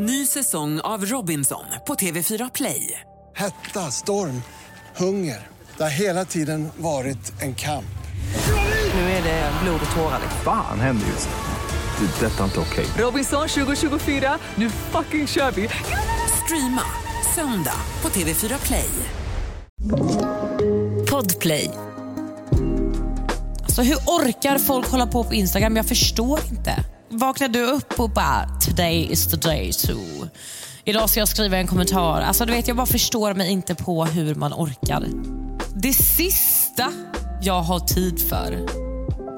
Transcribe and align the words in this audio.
Ny 0.00 0.26
säsong 0.26 0.80
av 0.80 1.06
Robinson 1.06 1.64
på 1.86 1.94
TV4 1.94 2.50
Play. 2.54 3.00
Hetta, 3.36 3.90
storm, 3.90 4.42
hunger. 4.96 5.46
Det 5.76 5.82
har 5.82 5.90
hela 5.90 6.24
tiden 6.24 6.68
varit 6.76 7.42
en 7.42 7.54
kamp. 7.54 7.98
Nu 8.94 9.00
är 9.00 9.22
det 9.22 9.52
blod 9.62 9.80
och 9.90 9.96
tårar. 9.96 10.20
Fan 10.44 10.80
händer 10.80 11.06
just 11.06 11.28
nu. 11.28 12.06
Det. 12.06 12.26
är 12.26 12.30
Detta 12.30 12.40
är 12.40 12.44
inte 12.44 12.60
okej. 12.60 12.86
Robinson 12.98 13.48
2024, 13.48 14.38
nu 14.54 14.70
fucking 14.70 15.26
kör 15.26 15.50
vi! 15.50 15.68
Streama 16.44 16.82
söndag 17.34 17.80
på 18.00 18.08
TV4 18.08 18.66
Play. 18.66 18.90
Podplay. 21.10 21.70
Alltså 23.62 23.82
hur 23.82 23.96
orkar 23.96 24.58
folk 24.58 24.90
hålla 24.90 25.06
på 25.06 25.24
på 25.24 25.34
Instagram? 25.34 25.76
Jag 25.76 25.86
förstår 25.86 26.40
inte. 26.50 26.84
Vaknar 27.10 27.48
du 27.48 27.62
upp 27.64 28.00
och 28.00 28.10
bara 28.10 28.48
“today 28.60 29.08
is 29.12 29.30
the 29.30 29.36
day 29.36 29.72
to”. 29.72 29.98
Idag 30.84 31.10
ska 31.10 31.20
jag 31.20 31.28
skriva 31.28 31.56
en 31.56 31.66
kommentar. 31.66 32.20
Alltså 32.20 32.44
du 32.44 32.52
vet, 32.52 32.68
Jag 32.68 32.76
bara 32.76 32.86
förstår 32.86 33.34
mig 33.34 33.50
inte 33.52 33.74
på 33.74 34.04
hur 34.04 34.34
man 34.34 34.52
orkar. 34.52 35.04
Det 35.74 35.92
sista 35.92 36.92
jag 37.42 37.62
har 37.62 37.80
tid 37.80 38.28
för 38.28 38.66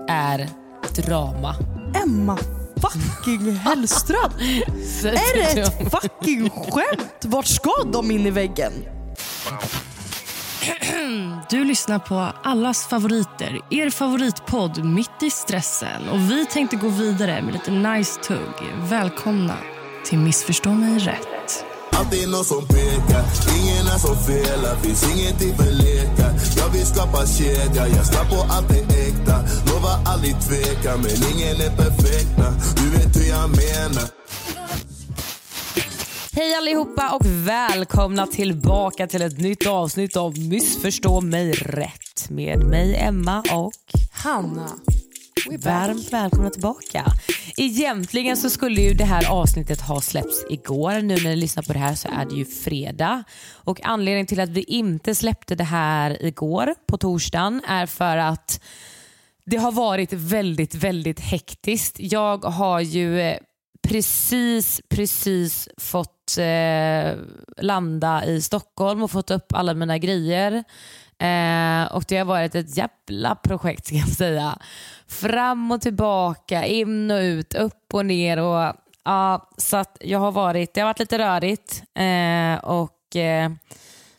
är 0.08 0.48
drama. 0.96 1.54
Emma 2.02 2.38
fucking 2.76 3.56
Hellström. 3.56 4.32
är 5.04 5.54
det 5.54 5.60
ett 5.60 5.90
fucking 5.90 6.50
skämt? 6.50 7.24
Vart 7.24 7.46
ska 7.46 7.72
de 7.92 8.10
in 8.10 8.26
i 8.26 8.30
väggen? 8.30 8.72
Du 11.50 11.64
lyssnar 11.64 11.98
på 11.98 12.14
allas 12.42 12.86
favoriter, 12.86 13.60
er 13.70 13.90
favoritpodd 13.90 14.84
Mitt 14.84 15.22
i 15.22 15.30
stressen. 15.30 16.08
Och 16.08 16.30
Vi 16.30 16.46
tänkte 16.46 16.76
gå 16.76 16.88
vidare 16.88 17.42
med 17.42 17.52
lite 17.52 17.70
nice 17.70 18.20
tugg. 18.20 18.54
Välkomna 18.90 19.56
till 20.04 20.18
Missförstå 20.18 20.70
mig 20.70 20.98
rätt. 20.98 21.64
Alltid 21.92 22.30
någon 22.30 22.44
som 22.44 22.66
pekar, 22.66 23.24
ingen 23.58 23.86
är 23.86 23.98
som 23.98 24.16
felar 24.16 24.76
Finns 24.76 25.04
ingenting 25.14 25.56
för 25.56 25.72
lekar 25.72 26.32
Jag 26.56 26.68
vill 26.72 26.86
skapa 26.86 27.26
kedja, 27.26 27.88
jag 27.88 28.06
står 28.06 28.24
på 28.24 28.52
allt 28.52 28.68
det 28.68 29.08
äkta 29.08 29.36
Lovar 29.66 29.98
aldrig 30.06 30.40
tveka, 30.40 30.96
men 30.96 31.16
ingen 31.32 31.56
är 31.66 31.76
perfekta 31.76 32.46
Du 32.76 32.90
vet 32.90 33.16
hur 33.16 33.28
jag 33.28 33.48
menar 33.50 34.19
Hej 36.32 36.54
allihopa 36.54 37.10
och 37.14 37.26
välkomna 37.26 38.26
tillbaka 38.26 39.06
till 39.06 39.22
ett 39.22 39.38
nytt 39.38 39.66
avsnitt 39.66 40.16
av 40.16 40.38
Missförstå 40.38 41.20
mig 41.20 41.52
rätt 41.52 42.30
med 42.30 42.58
mig 42.58 42.96
Emma 42.96 43.38
och 43.52 43.72
Hanna. 44.12 44.68
Varmt 45.58 46.12
välkomna 46.12 46.50
tillbaka. 46.50 47.04
Egentligen 47.56 48.36
så 48.36 48.50
skulle 48.50 48.80
ju 48.80 48.94
det 48.94 49.04
här 49.04 49.30
avsnittet 49.30 49.80
ha 49.80 50.00
släppts 50.00 50.44
igår. 50.50 51.02
Nu 51.02 51.14
när 51.14 51.30
ni 51.30 51.36
lyssnar 51.36 51.62
på 51.62 51.72
det 51.72 51.78
här 51.78 51.94
så 51.94 52.08
är 52.08 52.24
det 52.24 52.34
ju 52.34 52.44
fredag. 52.44 53.24
Och 53.52 53.80
Anledningen 53.84 54.26
till 54.26 54.40
att 54.40 54.48
vi 54.48 54.62
inte 54.62 55.14
släppte 55.14 55.54
det 55.54 55.64
här 55.64 56.24
igår 56.24 56.74
på 56.86 56.98
torsdagen 56.98 57.62
är 57.68 57.86
för 57.86 58.16
att 58.16 58.60
det 59.44 59.56
har 59.56 59.72
varit 59.72 60.12
väldigt, 60.12 60.74
väldigt 60.74 61.20
hektiskt. 61.20 61.96
Jag 61.98 62.44
har 62.44 62.80
ju 62.80 63.20
eh, 63.20 63.36
precis, 63.90 64.80
precis 64.88 65.68
fått 65.78 66.38
eh, 66.38 67.18
landa 67.56 68.24
i 68.24 68.42
Stockholm 68.42 69.02
och 69.02 69.10
fått 69.10 69.30
upp 69.30 69.52
alla 69.52 69.74
mina 69.74 69.98
grejer. 69.98 70.52
Eh, 71.18 71.92
och 71.92 72.04
Det 72.08 72.16
har 72.16 72.24
varit 72.24 72.54
ett 72.54 72.76
jävla 72.76 73.34
projekt 73.34 73.86
ska 73.86 73.96
jag 73.96 74.08
säga. 74.08 74.58
Fram 75.06 75.70
och 75.70 75.80
tillbaka, 75.80 76.66
in 76.66 77.10
och 77.10 77.18
ut, 77.18 77.54
upp 77.54 77.94
och 77.94 78.06
ner. 78.06 78.36
Och, 78.38 78.74
ja, 79.04 79.48
så 79.56 79.76
att 79.76 79.96
jag 80.00 80.18
har 80.18 80.32
varit, 80.32 80.74
det 80.74 80.80
har 80.80 80.88
varit 80.88 80.98
lite 80.98 81.18
rörigt 81.18 81.82
eh, 81.94 82.64
och 82.64 83.16
eh, 83.16 83.50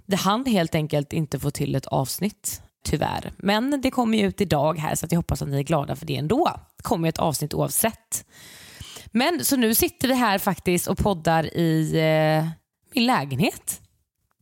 det 0.06 0.16
hann 0.16 0.46
helt 0.46 0.76
enkelt 0.76 1.14
inte 1.14 1.40
få 1.40 1.52
till 1.52 1.76
ett 1.76 1.86
avsnitt 1.86 2.62
tyvärr. 2.84 3.32
Men 3.38 3.82
det 3.82 3.92
kommer 3.92 4.18
ju 4.18 4.28
ut 4.28 4.42
idag 4.42 4.80
här 4.80 4.96
så 4.96 5.06
att 5.06 5.12
jag 5.12 5.20
hoppas 5.20 5.42
att 5.42 5.48
ni 5.48 5.58
är 5.58 5.64
glada 5.64 5.96
för 5.96 6.06
det 6.06 6.18
ändå. 6.18 6.52
Det 6.78 6.84
kommer 6.84 7.08
ju 7.08 7.10
ett 7.10 7.20
avsnitt 7.20 7.54
oavsett. 7.54 8.26
Men 9.12 9.46
så 9.46 9.56
nu 9.56 9.76
sitter 9.76 10.08
vi 10.08 10.14
här 10.14 10.38
faktiskt 10.38 10.88
och 10.88 10.98
poddar 10.98 11.58
i 11.58 11.92
eh, 12.44 12.50
min 12.96 13.06
lägenhet. 13.06 13.82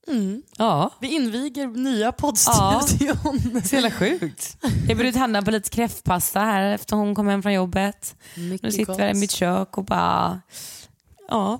Mm. 0.08 0.42
Ja. 0.58 0.92
Vi 1.02 1.16
inviger 1.16 1.68
nya 1.68 2.12
poddstudion. 2.12 3.62
Så 3.64 3.76
jävla 3.76 3.92
sjukt. 3.92 4.58
Jag 4.88 4.98
bjöd 4.98 5.10
ut 5.10 5.16
Hanna 5.16 5.42
på 5.42 5.52
lite 5.52 5.70
kräftpasta 5.70 6.40
här 6.40 6.62
efter 6.74 6.96
hon 6.96 7.16
kom 7.16 7.28
hem 7.28 7.42
från 7.44 7.54
jobbet. 7.54 8.16
Mycket 8.36 8.62
Nu 8.64 8.72
sitter 8.72 8.86
gott. 8.86 9.00
vi 9.00 9.04
här 9.04 9.10
i 9.10 9.14
mitt 9.14 9.32
kök 9.32 9.78
och 9.78 9.86
bara... 9.86 10.42
Ja. 11.30 11.60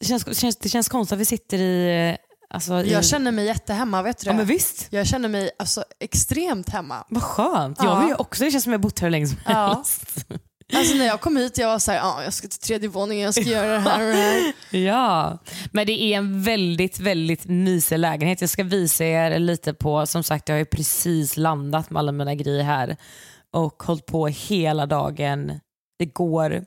Det 0.00 0.06
känns, 0.06 0.38
känns, 0.38 0.56
det 0.56 0.68
känns 0.68 0.88
konstigt 0.88 1.12
att 1.12 1.20
vi 1.20 1.24
sitter 1.24 1.58
i... 1.58 2.16
Alltså, 2.50 2.82
i 2.82 2.92
Jag 2.92 3.04
känner 3.04 3.32
mig 3.32 3.46
jättehemma, 3.46 4.02
vet 4.02 4.18
du 4.18 4.26
Ja 4.26 4.32
det? 4.32 4.36
men 4.36 4.46
visst. 4.46 4.86
Jag 4.90 5.06
känner 5.06 5.28
mig 5.28 5.50
alltså, 5.58 5.84
extremt 6.00 6.68
hemma. 6.68 7.04
Vad 7.08 7.22
skönt. 7.22 7.78
Ja. 7.82 7.84
Jag 8.00 8.06
vill 8.06 8.16
också, 8.18 8.44
det 8.44 8.50
känns 8.50 8.64
som 8.64 8.72
jag 8.72 8.78
har 8.78 8.82
bott 8.82 8.98
här 9.00 9.10
länge 9.10 9.26
som 9.26 9.36
Ja. 9.46 9.74
helst. 9.74 10.26
Alltså 10.72 10.94
när 10.96 11.06
jag 11.06 11.20
kom 11.20 11.36
hit 11.36 11.58
jag 11.58 11.68
var 11.68 11.78
såhär, 11.78 11.98
ja 11.98 12.24
jag 12.24 12.32
ska 12.32 12.48
till 12.48 12.58
tredje 12.58 12.88
våningen, 12.88 13.24
jag 13.24 13.34
ska 13.34 13.42
göra 13.44 13.72
det 13.72 13.78
här 13.78 14.00
och 14.06 14.12
det 14.12 14.16
här. 14.16 14.52
Ja, 14.80 15.38
men 15.72 15.86
det 15.86 16.02
är 16.02 16.16
en 16.16 16.42
väldigt, 16.42 17.00
väldigt 17.00 17.44
mysig 17.46 17.98
lägenhet. 17.98 18.40
Jag 18.40 18.50
ska 18.50 18.64
visa 18.64 19.04
er 19.04 19.38
lite 19.38 19.74
på, 19.74 20.06
som 20.06 20.22
sagt 20.22 20.48
jag 20.48 20.54
har 20.56 20.58
ju 20.58 20.64
precis 20.64 21.36
landat 21.36 21.90
med 21.90 22.00
alla 22.00 22.12
mina 22.12 22.34
grejer 22.34 22.62
här 22.64 22.96
och 23.52 23.82
hållit 23.82 24.06
på 24.06 24.26
hela 24.26 24.86
dagen 24.86 25.60
igår. 26.02 26.64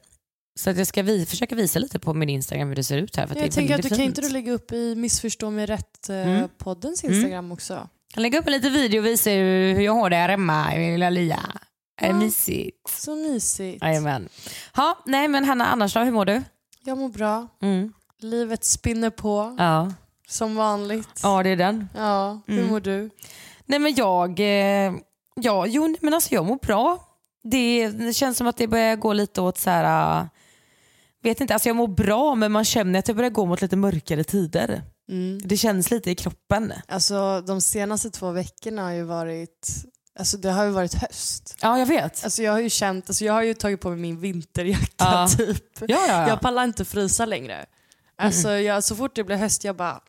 Så 0.59 0.69
att 0.69 0.77
jag 0.77 0.87
ska 0.87 1.01
vi, 1.03 1.25
försöka 1.25 1.55
visa 1.55 1.79
lite 1.79 1.99
på 1.99 2.13
min 2.13 2.29
Instagram 2.29 2.67
hur 2.67 2.75
det 2.75 2.83
ser 2.83 2.97
ut 2.97 3.15
här. 3.15 3.27
För 3.27 3.35
Jag 3.35 3.43
det 3.43 3.47
är 3.47 3.51
tänker 3.51 3.75
att 3.75 3.81
du 3.81 3.89
väldigt 3.89 3.97
kan 3.97 4.05
inte 4.05 4.21
fint. 4.21 4.27
du 4.27 4.33
lägga 4.33 4.51
upp 4.51 4.71
i 4.71 4.95
Missförstå 4.95 5.49
mig 5.49 5.63
Mm. 5.65 5.77
rätt-poddens 6.41 7.03
Instagram 7.03 7.51
också? 7.51 7.73
Jag 7.73 7.89
kan 8.13 8.23
lägga 8.23 8.39
upp 8.39 8.45
en 8.47 8.51
liten 8.53 8.73
video 8.73 8.99
och 8.99 9.05
visa 9.05 9.29
hur 9.29 9.81
jag 9.81 9.93
har 9.93 10.09
det 10.09 10.15
här 10.15 10.29
hemma 10.29 10.75
i 10.75 10.91
lilla 10.91 11.09
lya. 11.09 11.39
Är 12.03 12.07
det 12.07 12.13
Ja. 12.13 12.19
mysigt? 12.19 12.89
Så 12.89 13.15
mysigt. 13.15 13.83
Jajamän. 13.83 14.29
Ja, 14.75 14.97
nej 15.05 15.27
men 15.27 15.45
Hanna, 15.45 15.65
annars 15.65 15.93
då, 15.93 15.99
hur 15.99 16.11
mår 16.11 16.25
du? 16.25 16.41
Jag 16.85 16.97
mår 16.97 17.09
bra. 17.09 17.47
Mm. 17.61 17.93
Livet 18.19 18.63
spinner 18.65 19.09
på 19.09 19.55
Ja. 19.59 19.93
som 20.27 20.55
vanligt. 20.55 21.19
ja, 21.23 21.43
det 21.43 21.49
är 21.49 21.55
den. 21.55 21.89
Ja, 21.97 22.41
hur 22.47 22.57
Mm. 22.59 22.69
mår 22.71 22.79
du? 22.79 23.09
Nej 23.65 23.79
men 23.79 23.95
jag, 23.95 24.39
eh, 24.39 24.93
ja 25.35 25.65
jo 25.67 25.95
men 26.01 26.13
alltså 26.13 26.33
jag 26.35 26.45
mår 26.45 26.55
bra. 26.61 27.09
Det, 27.43 27.87
det 27.89 28.13
känns 28.13 28.37
som 28.37 28.47
att 28.47 28.57
det 28.57 28.67
börjar 28.67 28.95
gå 28.95 29.13
lite 29.13 29.41
åt 29.41 29.57
så 29.57 29.69
här, 29.69 30.19
äh, 30.21 30.25
vet 31.23 31.41
inte, 31.41 31.53
alltså 31.53 31.69
jag 31.69 31.75
mår 31.75 31.87
bra 31.87 32.35
men 32.35 32.51
man 32.51 32.65
känner 32.65 32.99
att 32.99 33.05
det 33.05 33.13
börjar 33.13 33.29
gå 33.29 33.45
mot 33.45 33.61
lite 33.61 33.75
mörkare 33.75 34.23
tider. 34.23 34.81
Mm. 35.09 35.41
Det 35.45 35.57
känns 35.57 35.91
lite 35.91 36.11
i 36.11 36.15
kroppen. 36.15 36.73
Alltså 36.87 37.41
de 37.41 37.61
senaste 37.61 38.09
två 38.09 38.31
veckorna 38.31 38.81
har 38.83 38.91
ju 38.91 39.03
varit, 39.03 39.67
alltså 40.19 40.37
det 40.37 40.51
har 40.51 40.65
ju 40.65 40.71
varit 40.71 40.93
höst. 40.93 41.57
Ja 41.61 41.79
jag 41.79 41.85
vet. 41.85 42.23
Alltså 42.23 42.43
jag 42.43 42.51
har 42.51 42.59
ju 42.59 42.69
känt, 42.69 43.09
alltså 43.09 43.25
jag 43.25 43.33
har 43.33 43.43
ju 43.43 43.53
tagit 43.53 43.81
på 43.81 43.89
mig 43.89 43.99
min 43.99 44.19
vinterjacka 44.19 44.87
Ja. 44.97 45.27
typ. 45.37 45.63
Ja, 45.79 45.85
ja, 45.87 46.07
ja. 46.07 46.27
Jag 46.27 46.41
pallar 46.41 46.63
inte 46.63 46.85
frysa 46.85 47.25
längre. 47.25 47.65
Alltså 48.15 48.51
jag, 48.51 48.83
så 48.83 48.95
fort 48.95 49.15
det 49.15 49.23
blir 49.23 49.35
höst 49.35 49.63
jag 49.63 49.75
bara, 49.75 50.01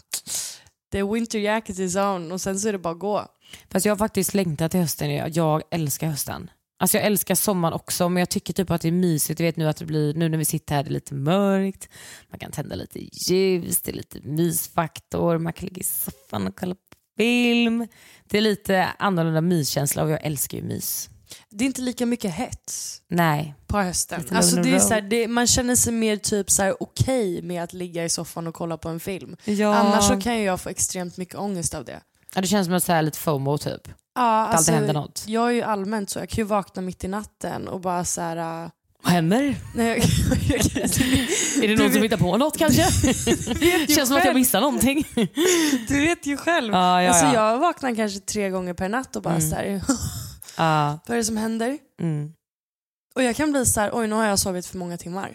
är 0.92 1.12
winter 1.12 1.38
jacket 1.38 1.78
is 1.78 1.96
on 1.96 2.32
och 2.32 2.40
sen 2.40 2.60
så 2.60 2.68
är 2.68 2.72
det 2.72 2.78
bara 2.78 2.92
att 2.92 2.98
gå. 2.98 3.26
Fast 3.70 3.86
jag 3.86 3.92
har 3.92 3.98
faktiskt 3.98 4.34
längtat 4.34 4.70
till 4.70 4.80
hösten. 4.80 5.32
Jag, 5.34 5.62
älskar 5.70 6.06
hösten. 6.06 6.50
Alltså 6.78 6.96
jag 6.96 7.06
älskar 7.06 7.34
sommaren 7.34 7.74
också 7.74 8.08
men 8.08 8.20
jag 8.20 8.28
tycker 8.28 8.52
typ 8.52 8.70
att 8.70 8.80
det 8.80 8.88
är 8.88 8.92
mysigt. 8.92 9.38
Du 9.38 9.44
vet 9.44 9.56
nu 9.56 9.68
att 9.68 9.76
det 9.76 9.84
blir, 9.84 10.14
nu 10.14 10.28
när 10.28 10.38
vi 10.38 10.44
sitter 10.44 10.74
här 10.74 10.82
det 10.82 10.88
är 10.88 10.92
lite 10.92 11.14
mörkt. 11.14 11.88
Man 12.30 12.38
kan 12.38 12.50
tända 12.50 12.74
lite 12.76 12.98
ljus, 13.30 13.82
det 13.82 13.90
är 13.90 13.94
lite 13.94 14.20
mysfaktor. 14.20 15.38
Man 15.38 15.52
kan 15.52 15.64
ligga 15.64 15.80
i 15.80 15.84
soffan 15.84 16.46
och 16.46 16.56
kolla 16.56 16.74
film. 17.16 17.86
Det 18.28 18.38
är 18.38 18.42
lite 18.42 18.88
annorlunda 18.98 19.40
myskänsla 19.40 20.02
och 20.02 20.10
jag 20.10 20.24
älskar 20.26 20.58
ju 20.58 20.64
mys. 20.64 21.10
Det 21.50 21.64
är 21.64 21.66
inte 21.66 21.80
lika 21.80 22.06
mycket 22.06 22.34
hets 22.34 23.02
Nej. 23.08 23.54
på 23.66 23.78
hösten. 23.78 24.24
Alltså 24.30 24.56
det 24.56 24.74
är 24.74 24.78
så 24.78 24.94
här, 24.94 25.00
det, 25.00 25.28
man 25.28 25.46
känner 25.46 25.76
sig 25.76 25.92
mer 25.92 26.16
typ 26.16 26.50
så 26.50 26.62
här 26.62 26.82
okej 26.82 27.42
med 27.42 27.62
att 27.62 27.72
ligga 27.72 28.04
i 28.04 28.08
soffan 28.08 28.46
och 28.46 28.54
kolla 28.54 28.76
på 28.76 28.88
en 28.88 29.00
film. 29.00 29.36
Ja. 29.44 29.74
Annars 29.74 30.08
så 30.08 30.20
kan 30.20 30.42
jag 30.42 30.60
få 30.60 30.68
extremt 30.68 31.16
mycket 31.16 31.34
ångest 31.34 31.74
av 31.74 31.84
det. 31.84 32.00
ja, 32.34 32.40
det 32.40 32.46
känns 32.46 32.66
som 32.66 32.74
att 32.74 32.88
här 32.88 33.02
lite 33.02 33.18
FOMO 33.18 33.58
typ. 33.58 33.88
Ja, 34.14 34.22
alltid 34.22 34.56
alltså, 34.56 34.72
händer 34.72 34.94
något. 34.94 35.24
Jag 35.26 35.46
är 35.48 35.52
ju 35.52 35.62
allmänt 35.62 36.10
så, 36.10 36.18
jag 36.18 36.28
kan 36.28 36.36
ju 36.36 36.44
vakna 36.44 36.82
mitt 36.82 37.04
i 37.04 37.08
natten 37.08 37.68
och 37.68 37.80
bara 37.80 38.04
så 38.04 38.20
här... 38.20 38.70
Vad 39.04 39.12
händer? 39.12 39.56
Nej, 39.74 40.02
jag, 40.48 40.58
Är 41.64 41.68
det 41.68 41.76
någon 41.82 41.92
som 41.92 42.02
hittar 42.02 42.16
på 42.16 42.36
något 42.36 42.58
kanske? 42.58 42.82
Känns 43.94 44.08
som 44.08 44.16
att 44.16 44.24
jag 44.24 44.34
missar 44.34 44.60
någonting. 44.60 45.04
Du 45.88 46.00
vet 46.00 46.26
ju 46.26 46.36
själv. 46.36 46.72
Ja, 46.74 47.02
ja, 47.02 47.08
Alltså, 47.08 47.24
ja. 47.26 47.34
jag 47.52 47.58
vaknar 47.58 47.94
kanske 47.94 48.20
tre 48.20 48.50
gånger 48.50 48.74
per 48.74 48.88
natt 48.88 49.16
och 49.16 49.22
bara 49.22 49.34
Mm. 49.34 49.50
så 49.50 49.56
här, 49.56 49.64
Ja. 50.56 50.98
vad 51.06 51.14
är 51.14 51.18
det 51.18 51.24
som 51.24 51.36
händer? 51.36 51.78
Mm. 52.00 52.32
Och 53.14 53.22
jag 53.22 53.36
kan 53.36 53.52
bli 53.52 53.66
så 53.66 53.80
här, 53.80 53.90
oj 53.92 54.06
nu 54.08 54.14
har 54.14 54.24
jag 54.24 54.38
sovit 54.38 54.66
för 54.66 54.78
många 54.78 54.96
timmar. 54.98 55.34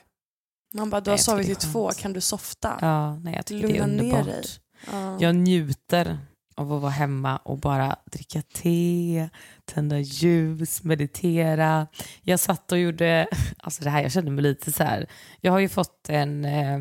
Man 0.73 0.89
bara, 0.89 1.01
du 1.01 1.09
Nej, 1.09 1.11
har 1.11 1.17
jag 1.17 1.25
sovit 1.25 1.49
i 1.49 1.55
två, 1.55 1.91
kan 1.91 2.13
du 2.13 2.21
softa? 2.21 2.77
ja, 2.81 3.15
nej 3.15 3.33
jag 3.35 3.45
tycker 3.45 3.67
det 3.67 3.73
är 3.77 3.87
Lugna 3.87 4.03
ner 4.03 4.19
underbart. 4.19 5.21
Jag 5.21 5.35
njuter 5.35 6.17
av 6.59 6.73
att 6.73 6.81
vara 6.81 6.91
hemma 6.91 7.37
och 7.37 7.57
bara 7.57 7.95
dricka 8.05 8.41
te, 8.41 9.29
tända 9.65 9.99
ljus, 9.99 10.83
meditera. 10.83 11.87
Jag 12.21 12.39
satt 12.39 12.71
och 12.71 12.79
gjorde, 12.79 13.27
alltså 13.57 13.83
det 13.83 13.89
här, 13.89 14.01
jag 14.01 14.11
kände 14.11 14.31
mig 14.31 14.43
lite 14.43 14.71
så 14.71 14.83
här. 14.83 15.07
jag 15.41 15.51
har 15.51 15.59
ju 15.59 15.69
fått 15.69 16.09
en, 16.09 16.45
eh, 16.45 16.79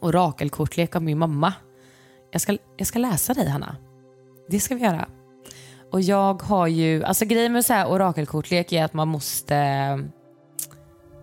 orakelkortlek 0.00 0.96
av 0.96 1.02
min 1.02 1.18
mamma. 1.18 1.54
Jag 2.32 2.40
ska, 2.40 2.56
jag 2.76 2.86
ska 2.86 2.98
läsa 2.98 3.34
dig 3.34 3.48
Hanna. 3.48 3.76
Det 4.48 4.60
ska 4.60 4.74
vi 4.74 4.82
göra. 4.82 5.08
Och 5.92 6.00
jag 6.00 6.42
har 6.42 6.66
ju, 6.66 7.04
alltså 7.04 7.24
grejen 7.24 7.52
med 7.52 7.64
så 7.64 7.72
här 7.72 7.86
orakelkortlek 7.86 8.72
är 8.72 8.84
att 8.84 8.94
man 8.94 9.08
måste 9.08 9.56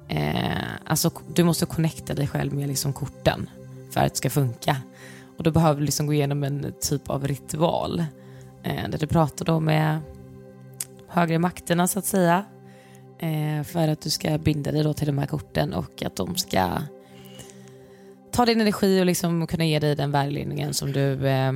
eh, 0.07 0.67
alltså 0.85 1.11
du 1.33 1.43
måste 1.43 1.65
connecta 1.65 2.13
dig 2.13 2.27
själv 2.27 2.53
med 2.53 2.67
liksom 2.67 2.93
korten 2.93 3.49
för 3.91 3.99
att 3.99 4.09
det 4.13 4.17
ska 4.17 4.29
funka. 4.29 4.77
Och 5.39 5.43
då 5.43 5.51
behöver 5.51 5.79
du 5.79 5.85
liksom 5.85 6.07
gå 6.07 6.13
igenom 6.13 6.43
en 6.43 6.73
typ 6.81 7.09
av 7.09 7.27
ritual 7.27 8.03
eh, 8.63 8.89
där 8.89 8.97
du 8.99 9.07
pratar 9.07 9.45
då 9.45 9.59
med 9.59 9.99
högre 11.07 11.39
makterna 11.39 11.87
så 11.87 11.99
att 11.99 12.05
säga. 12.05 12.45
Eh, 13.19 13.63
för 13.63 13.87
att 13.87 14.01
du 14.01 14.09
ska 14.09 14.37
binda 14.37 14.71
dig 14.71 14.83
då 14.83 14.93
till 14.93 15.07
de 15.07 15.17
här 15.17 15.25
korten 15.25 15.73
och 15.73 16.03
att 16.03 16.15
de 16.15 16.35
ska 16.35 16.69
ta 18.31 18.45
din 18.45 18.61
energi 18.61 19.01
och 19.01 19.05
liksom 19.05 19.47
kunna 19.47 19.65
ge 19.65 19.79
dig 19.79 19.95
den 19.95 20.11
vägledningen 20.11 20.73
som 20.73 20.91
du, 20.91 21.27
eh, 21.27 21.53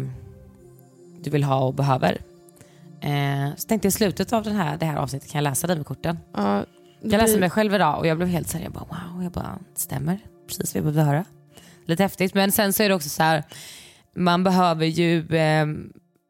du 1.23 1.29
vill 1.29 1.43
ha 1.43 1.59
och 1.65 1.73
behöver. 1.73 2.17
Eh, 3.01 3.55
så 3.55 3.67
tänkte 3.67 3.87
i 3.87 3.91
slutet 3.91 4.33
av 4.33 4.43
den 4.43 4.55
här, 4.55 4.77
det 4.77 4.85
här 4.85 4.97
avsnittet 4.97 5.29
kan 5.31 5.39
jag 5.43 5.49
läsa 5.49 5.67
dig 5.67 5.75
med 5.75 5.85
korten. 5.85 6.17
Det 6.33 6.39
Jag 7.01 7.11
läste 7.11 7.25
blir- 7.33 7.39
mig 7.39 7.49
själv 7.49 7.73
idag 7.75 7.99
och 7.99 8.07
jag 8.07 8.17
blev 8.17 8.29
helt 8.29 8.49
så 8.49 8.57
här, 8.57 8.63
jag 8.63 8.73
bara 8.73 8.85
wow, 9.13 9.23
jag 9.23 9.31
bara 9.31 9.59
stämmer, 9.75 10.19
precis 10.47 10.75
vad 10.75 10.77
jag 10.85 10.93
behövde 10.93 11.11
höra. 11.11 11.25
Lite 11.85 12.03
häftigt, 12.03 12.33
men 12.33 12.51
sen 12.51 12.73
så 12.73 12.83
är 12.83 12.89
det 12.89 12.95
också 12.95 13.09
så 13.09 13.23
här, 13.23 13.43
man 14.15 14.43
behöver 14.43 14.85
ju 14.85 15.35
eh, 15.35 15.61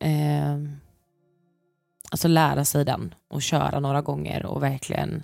eh, 0.09 0.57
alltså 2.11 2.27
lära 2.27 2.65
sig 2.65 2.85
den 2.85 3.13
och 3.29 3.41
köra 3.41 3.79
några 3.79 4.01
gånger 4.01 4.45
och 4.45 4.63
verkligen. 4.63 5.23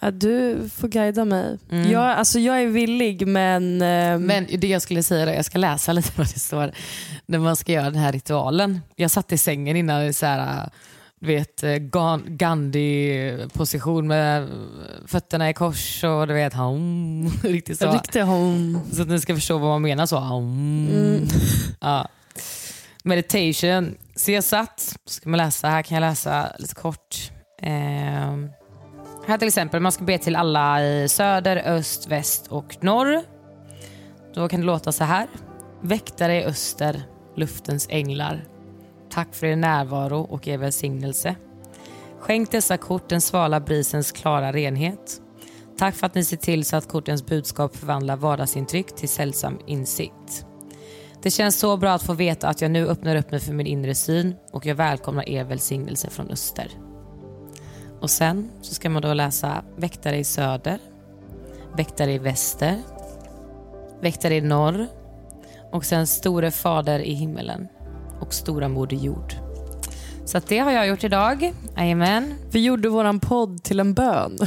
Ja, 0.00 0.10
du 0.10 0.68
får 0.74 0.88
guida 0.88 1.24
mig. 1.24 1.58
Mm. 1.70 1.90
Jag, 1.90 2.04
alltså, 2.04 2.38
jag 2.38 2.62
är 2.62 2.66
villig 2.66 3.26
men... 3.26 3.82
ehm, 3.82 4.22
Men 4.26 4.46
det 4.58 4.66
jag 4.66 4.82
skulle 4.82 5.02
säga, 5.02 5.26
då, 5.26 5.32
jag 5.32 5.44
ska 5.44 5.58
läsa 5.58 5.92
lite 5.92 6.10
vad 6.16 6.26
det 6.26 6.40
står 6.40 6.72
när 7.26 7.38
man 7.38 7.56
ska 7.56 7.72
göra 7.72 7.90
den 7.90 8.00
här 8.00 8.12
ritualen. 8.12 8.80
Jag 8.96 9.10
satt 9.10 9.32
i 9.32 9.38
sängen 9.38 9.76
innan 9.76 10.14
så 10.14 10.26
här, 10.26 10.70
du 11.24 11.34
vet, 11.34 11.62
eh, 11.62 11.68
Gan- 11.68 12.36
Gandhi-position 12.36 14.06
med 14.06 14.48
fötterna 15.06 15.50
i 15.50 15.54
kors 15.54 16.04
och 16.04 16.26
du 16.26 16.34
vet, 16.34 16.54
hum, 16.54 17.28
riktigt 17.42 17.78
så. 17.78 17.92
Riktig 17.92 18.20
home. 18.22 18.80
Så 18.92 19.02
att 19.02 19.08
ni 19.08 19.20
ska 19.20 19.34
förstå 19.34 19.58
vad 19.58 19.70
man 19.70 19.82
menar 19.82 20.06
så. 20.06 20.18
Mm. 20.18 20.88
Mm. 20.88 21.28
Ja. 21.80 22.08
Meditation. 23.04 23.94
Satt, 24.42 24.96
ska 25.06 25.30
man 25.30 25.38
läsa, 25.38 25.68
här 25.68 25.82
kan 25.82 25.94
jag 25.94 26.00
läsa 26.10 26.52
lite 26.58 26.74
kort. 26.74 27.30
Ehm, 27.62 28.50
här 29.26 29.38
till 29.38 29.48
exempel, 29.48 29.80
man 29.80 29.92
ska 29.92 30.04
be 30.04 30.18
till 30.18 30.36
alla 30.36 30.84
i 30.84 31.08
söder, 31.08 31.56
öst, 31.66 32.06
väst 32.08 32.46
och 32.46 32.76
norr. 32.80 33.20
Då 34.34 34.48
kan 34.48 34.60
det 34.60 34.66
låta 34.66 34.92
så 34.92 35.04
här. 35.04 35.26
Väktare 35.82 36.40
i 36.40 36.44
öster, 36.44 37.02
luftens 37.36 37.86
änglar. 37.90 38.44
Tack 39.14 39.34
för 39.34 39.46
er 39.46 39.56
närvaro 39.56 40.20
och 40.20 40.48
er 40.48 40.58
välsignelse. 40.58 41.36
Skänk 42.20 42.50
dessa 42.50 42.76
kort 42.76 43.08
den 43.08 43.20
svala 43.20 43.60
brisens 43.60 44.12
klara 44.12 44.52
renhet. 44.52 45.20
Tack 45.78 45.94
för 45.94 46.06
att 46.06 46.14
ni 46.14 46.24
ser 46.24 46.36
till 46.36 46.64
så 46.64 46.76
att 46.76 46.88
kortens 46.88 47.26
budskap 47.26 47.76
förvandlar 47.76 48.16
vardagsintryck 48.16 48.96
till 48.96 49.08
sällsam 49.08 49.58
insikt. 49.66 50.46
Det 51.22 51.30
känns 51.30 51.58
så 51.58 51.76
bra 51.76 51.92
att 51.92 52.02
få 52.02 52.12
veta 52.12 52.48
att 52.48 52.60
jag 52.60 52.70
nu 52.70 52.88
öppnar 52.88 53.16
upp 53.16 53.30
mig 53.30 53.40
för 53.40 53.52
min 53.52 53.66
inre 53.66 53.94
syn 53.94 54.34
och 54.52 54.66
jag 54.66 54.74
välkomnar 54.74 55.28
er 55.28 55.44
välsignelse 55.44 56.10
från 56.10 56.30
öster. 56.30 56.70
Och 58.00 58.10
sen 58.10 58.50
så 58.60 58.74
ska 58.74 58.90
man 58.90 59.02
då 59.02 59.14
läsa 59.14 59.64
Väktare 59.76 60.18
i 60.18 60.24
söder, 60.24 60.78
Väktare 61.76 62.12
i 62.12 62.18
väster, 62.18 62.82
Väktare 64.00 64.34
i 64.34 64.40
norr 64.40 64.86
och 65.72 65.84
sen 65.84 66.06
Store 66.06 66.50
fader 66.50 66.98
i 66.98 67.12
himmelen 67.12 67.68
och 68.20 68.34
Stora 68.34 68.68
moder 68.68 68.96
jord. 68.96 69.34
Så 70.24 70.40
det 70.48 70.58
har 70.58 70.70
jag 70.70 70.86
gjort 70.86 71.04
idag. 71.04 71.52
Jajamän. 71.76 72.34
Vi 72.50 72.64
gjorde 72.64 72.88
våran 72.88 73.20
podd 73.20 73.62
till 73.62 73.80
en 73.80 73.94
bön. 73.94 74.38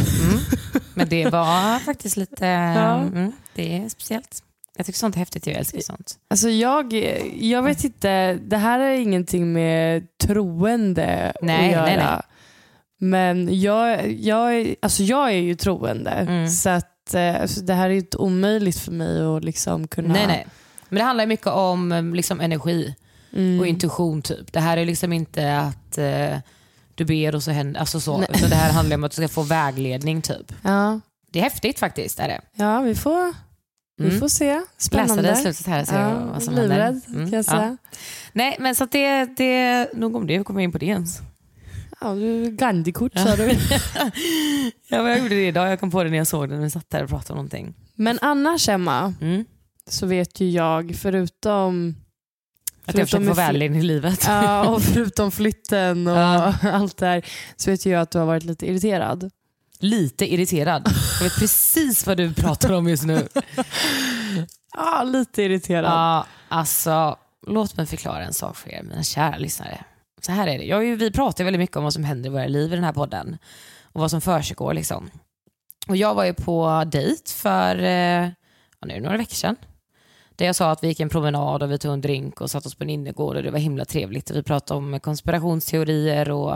Men 0.93 1.09
det 1.09 1.29
var 1.29 1.79
faktiskt 1.79 2.17
lite... 2.17 2.45
Ja. 2.45 3.01
Mm, 3.01 3.31
det 3.55 3.77
är 3.77 3.89
speciellt. 3.89 4.43
Jag 4.77 4.85
tycker 4.85 4.99
sånt 4.99 5.15
är 5.15 5.19
häftigt. 5.19 5.47
Jag 5.47 5.55
älskar 5.55 5.79
sånt. 5.79 6.19
Alltså 6.27 6.49
jag, 6.49 6.93
jag 7.39 7.61
vet 7.63 7.83
inte, 7.83 8.33
det 8.33 8.57
här 8.57 8.79
är 8.79 8.95
ingenting 8.95 9.53
med 9.53 10.07
troende 10.17 11.33
Nej, 11.41 11.65
att 11.65 11.71
göra. 11.71 11.85
nej, 11.85 11.97
nej. 11.97 12.21
Men 12.99 13.61
jag, 13.61 14.11
jag, 14.11 14.75
alltså 14.81 15.03
jag 15.03 15.27
är 15.27 15.37
ju 15.39 15.55
troende. 15.55 16.11
Mm. 16.11 16.47
Så 16.47 16.69
att, 16.69 17.13
eh, 17.13 17.41
alltså 17.41 17.61
det 17.61 17.73
här 17.73 17.85
är 17.85 17.93
ju 17.93 17.99
inte 17.99 18.17
omöjligt 18.17 18.79
för 18.79 18.91
mig 18.91 19.25
att 19.25 19.43
liksom 19.43 19.87
kunna... 19.87 20.13
Nej, 20.13 20.27
nej. 20.27 20.47
Men 20.89 20.97
det 20.97 21.03
handlar 21.03 21.25
mycket 21.25 21.47
om 21.47 22.11
liksom, 22.15 22.39
energi 22.39 22.95
Mm. 23.33 23.59
och 23.59 23.67
intuition. 23.67 24.21
typ. 24.21 24.53
Det 24.53 24.59
här 24.59 24.77
är 24.77 24.85
liksom 24.85 25.13
inte 25.13 25.57
att 25.59 25.97
eh, 25.97 26.37
du 26.95 27.05
ber 27.05 27.35
och 27.35 27.43
så 27.43 27.51
händer 27.51 27.79
alltså 27.79 27.99
så. 27.99 28.17
Nej. 28.17 28.27
Utan 28.33 28.49
det 28.49 28.55
här 28.55 28.71
handlar 28.73 28.95
om 28.97 29.03
att 29.03 29.11
du 29.11 29.15
ska 29.15 29.27
få 29.27 29.41
vägledning. 29.43 30.21
typ. 30.21 30.53
Ja, 30.61 30.99
Det 31.31 31.39
är 31.39 31.43
häftigt 31.43 31.79
faktiskt. 31.79 32.19
Är 32.19 32.27
det. 32.27 32.41
ja 32.55 32.81
vi, 32.81 32.95
får, 32.95 33.33
vi 33.97 34.05
Mm. 34.07 34.19
får 34.19 34.27
se. 34.27 34.61
Spännande. 34.77 35.21
Läsa 35.23 35.43
det 35.47 35.53
slutet 35.53 35.67
här 35.67 35.81
och 35.81 35.87
se 35.87 35.95
ja, 35.95 36.25
vad 36.33 36.43
som 36.43 36.53
livrädd 36.55 36.79
händer. 36.79 37.09
Mm, 37.09 37.23
kan 37.29 37.37
jag 37.37 37.39
ja. 37.39 37.43
säga. 37.43 37.77
Nej, 38.33 38.55
men 38.59 38.75
så 38.75 38.83
att 38.83 38.91
det, 38.91 39.25
det 39.37 39.87
nog 39.93 40.15
om 40.15 40.27
det. 40.27 40.37
Hur 40.37 40.43
kommer 40.43 40.59
jag 40.61 40.63
in 40.63 40.71
på 40.71 40.77
det 40.77 40.85
ens? 40.85 41.19
Ja, 42.01 42.13
du, 42.13 42.51
Gandhi-kort 42.51 43.13
sa 43.19 43.35
du. 43.35 43.49
Ja, 44.89 44.97
men 45.03 45.05
jag 45.05 45.17
gjorde 45.19 45.35
det 45.35 45.47
idag. 45.47 45.71
Jag 45.71 45.79
kom 45.79 45.91
på 45.91 46.03
det 46.03 46.09
när 46.09 46.17
jag 46.17 46.27
såg 46.27 46.49
den. 46.49 46.61
Vi 46.63 46.69
satt 46.69 46.89
där 46.89 47.03
och 47.03 47.09
pratade 47.09 47.33
om 47.33 47.37
någonting. 47.37 47.73
Men 47.95 48.19
annars 48.21 48.69
Emma, 48.69 49.13
Mm. 49.21 49.45
så 49.89 50.05
vet 50.05 50.39
ju 50.41 50.49
jag 50.49 50.95
förutom 50.95 51.95
Att 52.87 52.97
jag 52.97 53.07
försöker 53.07 53.27
få 53.27 53.33
vägledning 53.33 53.81
i 53.81 53.83
livet. 53.83 54.23
Ja, 54.27 54.67
och 54.69 54.81
förutom 54.81 55.31
flytten 55.31 56.07
och 56.07 56.17
Ja. 56.17 56.53
allt 56.71 56.97
det 56.97 57.05
här 57.05 57.25
så 57.55 57.71
vet 57.71 57.85
jag 57.85 58.01
att 58.01 58.11
du 58.11 58.19
har 58.19 58.25
varit 58.25 58.43
lite 58.43 58.65
irriterad. 58.67 59.31
Lite 59.79 60.33
irriterad. 60.33 60.89
Jag 61.19 61.23
vet 61.23 61.39
precis 61.39 62.07
vad 62.07 62.17
du 62.17 62.33
pratar 62.33 62.73
om 62.73 62.87
just 62.87 63.03
nu. 63.03 63.27
Ja, 64.79 65.03
lite 65.03 65.43
irriterad. 65.43 65.91
Ja, 65.91 66.25
alltså, 66.49 67.17
låt 67.47 67.77
mig 67.77 67.85
förklara 67.85 68.25
en 68.25 68.33
sak 68.33 68.55
för 68.57 68.69
er, 68.69 68.83
mina 68.83 69.03
kära 69.03 69.37
lyssnare. 69.37 69.83
Så 70.21 70.31
här 70.31 70.47
är 70.47 70.57
det. 70.57 70.63
Jag, 70.65 70.79
vi 70.79 71.11
pratar 71.11 71.43
väldigt 71.43 71.59
mycket 71.59 71.75
om 71.77 71.83
vad 71.83 71.93
som 71.93 72.03
händer 72.03 72.29
i 72.29 72.33
våra 72.33 72.47
liv 72.47 72.73
i 72.73 72.75
den 72.75 72.83
här 72.83 72.93
podden 72.93 73.37
och 73.83 74.01
vad 74.01 74.11
som 74.11 74.21
försiggår. 74.21 74.73
Liksom. 74.73 75.09
Och 75.87 75.97
jag 75.97 76.15
var 76.15 76.25
ju 76.25 76.33
på 76.33 76.83
dejt 76.87 77.31
för 77.31 77.75
eh, 77.75 78.27
nu, 78.85 78.99
några 79.01 79.17
veckor 79.17 79.35
sedan. 79.35 79.55
Där 80.37 80.45
jag 80.45 80.55
sa 80.55 80.71
att 80.71 80.83
vi 80.83 80.87
gick 80.87 80.99
en 80.99 81.09
promenad 81.09 81.63
och 81.63 81.71
vi 81.71 81.77
tog 81.77 81.93
en 81.93 82.01
drink 82.01 82.41
och 82.41 82.51
satt 82.51 82.65
oss 82.65 82.75
på 82.75 82.83
en 82.83 82.89
innergård 82.89 83.35
och 83.35 83.43
det 83.43 83.51
var 83.51 83.59
himla 83.59 83.85
trevligt. 83.85 84.31
Vi 84.31 84.43
pratade 84.43 84.77
om 84.77 84.99
konspirationsteorier 84.99 86.31
och 86.31 86.55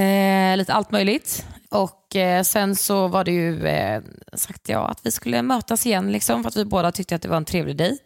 eh, 0.00 0.56
lite 0.56 0.72
allt 0.72 0.90
möjligt. 0.90 1.46
Och 1.70 2.16
eh, 2.16 2.42
sen 2.42 2.76
så 2.76 3.08
var 3.08 3.24
det 3.24 3.32
ju 3.32 3.66
eh, 3.66 4.02
sagt 4.32 4.68
ja, 4.68 4.88
att 4.88 5.00
vi 5.02 5.10
skulle 5.10 5.42
mötas 5.42 5.86
igen 5.86 6.12
liksom, 6.12 6.42
för 6.42 6.48
att 6.48 6.56
vi 6.56 6.64
båda 6.64 6.92
tyckte 6.92 7.14
att 7.14 7.22
det 7.22 7.28
var 7.28 7.36
en 7.36 7.44
trevlig 7.44 7.76
dejt. 7.76 8.04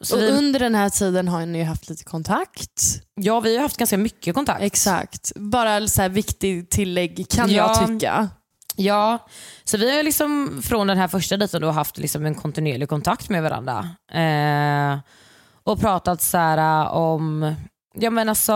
Så 0.00 0.16
och 0.16 0.22
vi, 0.22 0.30
under 0.30 0.60
den 0.60 0.74
här 0.74 0.90
tiden 0.90 1.28
har 1.28 1.46
ni 1.46 1.62
haft 1.62 1.88
lite 1.88 2.04
kontakt. 2.04 2.82
ja, 3.14 3.40
vi 3.40 3.56
har 3.56 3.62
haft 3.62 3.76
ganska 3.76 3.96
mycket 3.98 4.34
kontakt. 4.34 4.62
Exakt. 4.62 5.32
Bara 5.36 5.86
så 5.88 6.02
här 6.02 6.08
viktig 6.08 6.70
tillägg 6.70 7.26
kan 7.30 7.50
Ja. 7.50 7.76
jag 7.78 7.88
tycka. 7.88 8.28
Ja, 8.76 9.26
så 9.64 9.76
vi 9.76 9.96
har 9.96 10.02
liksom 10.02 10.62
från 10.62 10.86
den 10.86 10.98
här 10.98 11.08
första 11.08 11.36
dejten 11.36 11.60
då 11.62 11.70
haft 11.70 11.98
liksom 11.98 12.26
en 12.26 12.34
kontinuerlig 12.34 12.88
kontakt 12.88 13.28
med 13.28 13.42
varandra. 13.42 13.88
Eh, 14.12 14.98
och 15.64 15.80
pratat 15.80 16.22
så 16.22 16.38
här 16.38 16.84
eh, 16.84 16.96
om, 16.96 17.54
ja 17.94 18.10
men 18.10 18.28
alltså, 18.28 18.52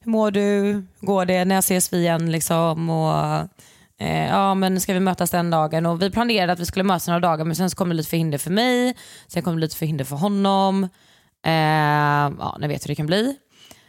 hur 0.00 0.10
mår 0.10 0.30
du? 0.30 0.40
Hur 0.40 1.06
går 1.06 1.24
det? 1.24 1.44
När 1.44 1.58
ses 1.58 1.92
vi 1.92 1.98
igen? 1.98 2.32
Liksom? 2.32 2.90
Och, 2.90 3.48
eh, 4.00 4.26
ja 4.26 4.54
men 4.54 4.80
ska 4.80 4.92
vi 4.92 5.00
mötas 5.00 5.30
den 5.30 5.50
dagen? 5.50 5.86
Och 5.86 6.02
vi 6.02 6.10
planerade 6.10 6.52
att 6.52 6.60
vi 6.60 6.66
skulle 6.66 6.84
mötas 6.84 7.06
några 7.06 7.20
dagar 7.20 7.44
men 7.44 7.56
sen 7.56 7.70
så 7.70 7.76
kom 7.76 7.88
det 7.88 7.94
lite 7.94 8.10
förhinder 8.10 8.38
för 8.38 8.50
mig. 8.50 8.96
Sen 9.26 9.42
kom 9.42 9.54
det 9.54 9.60
lite 9.60 9.76
förhinder 9.76 10.04
för 10.04 10.16
honom. 10.16 10.84
Eh, 11.46 12.32
ja, 12.38 12.56
ni 12.60 12.68
vet 12.68 12.84
hur 12.84 12.88
det 12.88 12.94
kan 12.94 13.06
bli. 13.06 13.36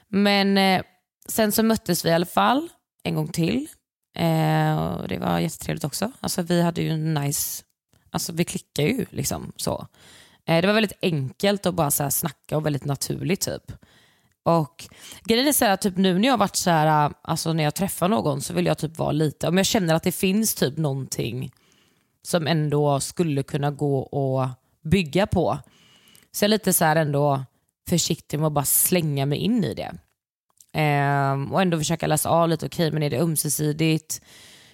Men 0.10 0.58
eh, 0.58 0.82
sen 1.30 1.52
så 1.52 1.64
möttes 1.64 2.06
vi 2.06 2.10
i 2.10 2.14
alla 2.14 2.26
fall 2.26 2.70
en 3.04 3.16
gång 3.16 3.28
till. 3.28 3.68
Eh, 4.18 4.78
och 4.78 5.08
det 5.08 5.18
var 5.18 5.40
jättetrevligt 5.40 5.84
också. 5.84 6.12
Alltså, 6.20 6.42
vi 6.42 6.62
hade 6.62 6.82
ju 6.82 6.90
en 6.90 7.14
nice, 7.14 7.64
alltså 8.10 8.34
vi 8.34 8.46
klickade 8.46 8.88
ju 8.88 9.06
liksom 9.10 9.52
så. 9.56 9.88
Eh, 10.46 10.62
det 10.62 10.68
var 10.68 10.74
väldigt 10.74 10.98
enkelt 11.02 11.66
att 11.66 11.76
bara 11.76 11.92
så 11.92 12.04
här 12.04 12.10
snacka 12.10 12.58
och 12.58 12.66
väldigt 12.66 12.86
naturligt 12.86 13.42
typ. 13.42 13.72
Och 14.44 14.86
grejen 15.24 15.48
är 15.48 15.52
så 15.52 15.66
här, 15.66 15.76
typ 15.76 15.98
nu 15.98 16.20
när 16.20 16.28
jag 16.28 16.38
varit 16.38 16.56
så 16.56 16.70
här, 16.70 17.14
alltså 17.22 17.54
när 17.54 17.64
jag 17.64 17.76
träffar 17.76 18.10
någon 18.10 18.42
så 18.42 18.54
vill 18.54 18.66
jag 18.66 18.78
typ 18.78 18.98
vara 18.98 19.12
lite, 19.12 19.48
om 19.48 19.58
jag 19.58 19.66
känner 19.66 19.96
att 19.96 20.04
det 20.04 20.12
finns 20.12 20.56
typ 20.56 20.78
någonting 20.78 21.52
som 22.22 22.48
ändå 22.48 23.00
skulle 23.00 23.44
kunna 23.44 23.72
gå 23.72 24.00
och 24.00 24.48
bygga 24.84 25.28
på. 25.28 25.60
Så 26.32 26.44
jag 26.44 26.48
är 26.48 26.50
lite 26.50 26.74
så 26.74 26.86
här 26.86 26.96
ändå 26.96 27.44
försiktig 27.90 28.40
med 28.40 28.48
att 28.48 28.54
bara 28.54 28.66
slänga 28.66 29.26
mig 29.26 29.40
in 29.40 29.64
i 29.64 29.74
det. 29.74 29.92
Ehm, 30.80 31.54
och 31.54 31.62
ändå 31.62 31.78
försöka 31.78 32.08
läsa 32.08 32.30
av 32.30 32.50
lite, 32.50 32.66
okej 32.66 32.92
men 32.92 33.04
är 33.04 33.10
det 33.10 33.20
ömsesidigt? 33.20 34.22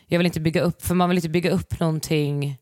Jag 0.07 0.19
vill 0.19 0.25
inte 0.25 0.39
bygga 0.39 0.61
upp, 0.61 0.85
för 0.85 0.95
man 0.95 1.09
vill 1.09 1.17
inte 1.17 1.29
bygga 1.29 1.51
upp 1.51 1.79
någonting 1.79 2.57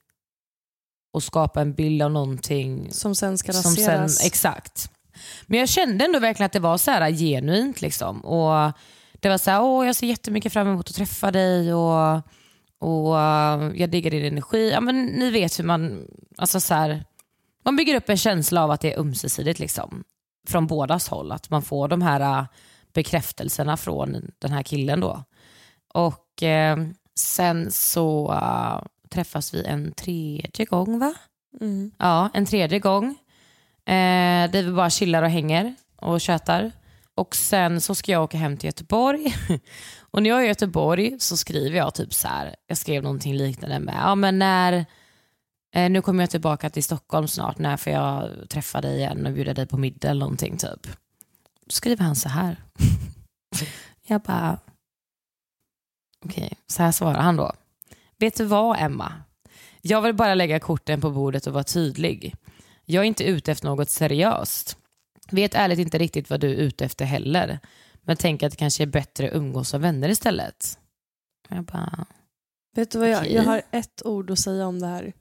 och 1.13 1.23
skapa 1.23 1.61
en 1.61 1.73
bild 1.73 2.01
av 2.01 2.11
någonting 2.11 2.91
Som 2.91 3.15
sen 3.15 3.37
ska 3.37 3.53
som 3.53 3.71
sen, 3.71 3.85
raseras. 3.85 4.25
exakt. 4.25 4.91
Men 5.45 5.59
jag 5.59 5.69
kände 5.69 6.05
ändå 6.05 6.19
verkligen 6.19 6.45
att 6.45 6.53
det 6.53 6.59
var 6.59 6.77
så 6.77 6.91
här 6.91 7.11
genuint. 7.11 7.81
Liksom. 7.81 8.25
Och 8.25 8.71
det 9.19 9.29
var 9.29 9.37
så 9.37 9.51
här, 9.51 9.61
åh 9.61 9.85
jag 9.85 9.95
ser 9.95 10.07
jättemycket 10.07 10.53
fram 10.53 10.67
emot 10.67 10.89
att 10.89 10.95
träffa 10.95 11.31
dig 11.31 11.73
och, 11.73 12.15
och 12.79 13.13
uh, 13.13 13.71
jag 13.75 13.89
diggar 13.89 14.11
din 14.11 14.25
energi. 14.25 14.71
Ja, 14.71 14.81
men 14.81 15.05
ni 15.05 15.29
vet 15.31 15.59
hur 15.59 15.63
man, 15.63 16.07
alltså 16.37 16.59
så 16.59 16.73
här, 16.73 17.05
man 17.65 17.75
bygger 17.75 17.95
upp 17.95 18.09
en 18.09 18.17
känsla 18.17 18.63
av 18.63 18.71
att 18.71 18.81
det 18.81 18.93
är 18.93 18.99
ömsesidigt 18.99 19.59
liksom. 19.59 20.03
Från 20.47 20.67
bådas 20.67 21.07
håll. 21.07 21.31
Att 21.31 21.49
man 21.49 21.61
får 21.61 21.87
de 21.87 22.01
här 22.01 22.41
uh, 22.41 22.45
bekräftelserna 22.93 23.77
från 23.77 24.31
den 24.39 24.51
här 24.51 24.63
killen 24.63 24.99
då. 24.99 25.23
Och 25.93 26.43
eh, 26.43 26.77
sen 27.15 27.71
så 27.71 28.31
uh, 28.31 28.81
träffas 29.09 29.53
vi 29.53 29.65
en 29.65 29.91
tredje 29.91 30.65
gång 30.65 30.99
va? 30.99 31.13
Mm. 31.61 31.91
Ja, 31.97 32.29
en 32.33 32.45
tredje 32.45 32.79
gång. 32.79 33.05
Eh, 33.85 34.51
där 34.51 34.63
vi 34.63 34.71
bara 34.71 34.89
chillar 34.89 35.23
och 35.23 35.29
hänger 35.29 35.75
och 35.95 36.21
tjötar. 36.21 36.71
Och 37.15 37.35
sen 37.35 37.81
så 37.81 37.95
ska 37.95 38.11
jag 38.11 38.23
åka 38.23 38.37
hem 38.37 38.57
till 38.57 38.67
Göteborg. 38.67 39.35
och 39.99 40.23
när 40.23 40.29
jag 40.29 40.39
är 40.39 40.43
i 40.43 40.47
Göteborg 40.47 41.19
så 41.19 41.37
skriver 41.37 41.77
jag 41.77 41.93
typ 41.93 42.13
så 42.13 42.27
här. 42.27 42.55
Jag 42.67 42.77
skrev 42.77 43.03
någonting 43.03 43.35
liknande 43.35 43.79
med, 43.79 43.95
ja 44.01 44.15
men 44.15 44.39
när, 44.39 44.85
eh, 45.75 45.89
nu 45.89 46.01
kommer 46.01 46.23
jag 46.23 46.29
tillbaka 46.29 46.69
till 46.69 46.83
Stockholm 46.83 47.27
snart, 47.27 47.57
när 47.57 47.77
får 47.77 47.93
jag 47.93 48.29
träffa 48.49 48.81
dig 48.81 48.97
igen 48.97 49.25
och 49.25 49.33
bjuda 49.33 49.53
dig 49.53 49.67
på 49.67 49.77
middag 49.77 50.09
eller 50.09 50.19
någonting 50.19 50.57
typ. 50.57 50.87
Skriver 51.71 52.03
han 52.03 52.15
så 52.15 52.29
här. 52.29 52.57
jag 54.07 54.21
bara, 54.21 54.59
okej, 56.25 56.53
så 56.67 56.83
här 56.83 56.91
svarar 56.91 57.21
han 57.21 57.35
då. 57.35 57.53
Vet 58.17 58.37
du 58.37 58.45
vad 58.45 58.79
Emma? 58.79 59.13
Jag 59.81 60.01
vill 60.01 60.15
bara 60.15 60.35
lägga 60.35 60.59
korten 60.59 61.01
på 61.01 61.11
bordet 61.11 61.47
och 61.47 61.53
vara 61.53 61.63
tydlig. 61.63 62.35
Jag 62.85 63.01
är 63.01 63.07
inte 63.07 63.23
ute 63.23 63.51
efter 63.51 63.67
något 63.67 63.89
seriöst. 63.89 64.77
Vet 65.31 65.55
ärligt 65.55 65.79
inte 65.79 65.97
riktigt 65.97 66.29
vad 66.29 66.39
du 66.39 66.49
är 66.49 66.55
ute 66.55 66.85
efter 66.85 67.05
heller. 67.05 67.59
Men 68.01 68.17
tänker 68.17 68.47
att 68.47 68.51
det 68.51 68.57
kanske 68.57 68.83
är 68.83 68.87
bättre 68.87 69.27
att 69.27 69.35
umgås 69.35 69.69
som 69.69 69.81
vänner 69.81 70.09
istället. 70.09 70.79
Jag 71.49 71.63
bara, 71.63 72.05
Vet 72.75 72.91
du 72.91 72.99
vad 72.99 73.09
jag, 73.09 73.19
Okej. 73.19 73.33
jag 73.33 73.43
har 73.43 73.61
ett 73.71 74.05
ord 74.05 74.31
att 74.31 74.39
säga 74.39 74.67
om 74.67 74.79
det 74.79 74.87
här. 74.87 75.13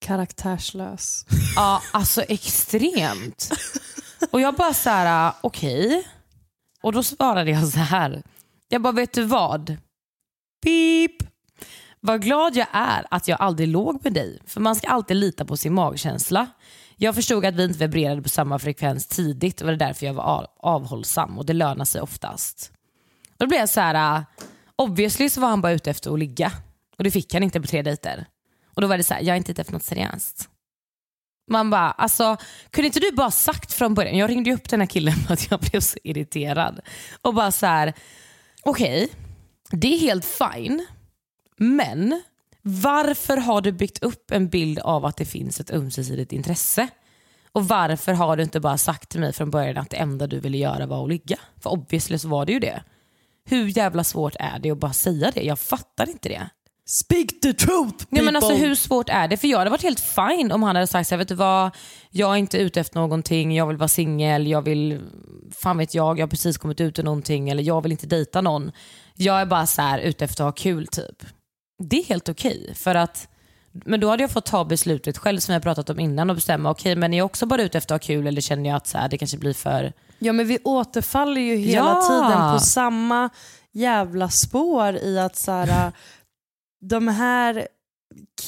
Karaktärslös. 0.00 1.26
ja 1.56 1.82
alltså 1.92 2.22
extremt. 2.22 3.50
Och 4.30 4.40
jag 4.40 4.54
bara 4.54 4.74
så 4.74 4.90
här, 4.90 5.32
okej. 5.40 6.06
Och 6.82 6.92
då 6.92 7.02
svarade 7.02 7.50
jag 7.50 7.68
så 7.68 7.78
här. 7.78 8.22
Jag 8.68 8.82
bara, 8.82 8.92
vet 8.92 9.12
du 9.12 9.22
vad? 9.22 9.76
Pip. 10.64 11.12
Vad 12.00 12.22
glad 12.22 12.56
jag 12.56 12.66
är 12.72 13.06
att 13.10 13.28
jag 13.28 13.40
aldrig 13.40 13.68
låg 13.68 14.04
med 14.04 14.12
dig. 14.12 14.38
För 14.46 14.60
man 14.60 14.76
ska 14.76 14.88
alltid 14.88 15.16
lita 15.16 15.44
på 15.44 15.56
sin 15.56 15.74
magkänsla. 15.74 16.46
Jag 16.96 17.14
förstod 17.14 17.44
att 17.44 17.54
vi 17.54 17.64
inte 17.64 17.78
vibrerade 17.78 18.22
på 18.22 18.28
samma 18.28 18.58
frekvens 18.58 19.06
tidigt 19.06 19.60
och 19.60 19.66
det 19.66 19.72
var 19.72 19.78
därför 19.78 20.06
jag 20.06 20.14
var 20.14 20.48
avhållsam 20.56 21.38
och 21.38 21.46
det 21.46 21.52
lönar 21.52 21.84
sig 21.84 22.00
oftast. 22.00 22.72
Och 23.30 23.36
då 23.38 23.46
blev 23.46 23.60
jag 23.60 23.68
så 23.68 23.80
här, 23.80 24.24
obviously 24.76 25.28
så 25.30 25.40
var 25.40 25.48
han 25.48 25.60
bara 25.60 25.72
ute 25.72 25.90
efter 25.90 26.12
att 26.12 26.18
ligga. 26.18 26.52
Och 26.98 27.04
det 27.04 27.10
fick 27.10 27.34
han 27.34 27.42
inte 27.42 27.60
på 27.60 27.66
tre 27.66 27.82
dejter. 27.82 28.26
Och 28.74 28.82
då 28.82 28.88
var 28.88 28.96
det 28.96 29.04
så 29.04 29.14
här, 29.14 29.20
jag 29.20 29.34
är 29.34 29.36
inte 29.36 29.52
ute 29.52 29.60
efter 29.60 29.72
något 29.72 29.82
seriöst. 29.82 30.48
Man 31.48 31.70
bara, 31.70 31.90
alltså 31.90 32.36
kunde 32.70 32.86
inte 32.86 33.00
du 33.00 33.12
bara 33.12 33.30
sagt 33.30 33.72
från 33.72 33.94
början, 33.94 34.16
jag 34.18 34.30
ringde 34.30 34.50
ju 34.50 34.56
upp 34.56 34.68
den 34.68 34.80
här 34.80 34.86
killen 34.86 35.14
för 35.14 35.32
att 35.32 35.50
jag 35.50 35.60
blev 35.60 35.80
så 35.80 35.98
irriterad. 36.04 36.80
Och 37.22 37.34
bara 37.34 37.52
så 37.52 37.66
här, 37.66 37.92
okej, 38.62 39.08
det 39.70 39.94
är 39.94 39.98
helt 39.98 40.24
fine. 40.24 40.86
Men 41.56 42.22
varför 42.62 43.36
har 43.36 43.60
du 43.60 43.72
byggt 43.72 44.02
upp 44.02 44.30
en 44.30 44.48
bild 44.48 44.78
av 44.78 45.04
att 45.04 45.16
det 45.16 45.24
finns 45.24 45.60
ett 45.60 45.70
ömsesidigt 45.70 46.32
intresse? 46.32 46.88
Och 47.52 47.68
varför 47.68 48.12
har 48.12 48.36
du 48.36 48.42
inte 48.42 48.60
bara 48.60 48.78
sagt 48.78 49.08
till 49.08 49.20
mig 49.20 49.32
från 49.32 49.50
början 49.50 49.76
att 49.76 49.90
det 49.90 49.96
enda 49.96 50.26
du 50.26 50.40
ville 50.40 50.58
göra 50.58 50.86
var 50.86 51.02
att 51.02 51.08
ligga? 51.08 51.38
För 51.60 51.70
obviously 51.70 52.18
så 52.18 52.28
var 52.28 52.46
det 52.46 52.52
ju 52.52 52.58
det. 52.58 52.82
Hur 53.44 53.78
jävla 53.78 54.04
svårt 54.04 54.36
är 54.38 54.58
det 54.58 54.70
att 54.70 54.78
bara 54.78 54.92
säga 54.92 55.30
det? 55.34 55.42
Jag 55.42 55.58
fattar 55.58 56.08
inte 56.08 56.28
det. 56.28 56.50
Speak 56.90 57.40
the 57.42 57.52
truth 57.52 58.04
Nej, 58.08 58.24
men 58.24 58.36
alltså, 58.36 58.50
people. 58.50 58.66
hur 58.66 58.74
svårt 58.74 59.08
är 59.08 59.28
det? 59.28 59.36
För 59.36 59.48
jag 59.48 59.58
hade 59.58 59.70
varit 59.70 59.82
helt 59.82 60.00
fine 60.00 60.52
om 60.52 60.62
han 60.62 60.76
hade 60.76 60.86
sagt 60.86 61.08
så 61.08 61.14
här, 61.14 61.18
vet 61.18 61.28
du 61.28 61.34
vad, 61.34 61.70
jag 62.10 62.32
är 62.32 62.36
inte 62.36 62.58
ute 62.58 62.80
efter 62.80 63.00
någonting, 63.00 63.56
jag 63.56 63.66
vill 63.66 63.76
vara 63.76 63.88
singel, 63.88 64.46
jag 64.46 64.62
vill, 64.62 65.00
fan 65.62 65.78
vet 65.78 65.94
jag, 65.94 66.18
jag 66.18 66.22
har 66.22 66.30
precis 66.30 66.58
kommit 66.58 66.80
ut 66.80 66.98
ur 66.98 67.02
någonting 67.02 67.48
eller 67.50 67.62
jag 67.62 67.82
vill 67.82 67.92
inte 67.92 68.06
dejta 68.06 68.40
någon. 68.40 68.72
Jag 69.16 69.40
är 69.40 69.46
bara 69.46 69.66
så 69.66 69.82
här 69.82 69.98
ute 69.98 70.24
efter 70.24 70.44
att 70.44 70.46
ha 70.46 70.52
kul 70.62 70.86
typ. 70.86 71.24
Det 71.82 71.98
är 71.98 72.04
helt 72.04 72.28
okej 72.28 72.74
för 72.74 72.94
att 72.94 73.28
men 73.84 74.00
då 74.00 74.08
hade 74.08 74.22
jag 74.22 74.30
fått 74.30 74.46
ta 74.46 74.64
beslutet 74.64 75.18
själv 75.18 75.38
som 75.40 75.52
jag 75.52 75.62
pratat 75.62 75.90
om 75.90 76.00
innan 76.00 76.30
och 76.30 76.36
bestämma, 76.36 76.70
okej 76.70 76.96
men 76.96 77.14
är 77.14 77.18
jag 77.18 77.24
också 77.24 77.46
bara 77.46 77.62
ute 77.62 77.78
efter 77.78 77.94
att 77.94 78.02
ha 78.02 78.06
kul 78.06 78.26
eller 78.26 78.40
känner 78.40 78.70
jag 78.70 78.76
att 78.76 78.86
så 78.86 78.98
här, 78.98 79.08
det 79.08 79.18
kanske 79.18 79.38
blir 79.38 79.54
för... 79.54 79.92
Ja 80.18 80.32
men 80.32 80.46
vi 80.46 80.58
återfaller 80.64 81.40
ju 81.40 81.56
hela 81.56 81.86
Ja. 81.86 82.08
tiden 82.08 82.52
på 82.52 82.58
samma 82.60 83.30
jävla 83.72 84.28
spår 84.28 84.96
i 84.96 85.18
att 85.18 85.36
så 85.36 85.52
här, 85.52 85.92
de 86.80 87.08
här 87.08 87.68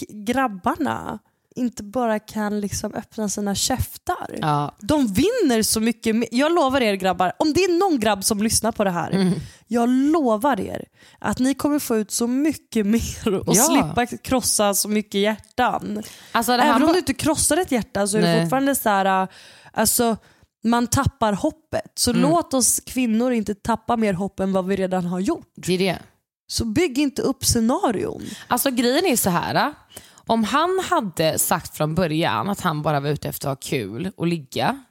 grabbarna 0.08 1.18
inte 1.56 1.82
bara 1.82 2.18
kan 2.18 2.60
liksom 2.60 2.94
öppna 2.94 3.28
sina 3.28 3.54
käftar. 3.54 4.38
Ja. 4.40 4.74
De 4.80 5.06
vinner 5.06 5.62
så 5.62 5.80
mycket. 5.80 6.16
Jag 6.32 6.52
lovar 6.54 6.80
er 6.80 6.94
grabbar, 6.94 7.32
om 7.38 7.52
det 7.52 7.60
är 7.64 7.78
någon 7.78 8.00
grabb 8.00 8.24
som 8.24 8.42
lyssnar 8.42 8.72
på 8.72 8.84
det 8.84 8.90
här, 8.90 9.10
Mm. 9.10 9.32
jag 9.66 9.88
lovar 9.88 10.60
er 10.60 10.84
att 11.18 11.38
ni 11.38 11.54
kommer 11.54 11.78
få 11.78 11.96
ut 11.96 12.10
så 12.10 12.26
mycket 12.26 12.86
mer 13.26 13.34
och 13.48 13.54
Ja. 13.56 13.62
slippa 13.64 14.06
krossa 14.06 14.74
så 14.74 14.88
mycket 14.88 15.20
hjärtan. 15.20 16.02
Alltså, 16.32 16.52
Även 16.52 16.82
om 16.82 16.92
du 16.92 16.98
inte 16.98 17.14
krossar 17.14 17.56
ett 17.56 17.72
hjärta 17.72 18.06
så 18.06 18.18
är 18.18 18.22
det 18.22 18.40
fortfarande 18.42 18.74
så 18.74 18.88
här, 18.88 19.28
alltså, 19.72 20.16
man 20.64 20.86
tappar 20.86 21.32
hoppet. 21.32 21.92
Så 21.94 22.10
Mm. 22.10 22.22
låt 22.22 22.54
oss 22.54 22.80
kvinnor 22.86 23.32
inte 23.32 23.54
tappa 23.54 23.96
mer 23.96 24.12
hopp 24.12 24.40
än 24.40 24.52
vad 24.52 24.66
vi 24.66 24.76
redan 24.76 25.04
har 25.04 25.20
gjort. 25.20 25.52
Det 25.56 25.72
är 25.74 25.78
det. 25.78 25.98
Så 26.50 26.64
bygg 26.64 26.98
inte 26.98 27.22
upp 27.22 27.44
scenarion. 27.44 28.22
Alltså 28.48 28.70
grejen 28.70 29.06
är 29.06 29.16
så 29.16 29.30
här. 29.30 29.54
Äh, 29.54 29.72
om 30.26 30.44
han 30.44 30.80
hade 30.90 31.38
sagt 31.38 31.76
från 31.76 31.94
början 31.94 32.48
att 32.48 32.60
han 32.60 32.82
bara 32.82 33.00
var 33.00 33.08
ute 33.08 33.28
efter 33.28 33.48
att 33.48 33.64
ha 33.64 33.70
kul 33.70 34.10
och 34.16 34.26
ligga, 34.26 34.84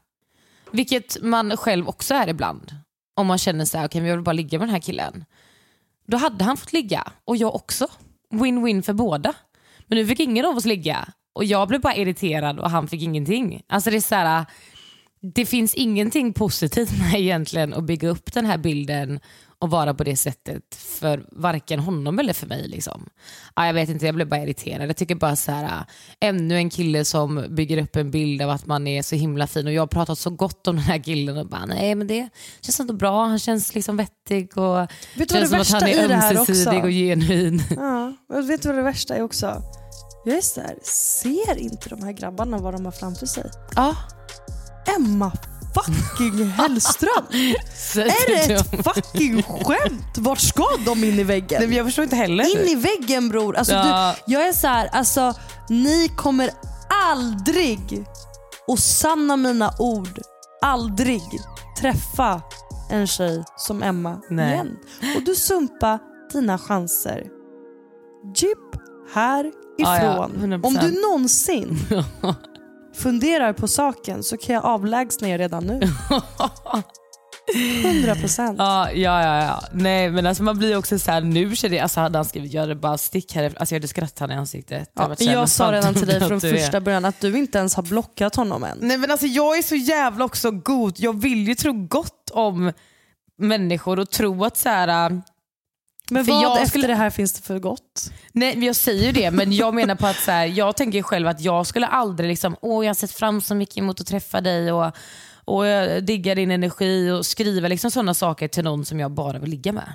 vilket 0.71 1.21
man 1.21 1.57
själv 1.57 1.89
också 1.89 2.13
är 2.13 2.27
ibland, 2.27 2.75
om 3.15 3.27
man 3.27 3.37
känner 3.37 3.65
så 3.65 3.77
här, 3.77 3.87
okej 3.87 3.99
okay, 3.99 4.09
jag 4.09 4.15
vill 4.15 4.23
bara 4.23 4.33
ligga 4.33 4.59
med 4.59 4.67
den 4.67 4.73
här 4.73 4.81
killen. 4.81 5.25
Då 6.07 6.17
hade 6.17 6.43
han 6.43 6.57
fått 6.57 6.73
ligga 6.73 7.11
och 7.25 7.37
jag 7.37 7.55
också. 7.55 7.87
Win-win 8.33 8.81
för 8.81 8.93
båda. 8.93 9.33
Men 9.87 9.97
nu 9.97 10.05
fick 10.05 10.19
ingen 10.19 10.45
av 10.45 10.57
oss 10.57 10.65
ligga 10.65 11.07
och 11.33 11.45
jag 11.45 11.67
blev 11.67 11.81
bara 11.81 11.95
irriterad 11.95 12.59
och 12.59 12.69
han 12.69 12.87
fick 12.87 13.01
ingenting. 13.01 13.61
Alltså 13.67 13.89
det 13.89 13.95
är 13.97 14.01
så 14.01 14.15
här, 14.15 14.39
äh, 14.39 14.45
det 15.21 15.45
finns 15.45 15.75
ingenting 15.75 16.33
positivt 16.33 16.91
med 16.99 17.21
egentligen 17.21 17.73
att 17.73 17.83
bygga 17.83 18.09
upp 18.09 18.33
den 18.33 18.45
här 18.45 18.57
bilden 18.57 19.19
och 19.61 19.69
vara 19.69 19.93
på 19.93 20.03
det 20.03 20.15
sättet 20.15 20.75
för 20.75 21.25
varken 21.31 21.79
honom 21.79 22.19
eller 22.19 22.33
för 22.33 22.47
mig. 22.47 22.67
Liksom. 22.67 23.09
Ja, 23.55 23.65
jag 23.65 23.73
vet 23.73 23.89
inte, 23.89 24.05
jag 24.05 24.15
blev 24.15 24.29
bara 24.29 24.41
irriterad. 24.41 24.89
Jag 24.89 24.97
tycker 24.97 25.15
bara 25.15 25.35
så 25.35 25.51
här, 25.51 25.85
ännu 26.19 26.55
en 26.55 26.69
kille 26.69 27.05
som 27.05 27.45
bygger 27.49 27.83
upp 27.83 27.95
en 27.95 28.11
bild 28.11 28.41
av 28.41 28.49
att 28.49 28.65
man 28.65 28.87
är 28.87 29.01
så 29.01 29.15
himla 29.15 29.47
fin 29.47 29.67
och 29.67 29.73
jag 29.73 29.81
har 29.81 29.87
pratat 29.87 30.19
så 30.19 30.29
gott 30.29 30.67
om 30.67 30.75
den 30.75 30.85
här 30.85 31.03
killen 31.03 31.37
och 31.37 31.47
bara 31.47 31.65
nej 31.65 31.95
men 31.95 32.07
det 32.07 32.29
känns 32.61 32.79
inte 32.79 32.93
bra, 32.93 33.25
han 33.25 33.39
känns 33.39 33.75
liksom 33.75 33.97
vettig 33.97 34.57
och 34.57 34.87
Vet 35.15 35.31
känns 35.31 35.49
som 35.49 35.59
att 35.59 35.71
han 35.71 35.83
är 35.83 36.37
ömsesidig 36.37 36.83
och 36.83 36.89
genuin. 36.89 37.63
Ja, 37.69 38.13
och 38.29 38.49
vet 38.49 38.61
du 38.61 38.67
vad 38.67 38.77
det 38.77 38.83
värsta 38.83 39.15
är 39.15 39.21
också? 39.21 39.63
Jag 40.25 40.37
är 40.37 40.41
så 40.41 40.61
här, 40.61 40.75
ser 40.83 41.57
inte 41.57 41.89
de 41.89 42.03
här 42.03 42.11
grabbarna 42.11 42.57
vad 42.57 42.73
de 42.73 42.85
har 42.85 42.91
framför 42.91 43.25
sig? 43.25 43.51
Ja. 43.75 43.95
Emma 44.97 45.31
fucking 45.73 46.45
Hellström! 46.49 47.25
är 47.95 48.47
det 48.47 48.53
ett 48.53 48.83
fucking 48.83 49.43
skämt? 49.43 50.17
Vart 50.17 50.39
ska 50.39 50.65
de 50.85 51.03
in 51.03 51.19
i 51.19 51.23
väggen? 51.23 51.61
Nej, 51.67 51.77
jag 51.77 51.85
förstår 51.85 52.03
inte 52.03 52.15
heller. 52.15 52.61
In 52.61 52.67
i 52.67 52.75
väggen 52.75 53.29
bror. 53.29 53.55
Alltså, 53.55 53.73
Ja. 53.73 54.15
du, 54.25 54.33
jag 54.33 54.47
är 54.47 54.53
så 54.53 54.67
här, 54.67 54.87
alltså, 54.91 55.33
ni 55.69 56.07
kommer 56.15 56.49
aldrig, 57.09 58.05
och 58.67 58.79
sanna 58.79 59.35
mina 59.37 59.73
ord, 59.79 60.19
aldrig 60.61 61.21
träffa 61.81 62.41
en 62.89 63.07
tjej 63.07 63.43
som 63.57 63.83
Emma 63.83 64.21
Nej. 64.29 64.53
igen. 64.53 64.77
Och 65.15 65.23
du 65.23 65.35
sumpa 65.35 65.99
dina 66.33 66.57
chanser. 66.57 67.23
Jip 68.35 68.57
härifrån. 69.13 69.53
Ja, 69.77 70.03
ja, 70.03 70.29
100%. 70.33 70.65
Om 70.65 70.73
du 70.73 71.01
någonsin 71.01 71.79
funderar 72.99 73.53
på 73.53 73.67
saken 73.67 74.23
så 74.23 74.37
kan 74.37 74.55
jag 74.55 74.65
avlägsna 74.65 75.27
er 75.27 75.37
redan 75.37 75.63
nu. 75.65 75.81
100 77.83 78.15
procent. 78.15 78.59
Ja, 78.59 78.91
ja, 78.91 79.23
ja, 79.23 79.43
ja. 79.43 79.63
Nej 79.71 80.11
men 80.11 80.25
alltså 80.25 80.43
man 80.43 80.57
blir 80.57 80.77
också 80.77 80.99
så 80.99 81.11
här, 81.11 81.21
nu 81.21 81.55
känner 81.55 81.75
jag, 81.75 81.83
alltså 81.83 81.99
hade 81.99 82.17
han 82.17 82.25
skrivit 82.25 82.53
gör 82.53 82.67
det 82.67 82.75
bara 82.75 82.97
stick 82.97 83.35
här, 83.35 83.53
alltså 83.59 83.75
jag 83.75 83.79
hade 83.79 83.87
skrattat 83.87 84.19
han 84.19 84.31
i 84.31 84.33
ansiktet. 84.33 84.91
Ja, 84.93 85.01
hade 85.01 85.15
men 85.19 85.33
jag 85.33 85.49
sa 85.49 85.71
redan 85.71 85.93
till 85.93 86.07
dig 86.07 86.27
från 86.27 86.41
första 86.57 86.81
början 86.81 87.05
att 87.05 87.21
du 87.21 87.37
inte 87.37 87.57
ens 87.57 87.75
har 87.75 87.83
blockat 87.83 88.35
honom 88.35 88.63
än. 88.63 88.77
Nej 88.81 88.97
men 88.97 89.11
alltså 89.11 89.27
jag 89.27 89.57
är 89.57 89.61
så 89.61 89.75
jävla 89.75 90.25
också 90.25 90.51
god, 90.51 90.93
jag 90.97 91.21
vill 91.21 91.47
ju 91.47 91.55
tro 91.55 91.73
gott 91.73 92.29
om 92.33 92.71
människor 93.37 93.99
och 93.99 94.09
tro 94.09 94.43
att 94.43 94.57
så 94.57 94.69
här, 94.69 95.21
Men 96.11 96.25
För 96.25 96.31
vad 96.31 96.43
jag 96.43 96.55
efter 96.57 96.69
skulle- 96.69 96.87
det 96.87 96.95
här 96.95 97.09
finns 97.09 97.33
det 97.33 97.41
för 97.41 97.59
gott? 97.59 98.11
Nej, 98.33 98.65
jag 98.65 98.75
säger 98.75 99.05
ju 99.05 99.11
det, 99.11 99.31
men 99.31 99.51
jag 99.53 99.73
menar 99.73 99.95
på 99.95 100.07
att 100.07 100.15
så 100.19 100.31
här, 100.31 100.45
jag 100.45 100.77
tänker 100.77 101.01
själv 101.01 101.27
att 101.27 101.41
jag 101.41 101.67
skulle 101.67 101.87
aldrig 101.87 102.29
liksom, 102.29 102.55
åh 102.61 102.85
jag 102.85 102.89
har 102.89 102.95
sett 102.95 103.11
fram 103.11 103.41
så 103.41 103.55
mycket 103.55 103.77
emot 103.77 104.01
att 104.01 104.07
träffa 104.07 104.41
dig 104.41 104.71
och, 104.71 104.91
och 105.45 105.65
jag 105.65 106.03
diggar 106.05 106.35
din 106.35 106.51
energi 106.51 107.09
och 107.11 107.25
skriva 107.25 107.67
liksom 107.67 107.91
sådana 107.91 108.13
saker 108.13 108.47
till 108.47 108.63
någon 108.63 108.85
som 108.85 108.99
jag 108.99 109.11
bara 109.11 109.39
vill 109.39 109.49
ligga 109.49 109.71
med. 109.73 109.93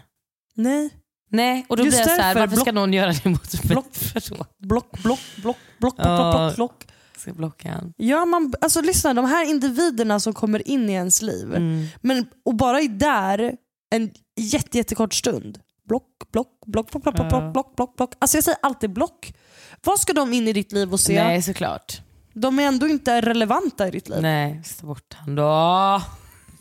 Nej. 0.55 0.91
Nej, 1.31 1.67
och 1.69 1.77
då 1.77 1.85
Just 1.85 1.97
blir 1.99 2.09
jag 2.09 2.17
så 2.17 2.23
här, 2.23 2.35
varför 2.35 2.57
ska 2.57 2.65
block- 2.65 2.75
någon 2.75 2.93
göra 2.93 3.13
det 3.13 3.25
mot 3.25 3.53
mig? 3.55 3.63
block. 3.65 3.87
Block, 4.59 4.91
block, 5.03 5.03
block, 5.03 5.21
block, 5.37 5.59
block, 5.79 5.97
block, 5.97 5.97
block, 5.97 6.57
block. 6.57 6.85
Ska 7.17 7.33
blocka? 7.33 7.81
Ja, 7.97 8.25
man, 8.25 8.55
alltså, 8.61 8.81
lyssna, 8.81 9.15
de 9.15 9.25
här 9.25 9.51
individerna 9.51 10.21
som 10.21 10.33
kommer 10.35 10.69
in 10.69 10.91
i 10.91 10.93
ens 10.93 11.23
liv 11.23 11.55
Mm. 11.55 11.87
men, 12.01 12.27
och 12.45 12.55
bara 12.55 12.81
är 12.81 12.89
där 12.89 13.53
en 13.95 14.11
jätte, 14.41 14.79
jättekort 14.79 15.15
stund. 15.15 15.59
Block, 15.89 16.05
block, 16.33 16.49
block, 16.67 16.91
block, 16.91 17.03
block, 17.03 17.15
block, 17.15 17.29
block, 17.31 17.53
block, 17.53 17.77
block, 17.77 17.97
block. 17.97 18.13
Alltså 18.19 18.37
jag 18.37 18.45
säger 18.45 18.59
alltid 18.63 18.93
block. 18.93 19.35
Vad 19.85 20.01
ska 20.01 20.13
de 20.13 20.33
in 20.33 20.49
i 20.49 20.53
ditt 20.53 20.73
liv 20.73 20.93
och 20.93 21.01
se? 21.01 21.25
Nej, 21.25 21.43
såklart. 21.43 22.01
De 22.33 22.59
är 22.59 22.63
ändå 22.63 22.89
inte 22.89 23.21
relevanta 23.21 23.89
i 23.89 23.91
ditt 23.91 24.09
liv. 24.09 24.23
Nej, 24.23 24.63
ta 24.81 24.87
bort 24.87 25.15
han 25.15 25.35
då. 25.35 26.03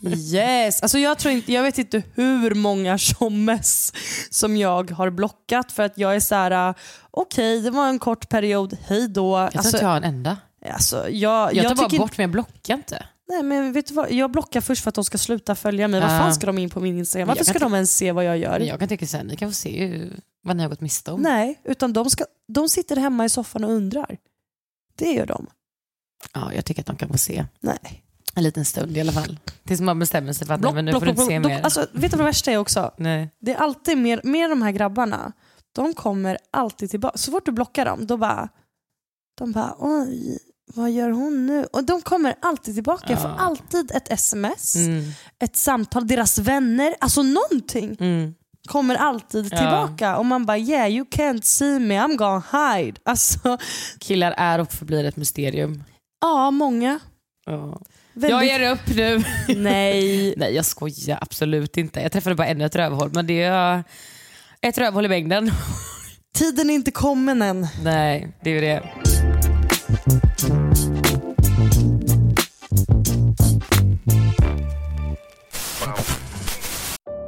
Yes. 0.08 0.82
Alltså 0.82 0.98
jag, 0.98 1.18
tror 1.18 1.34
inte, 1.34 1.52
jag 1.52 1.62
vet 1.62 1.78
inte 1.78 2.02
hur 2.14 2.54
många 2.54 2.98
tjommes 2.98 3.92
som 4.30 4.56
jag 4.56 4.90
har 4.90 5.10
blockat 5.10 5.72
för 5.72 5.82
att 5.82 5.98
jag 5.98 6.16
är 6.16 6.20
så 6.20 6.34
här: 6.34 6.74
okej 7.10 7.60
det 7.60 7.70
var 7.70 7.88
en 7.88 7.98
kort 7.98 8.28
period, 8.28 8.76
hej 8.86 9.08
då. 9.08 9.38
Jag 9.38 9.50
tror 9.52 9.58
Alltså, 9.58 9.76
inte 9.76 9.84
jag 9.84 9.90
har 9.90 9.96
en 9.96 10.04
enda. 10.04 10.36
alltså, 10.72 10.96
jag, 11.10 11.54
Jag, 11.54 11.54
jag 11.54 11.68
tar 11.68 11.74
bara 11.74 11.88
tycker 11.88 11.98
bort 11.98 12.18
men 12.18 12.24
jag 12.24 12.30
blockar 12.30 12.74
inte. 12.74 13.06
Nej 13.28 13.42
men 13.42 13.72
vet 13.72 13.86
du 13.86 13.94
vad, 13.94 14.12
jag 14.12 14.30
blockar 14.30 14.60
först 14.60 14.82
för 14.82 14.88
att 14.88 14.94
de 14.94 15.04
ska 15.04 15.18
sluta 15.18 15.54
följa 15.54 15.88
mig. 15.88 16.00
Vad 16.00 16.10
Ja. 16.10 16.18
fan 16.18 16.34
ska 16.34 16.46
de 16.46 16.58
in 16.58 16.70
på 16.70 16.80
min 16.80 16.98
Instagram? 16.98 17.28
Varför 17.28 17.44
ska 17.44 17.58
de 17.58 17.74
ens 17.74 17.96
se 17.96 18.12
vad 18.12 18.24
jag 18.24 18.38
gör? 18.38 18.58
Men 18.58 18.68
jag 18.68 18.78
kan 18.78 18.88
tycka 18.88 19.06
sen, 19.06 19.26
ni 19.26 19.36
kan 19.36 19.50
få 19.50 19.54
se 19.54 19.84
ju 19.86 20.10
vad 20.42 20.56
ni 20.56 20.62
har 20.62 20.70
gått 20.70 20.80
miste 20.80 21.12
om. 21.12 21.20
Nej, 21.22 21.60
utan 21.64 21.92
de, 21.92 22.10
ska, 22.10 22.24
de 22.48 22.68
sitter 22.68 22.96
hemma 22.96 23.24
i 23.24 23.28
soffan 23.28 23.64
och 23.64 23.70
undrar. 23.70 24.18
Det 24.96 25.12
gör 25.12 25.26
de. 25.26 25.46
Ja, 26.34 26.52
jag 26.54 26.64
tycker 26.64 26.80
att 26.82 26.86
de 26.86 26.96
kan 26.96 27.08
få 27.08 27.18
se. 27.18 27.44
Nej. 27.60 28.00
En 28.34 28.42
liten 28.42 28.64
stund 28.64 28.96
i 28.96 29.00
alla 29.00 29.12
fall. 29.12 29.38
Tills 29.64 29.80
man 29.80 29.98
bestämmer 29.98 30.32
sig 30.32 30.46
för 30.46 30.54
att 30.54 30.60
nej, 30.60 30.72
men 30.74 30.84
nu 30.84 30.92
får 30.92 31.00
du 31.00 31.10
inte 31.10 31.22
se 31.22 31.40
mer. 31.40 31.62
Alltså, 31.62 31.80
vet 31.92 32.10
du 32.10 32.16
vad 32.16 32.18
det 32.18 32.24
värsta 32.24 32.50
är 32.52 32.56
också? 32.56 32.94
nej. 32.98 33.30
Det 33.40 33.52
är 33.52 33.56
alltid 33.56 33.98
mer, 33.98 34.20
med 34.24 34.50
de 34.50 34.62
här 34.62 34.70
grabbarna, 34.70 35.32
de 35.72 35.94
kommer 35.94 36.38
alltid 36.50 36.90
tillbaka. 36.90 37.18
Så 37.18 37.30
fort 37.30 37.46
du 37.46 37.52
blockar 37.52 37.84
dem, 37.84 38.06
då 38.06 38.16
bara, 38.16 38.48
de 39.38 39.52
bara 39.52 39.74
oj, 39.78 40.38
vad 40.74 40.90
gör 40.90 41.10
hon 41.10 41.46
nu? 41.46 41.64
Och 41.72 41.84
de 41.84 42.02
kommer 42.02 42.34
alltid 42.42 42.74
tillbaka. 42.74 43.06
Jag 43.08 43.22
får 43.22 43.30
Ja. 43.30 43.36
alltid 43.38 43.90
ett 43.90 44.12
sms, 44.12 44.76
Mm. 44.76 45.04
ett 45.44 45.56
samtal, 45.56 46.06
deras 46.06 46.38
vänner, 46.38 46.94
alltså 47.00 47.22
någonting 47.22 47.96
Mm. 48.00 48.34
kommer 48.68 48.94
alltid 48.94 49.48
Ja. 49.52 49.58
tillbaka. 49.58 50.16
Och 50.16 50.26
man 50.26 50.46
bara 50.46 50.58
yeah 50.58 50.90
you 50.90 51.06
can't 51.10 51.42
see 51.42 51.78
me, 51.78 51.98
I'm 52.00 52.16
gonna 52.16 52.42
hide. 52.76 53.00
Alltså, 53.04 53.58
Killar 53.98 54.34
är 54.36 54.58
och 54.58 54.72
förblir 54.72 55.04
ett 55.04 55.16
mysterium. 55.16 55.84
ja 56.20 56.50
många. 56.50 56.98
Ja. 57.46 57.80
Väldigt... 58.12 58.30
Jag 58.30 58.44
ger 58.46 58.70
upp 58.72 58.96
nu. 58.96 59.24
Nej. 59.56 60.34
Nej 60.36 60.54
jag 60.54 60.64
skojar 60.64 61.18
absolut 61.20 61.76
inte. 61.76 62.00
Jag 62.00 62.12
träffade 62.12 62.34
bara 62.36 62.46
ännu 62.46 62.64
ett 62.64 62.76
rövhål 62.76 63.10
men 63.14 63.26
det 63.26 63.42
är 63.42 63.84
ett 64.60 64.78
rövhål 64.78 65.04
i 65.04 65.08
mängden. 65.08 65.50
Tiden 66.38 66.70
är 66.70 66.74
inte 66.74 66.90
kommen 66.90 67.42
än. 67.42 67.66
Nej 67.82 68.32
det 68.42 68.50
är 68.50 68.54
ju 68.54 68.60
det. 68.60 68.82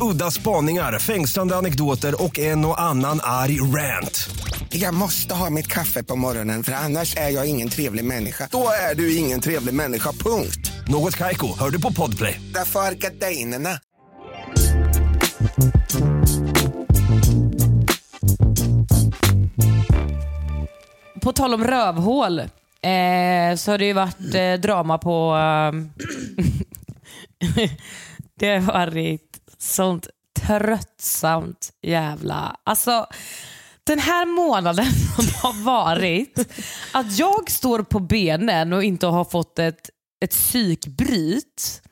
Udda 0.00 0.30
spaningar, 0.30 0.98
fängslande 0.98 1.56
anekdoter 1.56 2.22
och 2.22 2.38
en 2.38 2.64
och 2.64 2.80
annan 2.80 3.20
arg 3.22 3.60
rant. 3.60 4.30
Jag 4.68 4.94
måste 4.94 5.34
ha 5.34 5.50
mitt 5.50 5.66
kaffe 5.66 6.02
på 6.02 6.16
morgonen 6.16 6.62
för 6.62 6.72
annars 6.72 7.16
är 7.16 7.28
jag 7.30 7.46
ingen 7.46 7.68
trevlig 7.68 8.04
människa. 8.04 8.48
Då 8.50 8.68
är 8.90 8.94
du 8.94 9.16
ingen 9.16 9.40
trevlig 9.40 9.74
människa, 9.74 10.12
punkt. 10.12 10.72
Något 10.88 11.16
Kaiko, 11.16 11.58
hör 11.58 11.70
du 11.70 11.80
på 11.80 11.92
Podplay. 11.92 12.40
Därför 12.54 12.80
är 12.80 12.92
gardinerna. 12.92 13.70
På 21.22 21.32
tal 21.32 21.54
om 21.54 21.64
rövhål 21.64 22.38
eh, 22.38 23.56
så 23.56 23.70
har 23.70 23.78
det 23.78 23.86
ju 23.86 23.92
varit 23.92 24.34
eh, 24.34 24.52
drama 24.52 24.98
på... 24.98 25.32
ehm, 25.34 25.90
det 28.38 28.58
har 28.58 28.60
varit 28.60 29.33
sånt 29.64 30.08
tröttsamt 30.40 31.72
jävla... 31.82 32.56
Alltså, 32.64 33.06
den 33.84 33.98
här 33.98 34.26
månaden 34.26 34.92
som 35.16 35.26
har 35.42 35.62
varit, 35.64 36.38
att 36.92 37.18
jag 37.18 37.50
står 37.50 37.82
på 37.82 38.00
benen 38.00 38.72
och 38.72 38.84
inte 38.84 39.06
har 39.06 39.24
fått 39.24 39.58
ett, 39.58 39.90
ett 40.20 40.30
psykbryt 40.30 41.82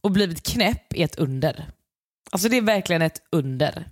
och 0.00 0.10
blivit 0.10 0.42
knäpp 0.42 0.94
är 0.94 1.04
ett 1.04 1.18
under. 1.18 1.70
Alltså 2.30 2.48
det 2.48 2.56
är 2.56 2.62
verkligen 2.62 3.02
ett 3.02 3.22
under. 3.32 3.88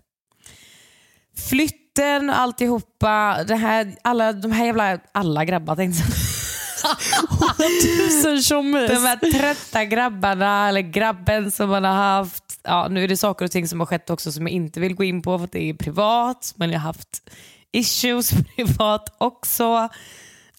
Flytten 1.48 2.30
alltihopa, 2.30 3.44
det 3.44 3.56
här, 3.56 3.96
alla, 4.02 4.32
de 4.32 4.52
här 4.52 4.66
jävla, 4.66 4.98
alla 5.12 5.44
grabbar 5.44 5.76
tänkte 5.76 6.04
Tusen 7.82 8.42
tjommis. 8.42 8.90
De 8.90 8.96
här 8.96 9.16
trötta 9.16 9.84
grabbarna, 9.84 10.68
eller 10.68 10.80
grabben 10.80 11.50
som 11.50 11.68
man 11.68 11.84
har 11.84 11.94
haft. 11.94 12.47
Ja, 12.62 12.88
nu 12.90 13.04
är 13.04 13.08
det 13.08 13.16
saker 13.16 13.44
och 13.44 13.50
ting 13.50 13.68
som 13.68 13.80
har 13.80 13.86
skett 13.86 14.10
också 14.10 14.32
som 14.32 14.46
jag 14.46 14.50
inte 14.52 14.80
vill 14.80 14.94
gå 14.94 15.04
in 15.04 15.22
på 15.22 15.38
för 15.38 15.44
att 15.44 15.52
det 15.52 15.68
är 15.68 15.74
privat. 15.74 16.52
Men 16.56 16.70
jag 16.70 16.78
har 16.78 16.86
haft 16.86 17.30
issues 17.72 18.30
privat 18.56 19.16
också. 19.18 19.88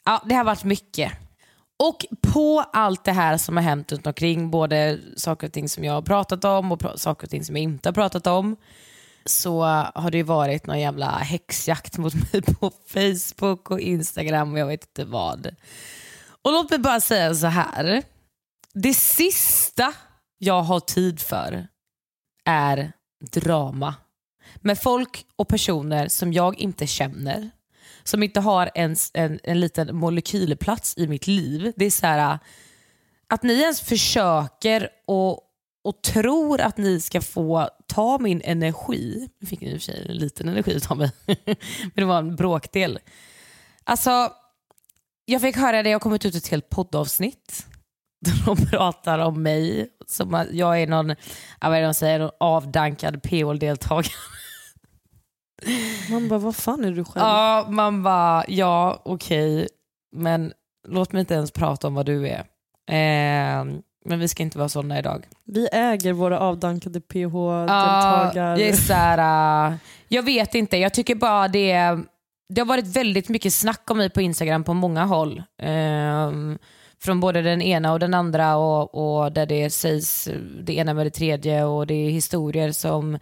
Ja, 0.06 0.24
det 0.26 0.36
har 0.36 0.44
varit 0.44 0.64
mycket. 0.64 1.12
Och 1.84 2.06
på 2.22 2.60
allt 2.74 3.04
det 3.04 3.12
här 3.12 3.38
som 3.38 3.58
har 3.58 3.64
hänt 3.64 3.92
runt 3.92 4.08
omkring, 4.08 4.52
både 4.52 5.00
saker 5.16 5.48
och 5.48 5.54
ting 5.54 5.70
som 5.70 5.84
jag 5.84 5.94
har 5.94 6.02
pratat 6.02 6.46
om 6.46 6.72
och 6.72 6.82
pr- 6.82 6.98
saker 6.98 7.28
och 7.28 7.32
ting 7.32 7.46
som 7.46 7.56
jag 7.56 7.64
inte 7.64 7.90
har 7.90 7.94
pratat 7.94 8.28
om, 8.28 8.56
så 9.26 9.64
har 9.96 10.12
det 10.12 10.18
ju 10.18 10.24
varit 10.24 10.68
någon 10.68 10.80
jävla 10.80 11.10
häxjakt 11.10 11.98
mot 11.98 12.14
mig 12.34 12.42
på 12.42 12.72
Facebook 12.88 13.72
och 13.72 13.80
Instagram 13.80 14.54
och 14.54 14.60
jag 14.60 14.68
vet 14.68 14.84
inte 14.84 15.06
vad. 15.06 15.56
Och 16.42 16.52
låt 16.52 16.70
mig 16.70 16.80
bara 16.80 17.00
säga 17.00 17.36
så 17.36 17.48
här. 17.48 18.04
Det 18.74 18.94
sista 18.94 19.94
jag 20.38 20.62
har 20.62 20.80
tid 20.80 21.20
för 21.20 21.68
är 22.50 22.92
drama. 23.32 23.96
Med 24.56 24.82
folk 24.82 25.26
och 25.36 25.48
personer 25.48 26.08
som 26.08 26.34
jag 26.34 26.60
inte 26.60 26.88
känner. 26.88 27.52
Som 28.04 28.24
inte 28.24 28.40
har 28.40 28.72
ens 28.76 29.12
en, 29.14 29.40
en 29.44 29.60
liten 29.60 29.96
molekylplats 29.96 30.98
i 30.98 31.08
mitt 31.08 31.28
liv. 31.28 31.74
Det 31.76 31.86
är 31.86 31.92
så 31.92 32.06
här 32.06 32.40
att 33.28 33.44
ni 33.44 33.54
ens 33.54 33.82
försöker 33.82 34.90
och, 35.08 35.40
och 35.84 36.02
tror 36.02 36.62
att 36.62 36.78
ni 36.78 37.02
ska 37.02 37.22
få 37.22 37.70
ta 37.88 38.18
min 38.18 38.42
energi. 38.42 39.30
Nu 39.40 39.48
fick 39.48 39.62
ni 39.62 39.68
i 39.68 39.78
och 39.78 39.82
för 39.82 39.92
sig 39.92 40.06
en 40.10 40.18
liten 40.18 40.50
energi 40.50 40.80
av 40.90 40.98
mig. 40.98 41.12
Men 41.26 41.92
det 41.96 42.06
var 42.06 42.18
en 42.18 42.36
bråkdel. 42.36 43.00
Alltså, 43.84 44.34
jag 45.26 45.42
fick 45.42 45.58
höra 45.58 45.84
det, 45.84 45.90
jag 45.90 45.96
har 45.96 46.00
kommit 46.00 46.26
ut 46.26 46.36
ett 46.36 46.48
helt 46.48 46.70
poddavsnitt 46.70 47.66
de 48.46 48.66
pratar 48.66 49.20
om 49.20 49.44
mig 49.44 49.90
som 50.08 50.34
att 50.34 50.52
jag 50.52 50.82
är 50.82 50.88
någon, 50.88 51.10
ja, 51.10 51.16
vad 51.70 51.74
är 51.74 51.82
det 51.82 51.88
de 51.88 51.94
säger, 51.94 52.20
någon 52.20 52.32
avdankad 52.40 53.24
PO-deltagare. 53.24 54.12
Man 56.10 56.28
bara, 56.30 56.40
vad 56.40 56.56
fan 56.56 56.86
är 56.86 56.92
du 56.92 57.04
själv? 57.06 57.26
Ja, 57.26 57.68
man 57.70 58.04
bara, 58.04 58.44
ja 58.48 59.02
okej, 59.06 59.68
men 60.16 60.54
låt 60.88 61.12
mig 61.12 61.20
inte 61.20 61.34
ens 61.34 61.52
prata 61.52 61.88
om 61.88 61.94
vad 61.96 62.06
du 62.06 62.28
är. 62.28 62.40
Eh, 62.90 63.66
men 64.06 64.20
vi 64.20 64.28
ska 64.28 64.44
inte 64.44 64.58
vara 64.58 64.70
sådana 64.70 65.00
idag. 65.00 65.28
Vi 65.46 65.68
äger 65.72 66.14
våra 66.14 66.40
avdankade 66.40 67.00
Ja, 67.00 67.10
PH-deltagare. 67.14 68.74
så 68.74 68.94
här, 68.94 69.68
äh, 69.72 69.78
jag 70.08 70.24
vet 70.24 70.56
inte, 70.56 70.78
jag 70.78 70.94
tycker 70.94 71.16
bara 71.16 71.48
det, 71.48 71.98
det 72.50 72.62
har 72.62 72.66
varit 72.66 72.88
väldigt 72.88 73.30
mycket 73.30 73.54
snack 73.54 73.92
om 73.92 73.98
mig 73.98 74.10
på 74.10 74.22
Instagram 74.22 74.64
på 74.64 74.74
många 74.74 75.06
håll. 75.06 75.44
Ehm, 75.62 76.58
från 77.02 77.20
både 77.20 77.42
den 77.42 77.62
ena 77.62 77.94
och 77.94 78.00
den 78.00 78.14
andra 78.14 78.58
och, 78.58 78.96
och 78.96 79.32
där 79.32 79.46
det 79.46 79.70
sägs 79.70 80.30
det 80.64 80.74
ena 80.74 80.94
med 80.94 81.06
det 81.06 81.10
tredje 81.10 81.64
och 81.64 81.88
det 81.88 81.94
är 81.94 82.10
historier 82.10 82.72
som 82.72 83.20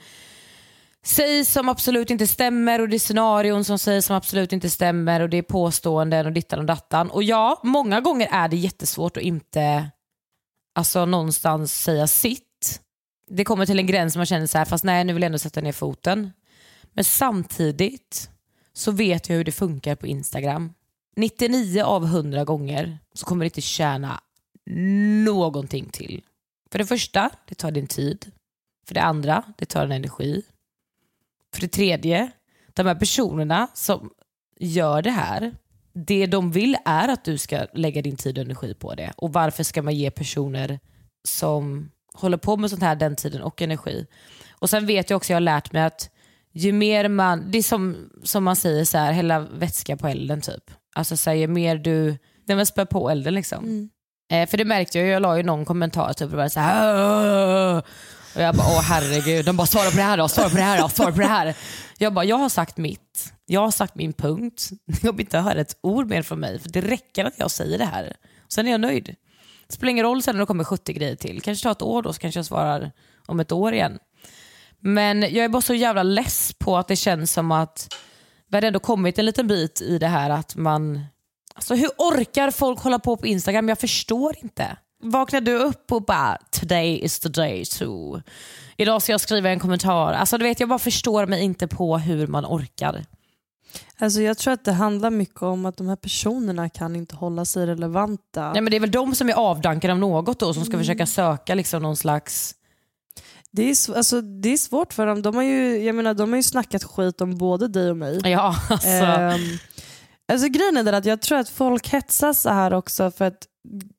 sägs 1.03 1.51
som 1.51 1.69
absolut 1.69 2.09
inte 2.09 2.27
stämmer 2.27 2.81
och 2.81 2.89
det 2.89 2.95
är 2.95 2.99
scenarion 2.99 3.63
som 3.63 3.79
sägs 3.79 4.05
som 4.05 4.15
absolut 4.15 4.53
inte 4.53 4.69
stämmer 4.69 5.19
och 5.19 5.29
det 5.29 5.37
är 5.37 5.41
påståenden 5.41 6.25
och 6.25 6.31
dittan 6.31 6.59
och 6.59 6.65
dattan. 6.65 7.09
Och 7.09 7.23
ja, 7.23 7.59
många 7.63 8.01
gånger 8.01 8.27
är 8.31 8.47
det 8.47 8.55
jättesvårt 8.55 9.17
att 9.17 9.23
inte 9.23 9.89
alltså, 10.75 11.05
någonstans 11.05 11.83
säga 11.83 12.07
sitt. 12.07 12.81
Det 13.29 13.43
kommer 13.43 13.65
till 13.65 13.79
en 13.79 13.87
gräns 13.87 14.15
man 14.15 14.25
känner 14.25 14.47
så 14.47 14.57
här, 14.57 14.65
fast 14.65 14.83
nej 14.83 15.03
nu 15.03 15.13
vill 15.13 15.21
jag 15.21 15.27
ändå 15.27 15.39
sätta 15.39 15.61
ner 15.61 15.71
foten. 15.71 16.31
Men 16.93 17.03
samtidigt 17.03 18.29
så 18.73 18.91
vet 18.91 19.29
jag 19.29 19.35
hur 19.35 19.43
det 19.43 19.51
funkar 19.51 19.95
på 19.95 20.07
Instagram. 20.07 20.73
99 21.17 21.83
av 21.83 22.03
100 22.03 22.43
gånger 22.45 22.99
så 23.13 23.25
kommer 23.25 23.45
det 23.45 23.47
inte 23.47 23.61
tjäna 23.61 24.21
någonting 25.25 25.89
till. 25.89 26.23
För 26.71 26.79
det 26.79 26.85
första, 26.85 27.29
det 27.45 27.55
tar 27.55 27.71
din 27.71 27.87
tid. 27.87 28.31
För 28.87 28.93
det 28.93 29.01
andra, 29.01 29.43
det 29.57 29.65
tar 29.65 29.81
din 29.81 29.91
energi. 29.91 30.41
För 31.53 31.61
det 31.61 31.67
tredje, 31.67 32.31
de 32.73 32.85
här 32.85 32.95
personerna 32.95 33.67
som 33.73 34.09
gör 34.59 35.01
det 35.01 35.11
här, 35.11 35.55
det 35.93 36.25
de 36.25 36.51
vill 36.51 36.77
är 36.85 37.07
att 37.07 37.25
du 37.25 37.37
ska 37.37 37.67
lägga 37.73 38.01
din 38.01 38.15
tid 38.15 38.37
och 38.37 38.43
energi 38.43 38.73
på 38.73 38.95
det. 38.95 39.13
Och 39.17 39.33
varför 39.33 39.63
ska 39.63 39.81
man 39.81 39.95
ge 39.95 40.11
personer 40.11 40.79
som 41.27 41.91
håller 42.13 42.37
på 42.37 42.57
med 42.57 42.69
sånt 42.69 42.81
här 42.81 42.95
den 42.95 43.15
tiden 43.15 43.41
och 43.41 43.61
energi? 43.61 44.05
Och 44.51 44.69
sen 44.69 44.85
vet 44.85 45.09
jag 45.09 45.17
också, 45.17 45.33
jag 45.33 45.35
har 45.35 45.41
lärt 45.41 45.71
mig 45.71 45.83
att 45.83 46.09
ju 46.51 46.71
mer 46.71 47.09
man, 47.09 47.51
det 47.51 47.57
är 47.57 47.63
som, 47.63 48.09
som 48.23 48.43
man 48.43 48.55
säger 48.55 48.85
så 48.85 48.97
här, 48.97 49.11
hälla 49.11 49.39
vätska 49.39 49.97
på 49.97 50.07
elden 50.07 50.41
typ. 50.41 50.71
Alltså 50.97 51.17
så 51.17 51.29
här, 51.29 51.37
ju 51.37 51.47
mer 51.47 51.75
du, 51.77 52.17
man 52.47 52.65
spär 52.65 52.85
på 52.85 53.09
elden 53.09 53.33
liksom. 53.33 53.63
Mm. 53.63 53.89
Eh, 54.31 54.49
för 54.49 54.57
det 54.57 54.65
märkte 54.65 54.99
jag, 54.99 55.07
jag 55.07 55.21
la 55.21 55.37
ju 55.37 55.43
någon 55.43 55.65
kommentar 55.65 56.13
typ 56.13 56.31
och 56.31 56.37
bara 56.37 56.49
så 56.49 56.59
här, 56.59 57.83
och 58.35 58.41
jag 58.41 58.55
bara 58.55 58.67
åh 58.67 58.81
herregud, 58.81 59.45
de 59.45 59.57
bara 59.57 59.67
svara 59.67 59.89
på 59.89 59.97
det 59.97 60.03
här 60.03 60.17
då, 60.17 60.27
svara 60.27 60.49
på 60.49 60.55
det 60.55 60.61
här 60.61 60.81
då, 60.81 60.89
svara 60.89 61.11
på 61.11 61.19
det 61.19 61.27
här. 61.27 61.55
Jag 61.97 62.13
bara, 62.13 62.25
jag 62.25 62.37
har 62.37 62.49
sagt 62.49 62.77
mitt, 62.77 63.33
jag 63.45 63.61
har 63.61 63.71
sagt 63.71 63.95
min 63.95 64.13
punkt, 64.13 64.69
ni 64.85 64.97
kommer 64.97 65.21
inte 65.21 65.39
höra 65.39 65.61
ett 65.61 65.77
ord 65.81 66.09
mer 66.09 66.21
från 66.21 66.39
mig 66.39 66.59
för 66.59 66.69
det 66.69 66.81
räcker 66.81 67.25
att 67.25 67.33
jag 67.37 67.51
säger 67.51 67.77
det 67.77 67.85
här. 67.85 68.15
Sen 68.49 68.67
är 68.67 68.71
jag 68.71 68.81
nöjd. 68.81 69.15
Det 69.67 69.73
spelar 69.73 69.91
ingen 69.91 70.05
roll 70.05 70.21
sen 70.21 70.35
när 70.35 70.39
det 70.39 70.45
kommer 70.45 70.63
70 70.63 70.93
grejer 70.93 71.15
till, 71.15 71.41
kanske 71.41 71.63
tar 71.63 71.71
ett 71.71 71.81
år 71.81 72.01
då 72.01 72.13
så 72.13 72.19
kanske 72.19 72.37
jag 72.37 72.45
svarar 72.45 72.91
om 73.25 73.39
ett 73.39 73.51
år 73.51 73.73
igen. 73.73 73.99
Men 74.79 75.21
jag 75.21 75.37
är 75.37 75.49
bara 75.49 75.61
så 75.61 75.73
jävla 75.73 76.03
less 76.03 76.53
på 76.59 76.77
att 76.77 76.87
det 76.87 76.95
känns 76.95 77.31
som 77.31 77.51
att 77.51 77.95
vi 78.49 78.57
har 78.57 78.61
ändå 78.61 78.79
kommit 78.79 79.19
en 79.19 79.25
liten 79.25 79.47
bit 79.47 79.81
i 79.81 79.97
det 79.97 80.07
här 80.07 80.29
att 80.29 80.55
man... 80.55 81.05
Alltså 81.55 81.75
hur 81.75 81.89
orkar 81.97 82.51
folk 82.51 82.79
hålla 82.79 82.99
på 82.99 83.17
på 83.17 83.27
Instagram? 83.27 83.69
Jag 83.69 83.79
förstår 83.79 84.35
inte. 84.41 84.77
Vaknar 85.03 85.41
du 85.41 85.57
upp 85.57 85.91
och 85.91 86.05
bara 86.05 86.37
today 86.51 86.99
is 87.03 87.19
the 87.19 87.29
day 87.29 87.65
to... 87.65 88.19
Idag 88.77 89.01
ska 89.01 89.11
jag 89.11 89.21
skriva 89.21 89.49
en 89.49 89.59
kommentar. 89.59 90.13
Alltså 90.13 90.37
du 90.37 90.43
vet 90.43 90.59
jag 90.59 90.69
bara 90.69 90.79
förstår 90.79 91.25
mig 91.25 91.43
inte 91.43 91.67
på 91.67 91.97
hur 91.97 92.27
man 92.27 92.45
orkar. 92.45 93.05
Alltså 93.97 94.21
jag 94.21 94.37
tror 94.37 94.53
att 94.53 94.65
det 94.65 94.71
handlar 94.71 95.09
mycket 95.09 95.41
om 95.41 95.65
att 95.65 95.77
de 95.77 95.87
här 95.87 95.95
personerna 95.95 96.69
kan 96.69 96.95
inte 96.95 97.15
hålla 97.15 97.45
sig 97.45 97.65
relevanta. 97.65 98.51
Nej, 98.53 98.61
men 98.61 98.71
det 98.71 98.75
är 98.75 98.79
väl 98.79 98.91
de 98.91 99.15
som 99.15 99.29
är 99.29 99.33
avdankade 99.33 99.93
av 99.93 99.99
något 99.99 100.39
då 100.39 100.53
som 100.53 100.65
ska 100.65 100.77
försöka 100.77 101.05
söka 101.05 101.55
liksom 101.55 101.81
någon 101.81 101.97
slags... 101.97 102.55
Det 103.57 103.69
är, 103.69 103.97
alltså, 103.97 104.21
det 104.21 104.49
är 104.49 104.57
svårt 104.57 104.93
för 104.93 105.05
dem. 105.05 105.21
De 105.21 105.35
har, 105.35 105.43
ju, 105.43 105.83
jag 105.83 105.95
menar, 105.95 106.13
de 106.13 106.29
har 106.29 106.37
ju 106.37 106.43
snackat 106.43 106.83
skit 106.83 107.21
om 107.21 107.37
både 107.37 107.67
dig 107.67 107.89
och 107.89 107.97
mig. 107.97 108.19
Ja, 108.23 108.55
alltså. 108.69 108.87
Ehm, 108.87 109.41
alltså 110.31 110.47
grejen 110.47 110.77
är 110.77 110.83
den 110.83 110.95
att 110.95 111.05
jag 111.05 111.21
tror 111.21 111.37
att 111.37 111.49
folk 111.49 111.87
hetsas 111.89 112.41
så 112.41 112.49
här 112.49 112.73
också 112.73 113.11
för 113.11 113.25
att 113.25 113.37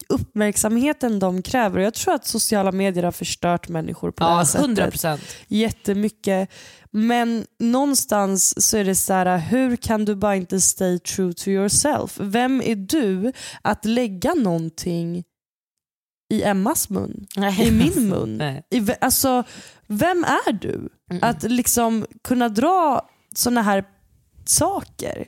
uppmärksamheten 0.08 1.18
de 1.18 1.42
kräver. 1.42 1.80
Jag 1.80 1.94
tror 1.94 2.14
att 2.14 2.26
sociala 2.26 2.72
medier 2.72 3.04
har 3.04 3.12
förstört 3.12 3.68
människor 3.68 4.10
på 4.10 4.24
det 4.24 4.30
här 4.30 4.38
Ja, 4.38 4.44
sättet. 4.44 4.60
100 4.60 4.90
procent. 4.90 5.20
Jättemycket. 5.48 6.50
Men 6.90 7.46
någonstans 7.58 8.66
så 8.68 8.76
är 8.76 8.84
det 8.84 8.94
så 8.94 9.12
här, 9.12 9.38
hur 9.38 9.76
kan 9.76 10.04
du 10.04 10.14
bara 10.14 10.36
inte 10.36 10.60
stay 10.60 10.98
true 10.98 11.32
to 11.32 11.48
yourself? 11.48 12.16
Vem 12.20 12.62
är 12.62 12.76
du 12.76 13.32
att 13.62 13.84
lägga 13.84 14.34
någonting 14.34 15.24
i 16.28 16.42
Emmas 16.42 16.90
mun? 16.90 17.26
I 17.60 17.70
min 17.70 18.08
mun? 18.08 18.36
Nej. 18.38 18.62
I, 18.70 18.86
alltså, 19.00 19.44
vem 19.86 20.24
är 20.24 20.52
du? 20.52 20.88
Att 21.22 21.42
liksom 21.42 22.06
kunna 22.24 22.48
dra 22.48 23.08
såna 23.34 23.62
här 23.62 23.84
saker 24.44 25.26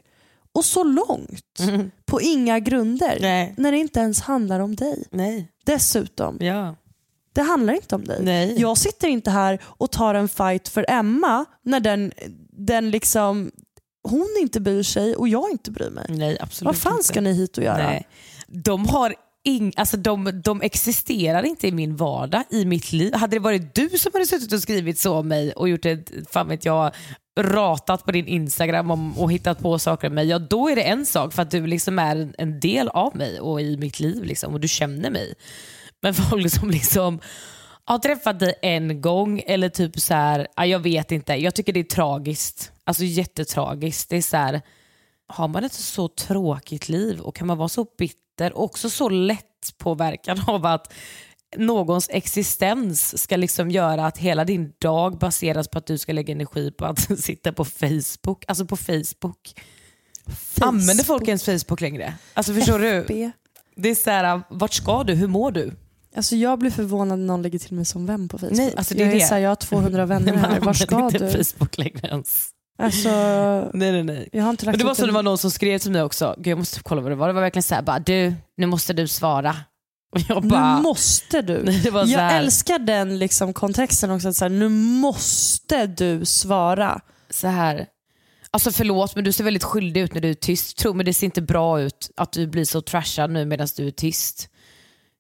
och 0.52 0.64
så 0.64 0.84
långt 0.84 1.60
på 2.06 2.20
inga 2.20 2.58
grunder 2.60 3.18
Nej. 3.20 3.54
när 3.56 3.72
det 3.72 3.78
inte 3.78 4.00
ens 4.00 4.20
handlar 4.20 4.60
om 4.60 4.76
dig. 4.76 5.04
Nej. 5.10 5.48
Dessutom, 5.66 6.36
Ja. 6.40 6.76
det 7.32 7.42
handlar 7.42 7.74
inte 7.74 7.94
om 7.94 8.04
dig. 8.04 8.18
Nej. 8.22 8.60
Jag 8.60 8.78
sitter 8.78 9.08
inte 9.08 9.30
här 9.30 9.58
och 9.64 9.90
tar 9.90 10.14
en 10.14 10.28
fight 10.28 10.68
för 10.68 10.84
Emma 10.88 11.44
när 11.62 11.80
den, 11.80 12.12
den 12.52 12.90
liksom, 12.90 13.50
hon 14.02 14.28
inte 14.40 14.60
bryr 14.60 14.82
sig 14.82 15.16
och 15.16 15.28
jag 15.28 15.50
inte 15.50 15.70
bryr 15.70 15.90
mig. 15.90 16.06
Nej, 16.08 16.36
absolut 16.40 16.66
Vad 16.66 16.76
fan 16.76 16.92
inte. 16.92 17.04
ska 17.04 17.20
ni 17.20 17.32
hit 17.32 17.58
och 17.58 17.64
göra? 17.64 17.76
Nej. 17.86 18.08
De 18.46 18.86
har 18.88 19.14
ing, 19.44 19.72
alltså 19.76 19.96
de, 19.96 20.40
de 20.44 20.62
existerar 20.62 21.42
inte 21.42 21.68
i 21.68 21.72
min 21.72 21.96
vardag, 21.96 22.44
i 22.50 22.64
mitt 22.64 22.92
liv. 22.92 23.14
Hade 23.14 23.36
det 23.36 23.40
varit 23.40 23.74
du 23.74 23.88
som 23.88 24.12
hade 24.12 24.26
suttit 24.26 24.52
och 24.52 24.60
skrivit 24.60 24.98
så 24.98 25.18
om 25.18 25.28
mig 25.28 25.52
och 25.52 25.68
gjort 25.68 25.84
ett, 25.84 26.10
fan 26.30 26.48
vet 26.48 26.64
jag, 26.64 26.92
ratat 27.40 28.04
på 28.04 28.12
din 28.12 28.26
Instagram 28.26 28.90
om, 28.90 29.18
och 29.18 29.32
hittat 29.32 29.58
på 29.58 29.78
saker 29.78 30.08
om 30.08 30.14
mig, 30.14 30.26
ja 30.26 30.38
då 30.38 30.68
är 30.68 30.76
det 30.76 30.82
en 30.82 31.06
sak 31.06 31.32
för 31.32 31.42
att 31.42 31.50
du 31.50 31.66
liksom 31.66 31.98
är 31.98 32.16
en, 32.16 32.34
en 32.38 32.60
del 32.60 32.88
av 32.88 33.16
mig 33.16 33.40
och 33.40 33.60
i 33.60 33.76
mitt 33.76 34.00
liv 34.00 34.24
liksom, 34.24 34.54
och 34.54 34.60
du 34.60 34.68
känner 34.68 35.10
mig. 35.10 35.34
Men 36.02 36.14
folk 36.14 36.50
som 36.50 36.70
liksom 36.70 37.20
har 37.84 37.98
träffat 37.98 38.40
dig 38.40 38.54
en 38.62 39.00
gång 39.00 39.42
eller 39.46 39.68
typ 39.68 40.00
så 40.00 40.14
här, 40.14 40.46
ja, 40.56 40.66
jag 40.66 40.78
vet 40.78 41.12
inte, 41.12 41.34
jag 41.34 41.54
tycker 41.54 41.72
det 41.72 41.80
är 41.80 41.84
tragiskt. 41.84 42.72
Alltså 42.84 43.04
jättetragiskt. 43.04 44.10
Det 44.10 44.16
är 44.16 44.22
så 44.22 44.36
här, 44.36 44.62
har 45.30 45.48
man 45.48 45.64
ett 45.64 45.72
så 45.72 46.08
tråkigt 46.08 46.88
liv 46.88 47.20
och 47.20 47.36
kan 47.36 47.46
man 47.46 47.58
vara 47.58 47.68
så 47.68 47.86
bitter 47.98 48.52
och 48.52 48.64
också 48.64 48.90
så 48.90 49.08
lätt 49.08 49.78
påverkad 49.78 50.40
av 50.46 50.66
att 50.66 50.92
någons 51.56 52.08
existens 52.12 53.22
ska 53.22 53.36
liksom 53.36 53.70
göra 53.70 54.06
att 54.06 54.18
hela 54.18 54.44
din 54.44 54.72
dag 54.78 55.18
baseras 55.18 55.68
på 55.68 55.78
att 55.78 55.86
du 55.86 55.98
ska 55.98 56.12
lägga 56.12 56.32
energi 56.32 56.70
på 56.70 56.84
att 56.84 57.18
sitta 57.20 57.52
på 57.52 57.64
Facebook. 57.64 58.44
Alltså 58.48 58.66
på 58.66 58.76
Facebook. 58.76 59.54
Använder 60.60 61.04
folk 61.04 61.28
ens 61.28 61.44
Facebook 61.44 61.80
längre? 61.80 62.14
Alltså 62.34 62.54
förstår 62.54 62.78
du? 62.78 63.04
Det 63.76 63.88
är 63.88 63.94
så 63.94 64.10
här, 64.10 64.42
vart 64.50 64.72
ska 64.72 65.04
du? 65.04 65.14
Hur 65.14 65.28
mår 65.28 65.50
du? 65.50 65.72
Alltså 66.16 66.36
jag 66.36 66.58
blir 66.58 66.70
förvånad 66.70 67.18
när 67.18 67.26
någon 67.26 67.42
lägger 67.42 67.58
till 67.58 67.74
mig 67.74 67.84
som 67.84 68.06
vän 68.06 68.28
på 68.28 68.38
Facebook. 68.38 68.56
Nej, 68.56 68.74
alltså 68.76 68.94
det 68.94 69.02
är 69.02 69.06
jag, 69.06 69.14
är 69.14 69.20
det. 69.20 69.26
Så 69.26 69.34
här, 69.34 69.40
jag 69.40 69.50
har 69.50 69.56
200 69.56 70.06
vänner 70.06 70.32
här, 70.32 70.60
var 70.60 70.72
ska 70.72 71.10
du? 71.10 71.18
Facebook 71.18 71.78
längre 71.78 72.08
ens. 72.08 72.48
Alltså, 72.80 73.08
Nej, 73.74 73.92
nej, 73.92 74.02
nej. 74.02 74.28
jag 74.32 74.42
har 74.42 74.50
inte 74.50 74.66
lagt 74.66 74.74
Men 74.74 74.78
det 74.78 74.84
var 74.88 74.94
så 74.94 75.06
det 75.06 75.12
var 75.12 75.22
någon 75.22 75.38
som 75.38 75.50
skrev 75.50 75.78
till 75.78 75.90
mig 75.90 76.02
också, 76.02 76.34
Gud, 76.38 76.46
jag 76.46 76.58
måste 76.58 76.76
typ 76.76 76.84
kolla 76.84 77.00
vad 77.00 77.12
det 77.12 77.16
var. 77.16 77.26
Det 77.28 77.32
var 77.34 77.40
verkligen 77.42 77.62
så 77.62 77.74
här, 77.74 77.82
bara, 77.82 77.98
du, 77.98 78.34
nu 78.56 78.66
måste 78.66 78.92
du 78.92 79.08
svara. 79.08 79.56
Och 80.12 80.20
jag 80.28 80.42
bara, 80.42 80.76
Nu 80.76 80.82
måste 80.82 81.42
du. 81.42 81.62
Det 81.82 81.90
var 81.90 82.04
så 82.06 82.12
jag 82.12 82.18
här. 82.18 82.38
älskar 82.40 82.78
den 82.78 83.18
liksom 83.18 83.52
kontexten 83.52 84.10
också. 84.10 84.28
Att 84.28 84.36
så 84.36 84.44
här, 84.44 84.50
nu 84.50 84.68
måste 84.68 85.86
du 85.86 86.24
svara. 86.24 87.00
så 87.30 87.48
här. 87.48 87.86
Alltså 88.50 88.72
förlåt 88.72 89.14
men 89.14 89.24
du 89.24 89.32
ser 89.32 89.44
väldigt 89.44 89.64
skyldig 89.64 90.00
ut 90.00 90.14
när 90.14 90.20
du 90.20 90.30
är 90.30 90.34
tyst. 90.34 90.76
Tro 90.78 90.94
mig 90.94 91.06
det 91.06 91.14
ser 91.14 91.26
inte 91.26 91.42
bra 91.42 91.80
ut 91.80 92.10
att 92.16 92.32
du 92.32 92.46
blir 92.46 92.64
så 92.64 92.80
trashad 92.80 93.30
nu 93.30 93.44
medan 93.44 93.68
du 93.76 93.86
är 93.86 93.90
tyst. 93.90 94.48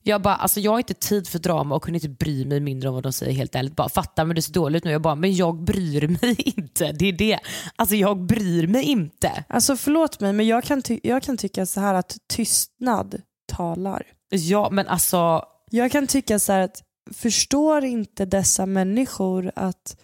Jag 0.02 0.22
bara, 0.22 0.34
alltså 0.36 0.60
jag 0.60 0.70
har 0.70 0.78
inte 0.78 0.94
tid 0.94 1.28
för 1.28 1.38
drama 1.38 1.74
och 1.74 1.82
kunde 1.82 1.96
inte 1.96 2.08
bry 2.08 2.44
mig 2.44 2.60
mindre 2.60 2.88
om 2.88 2.94
vad 2.94 3.02
de 3.02 3.12
säger 3.12 3.32
helt 3.32 3.54
ärligt. 3.54 3.76
Bara 3.76 3.88
fattar 3.88 4.24
men 4.24 4.36
det 4.36 4.42
ser 4.42 4.52
dåligt 4.52 4.80
ut 4.80 4.84
nu. 4.84 4.90
Jag 4.90 5.02
bara, 5.02 5.14
men 5.14 5.34
jag 5.34 5.62
bryr 5.64 6.08
mig 6.08 6.34
inte. 6.56 6.92
Det 6.92 7.06
är 7.08 7.12
det. 7.12 7.38
Alltså 7.76 7.96
jag 7.96 8.18
bryr 8.26 8.66
mig 8.66 8.82
inte. 8.84 9.44
Alltså 9.48 9.76
förlåt 9.76 10.20
mig 10.20 10.32
men 10.32 10.46
jag 10.46 10.64
kan, 10.64 10.82
jag 11.02 11.22
kan 11.22 11.36
tycka 11.36 11.66
så 11.66 11.80
här 11.80 11.94
att 11.94 12.16
tystnad 12.28 13.22
talar. 13.52 14.02
Ja 14.30 14.68
men 14.70 14.88
alltså, 14.88 15.44
Jag 15.70 15.92
kan 15.92 16.06
tycka 16.06 16.38
så 16.38 16.52
här 16.52 16.60
att 16.60 16.82
förstår 17.12 17.84
inte 17.84 18.24
dessa 18.24 18.66
människor 18.66 19.52
att 19.56 19.96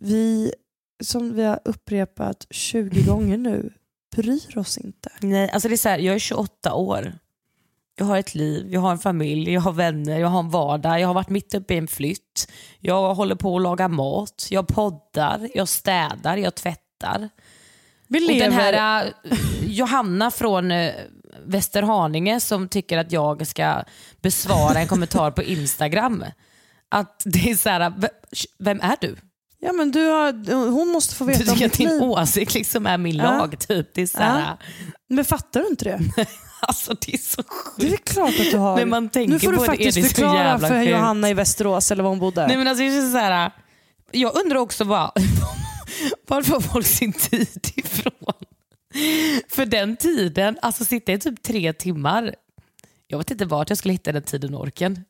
vi, 0.00 0.52
som 1.02 1.34
vi 1.34 1.42
har 1.44 1.60
upprepat 1.64 2.46
20 2.50 3.02
gånger 3.02 3.36
nu, 3.38 3.72
bryr 4.16 4.58
oss 4.58 4.78
inte. 4.78 5.10
nej, 5.20 5.50
alltså 5.50 5.68
det 5.68 5.74
är 5.74 5.76
så 5.76 5.88
här, 5.88 5.98
jag 5.98 6.14
är 6.14 6.18
28 6.18 6.74
år. 6.74 7.12
Jag 7.96 8.04
har 8.04 8.18
ett 8.18 8.34
liv, 8.34 8.66
jag 8.72 8.80
har 8.80 8.90
en 8.90 8.98
familj, 8.98 9.52
jag 9.52 9.60
har 9.60 9.72
vänner, 9.72 10.18
jag 10.20 10.28
har 10.28 10.38
en 10.40 10.50
vardag, 10.50 11.00
jag 11.00 11.06
har 11.06 11.14
varit 11.14 11.28
mitt 11.28 11.54
uppe 11.54 11.74
i 11.74 11.78
en 11.78 11.88
flytt. 11.88 12.50
Jag 12.80 13.14
håller 13.14 13.34
på 13.34 13.56
att 13.56 13.62
laga 13.62 13.88
mat, 13.88 14.46
jag 14.50 14.66
poddar, 14.68 15.48
jag 15.54 15.68
städar, 15.68 16.36
jag 16.36 16.54
tvättar. 16.54 17.28
Vi 18.08 18.18
Och 18.24 18.28
den 18.28 18.50
lever- 18.50 18.72
här 18.72 19.04
äh, 19.04 19.38
Johanna 19.66 20.30
från 20.30 20.70
äh, 20.70 20.92
Västerhaninge 21.46 22.40
som 22.40 22.68
tycker 22.68 22.98
att 22.98 23.12
jag 23.12 23.46
ska 23.46 23.82
besvara 24.20 24.78
en 24.78 24.88
kommentar 24.88 25.30
på 25.30 25.42
Instagram. 25.42 26.24
Att 26.88 27.22
det 27.24 27.50
är 27.50 27.56
så 27.56 27.68
här, 27.68 27.92
vem 28.58 28.80
är 28.80 28.96
du? 29.00 29.16
Ja, 29.64 29.72
men 29.72 29.90
du 29.90 30.06
har, 30.08 30.54
hon 30.70 30.88
måste 30.88 31.14
få 31.14 31.24
Du 31.24 31.32
veta 31.32 31.50
om 31.52 31.58
tycker 31.58 31.66
att 31.66 31.72
ditt 31.72 31.78
din 31.88 31.98
liv. 31.98 32.02
åsikt 32.02 32.54
liksom 32.54 32.86
är 32.86 32.98
min 32.98 33.16
Ja. 33.16 33.38
lag. 33.38 33.58
Typ. 33.58 33.94
Det 33.94 34.02
är 34.02 34.06
så 34.06 34.18
här, 34.18 34.56
Men 35.08 35.24
fattar 35.24 35.60
du 35.60 35.66
inte 35.66 35.84
det? 35.84 36.00
alltså 36.60 36.94
det 37.00 37.14
är 37.14 37.18
så 37.18 37.42
Det 37.76 37.86
är 37.86 37.90
sjukt. 37.90 38.08
klart 38.12 38.40
att 38.40 38.50
du 38.50 38.56
har. 38.58 38.76
När 38.76 38.86
man 38.86 39.08
tänker 39.08 39.32
nu 39.32 39.38
får 39.38 39.50
du 39.52 39.56
på 39.56 39.62
det 39.62 39.66
faktiskt 39.66 39.96
det 39.96 40.02
så 40.02 40.08
förklara 40.08 40.58
för 40.58 40.68
sjukt. 40.68 40.90
Johanna 40.90 41.30
i 41.30 41.34
Västerås 41.34 41.90
eller 41.90 42.02
var 42.02 42.10
hon 42.10 42.18
bodde. 42.18 42.46
Nej, 42.46 42.56
men 42.56 42.68
alltså, 42.68 42.84
jag, 42.84 43.10
så 43.12 43.18
här, 43.18 43.50
jag 44.10 44.36
undrar 44.44 44.56
också 44.60 44.84
var 46.26 46.42
får 46.42 46.60
folk 46.60 46.86
sin 46.86 47.12
tid 47.12 47.48
ifrån? 47.76 48.12
För 49.48 49.66
den 49.66 49.96
tiden, 49.96 50.58
alltså 50.62 50.84
sitta 50.84 51.12
i 51.12 51.18
typ 51.18 51.42
tre 51.42 51.72
timmar. 51.72 52.34
Jag 53.06 53.18
vet 53.18 53.30
inte 53.30 53.44
vart 53.44 53.68
jag 53.70 53.78
skulle 53.78 53.92
hitta 53.94 54.12
den 54.12 54.22
tiden 54.22 54.54
och 54.54 54.60
orken. 54.60 55.04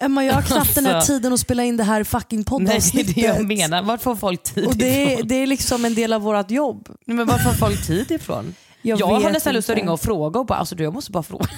Emma, 0.00 0.24
jag 0.24 0.34
har 0.34 0.42
knappt 0.42 0.74
den 0.74 0.86
här 0.86 0.94
Alltså. 0.94 1.12
tiden 1.12 1.32
att 1.32 1.40
spela 1.40 1.64
in 1.64 1.76
det 1.76 1.84
här 1.84 2.04
fucking 2.04 2.38
Nej, 2.38 2.44
det 2.44 2.50
är 2.50 2.58
poddavsnittet. 2.58 3.14
det 3.14 3.20
jag 3.20 3.44
menar. 3.46 3.82
Vart 3.82 4.02
får 4.02 4.16
folk 4.16 4.42
tid 4.42 4.66
Och 4.66 4.76
det 4.76 5.02
är, 5.04 5.12
ifrån? 5.14 5.28
det 5.28 5.34
är 5.34 5.46
liksom 5.46 5.84
en 5.84 5.94
del 5.94 6.12
av 6.12 6.22
vårt 6.22 6.50
jobb. 6.50 6.88
Nej, 7.06 7.16
Men 7.16 7.26
vart 7.26 7.42
får 7.42 7.52
folk 7.52 7.86
tid 7.86 8.10
ifrån? 8.10 8.54
Jag, 8.86 9.00
Jag, 9.00 9.06
har 9.06 9.30
nästan 9.30 9.54
lust 9.54 9.70
att 9.70 9.76
ringa 9.76 9.92
och 9.92 10.00
fråga 10.00 10.40
och 10.40 10.46
bara, 10.46 10.58
alltså 10.58 10.74
du 10.74 10.84
jag 10.84 10.94
måste 10.94 11.10
bara 11.12 11.22
fråga. 11.22 11.46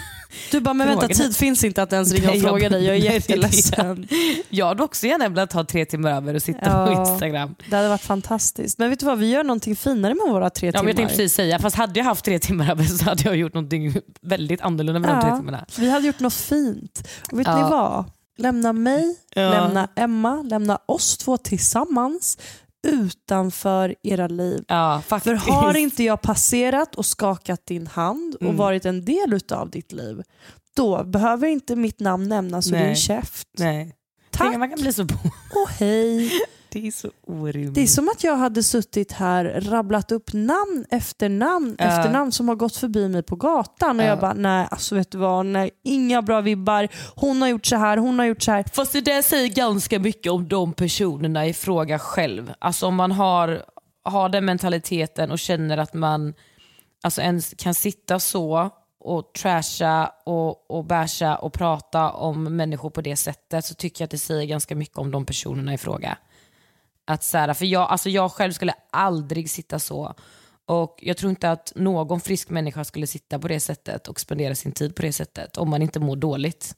Du 0.51 0.61
bara, 0.61 0.75
men 0.75 0.89
vänta 0.89 1.09
tid 1.09 1.37
finns 1.37 1.65
inte 1.65 1.83
att 1.83 1.93
ens 1.93 2.13
ringa 2.13 2.31
och 2.31 2.41
fråga 2.41 2.69
dig. 2.69 2.85
Jag 2.85 2.97
är 2.97 3.01
jätteledsen. 3.13 4.09
Jag 4.49 4.67
hade 4.67 4.83
också 4.83 5.07
gärna 5.07 5.29
velat 5.29 5.53
ha 5.53 5.65
tre 5.65 5.85
timmar 5.85 6.11
över 6.11 6.35
och 6.35 6.43
sitta 6.43 6.59
Ja. 6.63 6.87
på 6.87 6.93
Instagram. 6.93 7.55
Det 7.71 7.77
hade 7.77 7.89
varit 7.89 8.01
fantastiskt. 8.03 8.79
Men 8.79 8.91
vet 8.91 9.01
du 9.01 9.07
vad, 9.07 9.19
vi 9.19 9.31
gör 9.31 9.45
någonting 9.45 9.77
finare 9.77 10.15
med 10.15 10.33
våra 10.33 10.51
tre 10.51 10.67
Ja, 10.69 10.73
timmar. 10.73 10.83
men 10.83 10.89
jag 10.89 10.97
tänkte 10.97 11.17
precis 11.17 11.35
säga, 11.35 11.59
fast 11.59 11.77
hade 11.77 11.99
jag 12.01 12.05
haft 12.05 12.25
tre 12.25 12.39
timmar 12.39 12.71
över 12.71 12.85
så 12.85 13.05
hade 13.05 13.23
jag 13.23 13.37
gjort 13.37 13.55
någonting 13.55 13.95
väldigt 14.23 14.61
annorlunda 14.61 15.01
med 15.01 15.11
de 15.11 15.21
tre 15.23 15.37
timmarna. 15.37 15.67
vi 15.79 15.91
hade 15.91 16.07
gjort 16.07 16.21
något 16.21 16.35
fint. 16.35 17.09
Och 17.33 17.39
vet 17.39 17.47
Ja. 17.47 17.57
ni 17.57 17.63
vad? 17.63 18.05
Lämna 18.37 18.73
mig, 18.73 19.17
Ja. 19.35 19.51
lämna 19.51 19.89
Emma, 19.97 20.43
lämna 20.43 20.79
oss 20.87 21.19
två 21.19 21.37
tillsammans 21.37 22.39
utanför 22.87 23.95
era 24.03 24.27
liv. 24.29 24.65
Ja, 24.69 25.03
För 25.07 25.35
har 25.35 25.77
inte 25.77 26.03
jag 26.05 26.23
passerat 26.23 26.95
och 26.95 27.07
skakat 27.07 27.67
din 27.67 27.87
hand 27.87 28.35
och 28.35 28.43
Mm. 28.43 28.57
varit 28.57 28.85
en 28.85 29.05
del 29.05 29.33
utav 29.33 29.71
ditt 29.71 29.93
liv, 29.93 30.23
då 30.77 31.05
behöver 31.05 31.49
inte 31.49 31.77
mitt 31.77 32.01
namn 32.01 32.29
nämnas 32.29 32.73
ur 32.73 32.79
din 32.79 32.97
käft. 32.97 33.49
Nej. 33.59 33.93
Tack 34.31 34.47
Tänk 34.49 34.59
man 34.59 34.69
kan 34.71 34.81
bli 34.81 34.93
så 34.93 35.07
på. 35.07 35.15
och 35.63 35.69
hej. 35.79 36.31
Det 36.69 36.87
är 36.87 36.91
så 36.91 37.11
orimligt. 37.27 37.75
Det 37.75 37.81
är 37.83 37.87
som 37.87 38.09
att 38.09 38.25
jag 38.25 38.37
hade 38.37 38.63
suttit 38.63 39.13
här, 39.13 39.45
rabblat 39.61 40.13
upp 40.13 40.33
namn 40.33 40.85
efter 40.91 41.29
namn 41.29 41.77
Ja. 41.79 41.85
efter 41.85 42.11
namn 42.13 42.33
som 42.33 42.49
har 42.49 42.55
gått 42.57 42.77
förbi 42.77 43.09
mig 43.09 43.23
på 43.23 43.37
gatan 43.37 43.99
och 44.01 44.05
Ja. 44.07 44.09
jag 44.09 44.19
bara 44.21 44.35
nej, 44.35 44.69
alltså 44.71 44.95
vet 44.95 45.11
du 45.11 45.19
vad, 45.19 45.47
nej, 45.47 45.71
inga 45.85 46.23
bra 46.23 46.41
vibbar. 46.41 46.89
Hon 47.17 47.43
har 47.43 47.49
gjort 47.49 47.67
så 47.67 47.77
här, 47.77 47.97
hon 47.97 48.19
har 48.19 48.27
gjort 48.27 48.43
så 48.43 48.53
här. 48.53 48.65
Fast 48.73 48.93
det 48.93 49.01
där 49.01 49.23
säger 49.23 49.49
ganska 49.49 49.99
mycket 49.99 50.33
om 50.33 50.49
de 50.49 50.73
personerna 50.73 51.47
i 51.47 51.53
fråga 51.53 51.99
själv. 51.99 52.53
Alltså 52.59 52.87
om 52.87 52.95
man 52.95 53.13
har, 53.13 53.63
har 54.05 54.29
den 54.29 54.45
mentaliteten 54.45 55.31
och 55.31 55.39
känner 55.39 55.79
att 55.79 55.95
man 55.95 56.35
alltså 57.03 57.21
ens 57.23 57.55
kan 57.59 57.75
sitta 57.75 58.19
så 58.19 58.71
och 59.01 59.33
trasha 59.35 60.11
och, 60.25 60.71
och 60.71 60.85
basha 60.85 61.37
och 61.37 61.53
prata 61.53 62.11
om 62.11 62.57
människor 62.57 62.91
på 62.91 63.01
det 63.01 63.17
sättet 63.17 63.65
så 63.65 63.75
tycker 63.75 64.03
jag 64.03 64.07
att 64.07 64.11
det 64.11 64.19
säger 64.19 64.47
ganska 64.47 64.75
mycket 64.77 64.99
om 64.99 65.11
de 65.11 65.25
personerna 65.27 65.75
i 65.75 65.79
fråga. 65.79 66.19
Att 67.07 67.25
så 67.25 67.39
här, 67.39 67.55
för 67.55 67.65
jag, 67.67 67.91
alltså 67.91 68.11
jag 68.11 68.33
själv 68.33 68.53
skulle 68.53 68.75
aldrig 68.91 69.51
sitta 69.51 69.79
så. 69.79 70.15
Och 70.67 70.99
Jag 71.03 71.17
tror 71.17 71.31
inte 71.31 71.51
att 71.51 71.73
någon 71.77 72.21
frisk 72.21 72.51
människa 72.51 72.85
skulle 72.85 73.07
sitta 73.07 73.39
på 73.39 73.49
det 73.49 73.61
sättet 73.61 74.09
och 74.09 74.21
spendera 74.21 74.55
sin 74.55 74.73
tid 74.73 74.97
på 74.97 75.03
det 75.03 75.13
sättet 75.13 75.57
om 75.57 75.71
man 75.71 75.83
inte 75.83 76.01
mår 76.01 76.17
dåligt. 76.17 76.75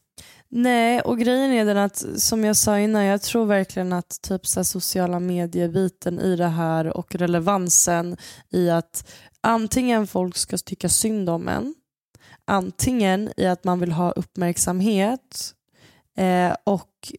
Nej, 0.49 1.01
och 1.01 1.19
grejen 1.19 1.53
är 1.53 1.65
den 1.65 1.77
att 1.77 2.05
som 2.17 2.45
jag 2.45 2.57
sa 2.57 2.79
innan, 2.79 3.05
jag 3.05 3.23
tror 3.23 3.47
verkligen 3.47 3.93
att 3.93 4.23
typ 4.23 4.47
så 4.47 4.61
här, 4.61 4.65
sociala 4.65 5.21
medier-biten 5.21 6.21
i 6.21 6.37
det 6.37 6.49
här 6.49 6.97
och 6.97 7.15
relevansen 7.15 8.17
i 8.51 8.71
att 8.71 9.13
antingen 9.41 10.07
folk 10.07 10.37
ska 10.37 10.57
tycka 10.57 10.89
synd 10.89 11.31
om 11.31 11.49
en, 11.49 11.75
antingen 12.45 13.33
i 13.37 13.47
att 13.47 13.65
man 13.65 13.81
vill 13.81 13.93
ha 13.93 14.11
uppmärksamhet 14.11 15.55
eh, 16.17 16.55
och 16.65 17.13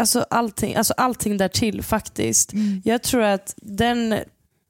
alltså 0.00 0.26
allting, 0.30 0.74
alltså 0.74 0.94
allting 0.96 1.36
därtill 1.36 1.82
faktiskt. 1.82 2.52
Jag 2.84 3.02
tror 3.02 3.22
att 3.22 3.54
den, 3.56 4.14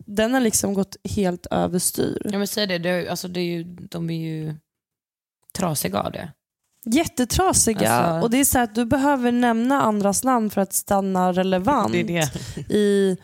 den 0.06 0.34
har 0.34 0.40
liksom 0.40 0.74
gått 0.74 0.96
helt 1.16 1.46
överstyr. 1.50 2.20
Ja 2.24 2.38
men 2.38 2.46
säg 2.46 2.66
det, 2.66 2.78
det, 2.78 3.08
alltså 3.08 3.28
det 3.28 3.40
är 3.40 3.44
ju, 3.44 3.64
de 3.64 4.10
är 4.10 4.20
ju 4.28 4.54
trasiga 5.54 6.00
av 6.00 6.12
det. 6.12 6.32
Jättetrasiga. 6.84 7.90
Alltså- 7.90 8.24
Och 8.24 8.30
det 8.30 8.40
är 8.40 8.44
så 8.44 8.58
att 8.58 8.74
du 8.74 8.84
behöver 8.84 9.32
nämna 9.32 9.82
andras 9.82 10.24
namn 10.24 10.50
för 10.50 10.60
att 10.60 10.72
stanna 10.72 11.32
relevant 11.32 11.92
Det 11.92 12.02
det. 12.02 12.74
I, 12.74 13.16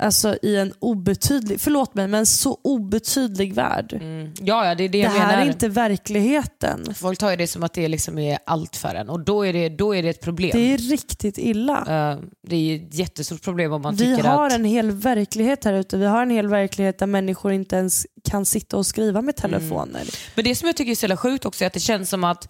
alltså, 0.00 0.36
i 0.42 0.56
en 0.56 0.72
obetydlig, 0.78 1.60
förlåt 1.60 1.94
mig, 1.94 2.08
men 2.08 2.26
så 2.26 2.58
obetydlig 2.64 3.54
värld. 3.54 3.92
Mm. 3.92 4.32
Ja, 4.40 4.66
ja, 4.66 4.74
det 4.74 4.84
är 4.84 4.88
det 4.88 4.98
Det 4.98 4.98
jag 4.98 5.10
här 5.10 5.26
menar. 5.26 5.42
är 5.42 5.46
inte 5.46 5.68
verkligheten. 5.68 6.94
Folk 6.94 7.18
tar 7.18 7.30
ju 7.30 7.36
det 7.36 7.46
som 7.46 7.62
att 7.62 7.72
det 7.74 7.88
liksom 7.88 8.18
är 8.18 8.38
allt 8.46 8.76
för 8.76 8.94
en 8.94 9.08
och 9.08 9.20
då 9.20 9.46
är 9.46 9.52
det, 9.52 9.68
då 9.68 9.94
är 9.96 10.02
det 10.02 10.08
ett 10.08 10.20
problem. 10.20 10.50
Det 10.54 10.72
är 10.74 10.78
riktigt 10.78 11.38
illa. 11.38 11.78
Eh, 12.12 12.18
det 12.48 12.56
är 12.56 12.76
ett 12.76 12.94
jättestort 12.94 13.42
problem 13.42 13.72
om 13.72 13.82
man 13.82 13.94
Vi 13.94 14.16
tycker 14.16 14.28
har 14.28 14.46
att... 14.46 14.52
en 14.52 14.64
hel 14.64 14.90
verklighet 14.90 15.64
här 15.64 15.72
ute. 15.74 15.96
Vi 15.96 16.06
har 16.06 16.22
en 16.22 16.30
hel 16.30 16.46
verklighet 16.48 16.98
där 16.98 17.06
människor 17.06 17.52
inte 17.52 17.76
ens 17.76 18.06
kan 18.30 18.46
sitta 18.46 18.76
och 18.76 18.86
skriva 18.86 19.22
med 19.22 19.34
Mm. 19.44 19.60
telefoner. 19.60 20.02
Men 20.34 20.44
det 20.44 20.54
som 20.54 20.66
jag 20.66 20.76
tycker 20.76 20.90
är 20.90 20.96
så 20.96 21.04
jävla 21.04 21.16
sjukt 21.16 21.44
också 21.46 21.64
är 21.64 21.66
att 21.66 21.72
det 21.72 21.80
känns 21.80 22.10
som 22.10 22.24
att 22.24 22.48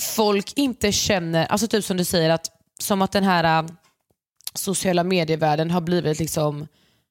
folk 0.00 0.52
inte 0.56 0.92
känner, 0.92 1.46
alltså 1.46 1.66
typ 1.66 1.84
som 1.84 1.96
du 1.96 2.04
säger, 2.04 2.30
att 2.30 2.50
som 2.80 3.02
att 3.02 3.12
den 3.12 3.24
här 3.24 3.64
sociala 4.54 5.04
medievärlden 5.04 5.70
har 5.70 5.80
blivit 5.80 6.18
liksom 6.18 6.66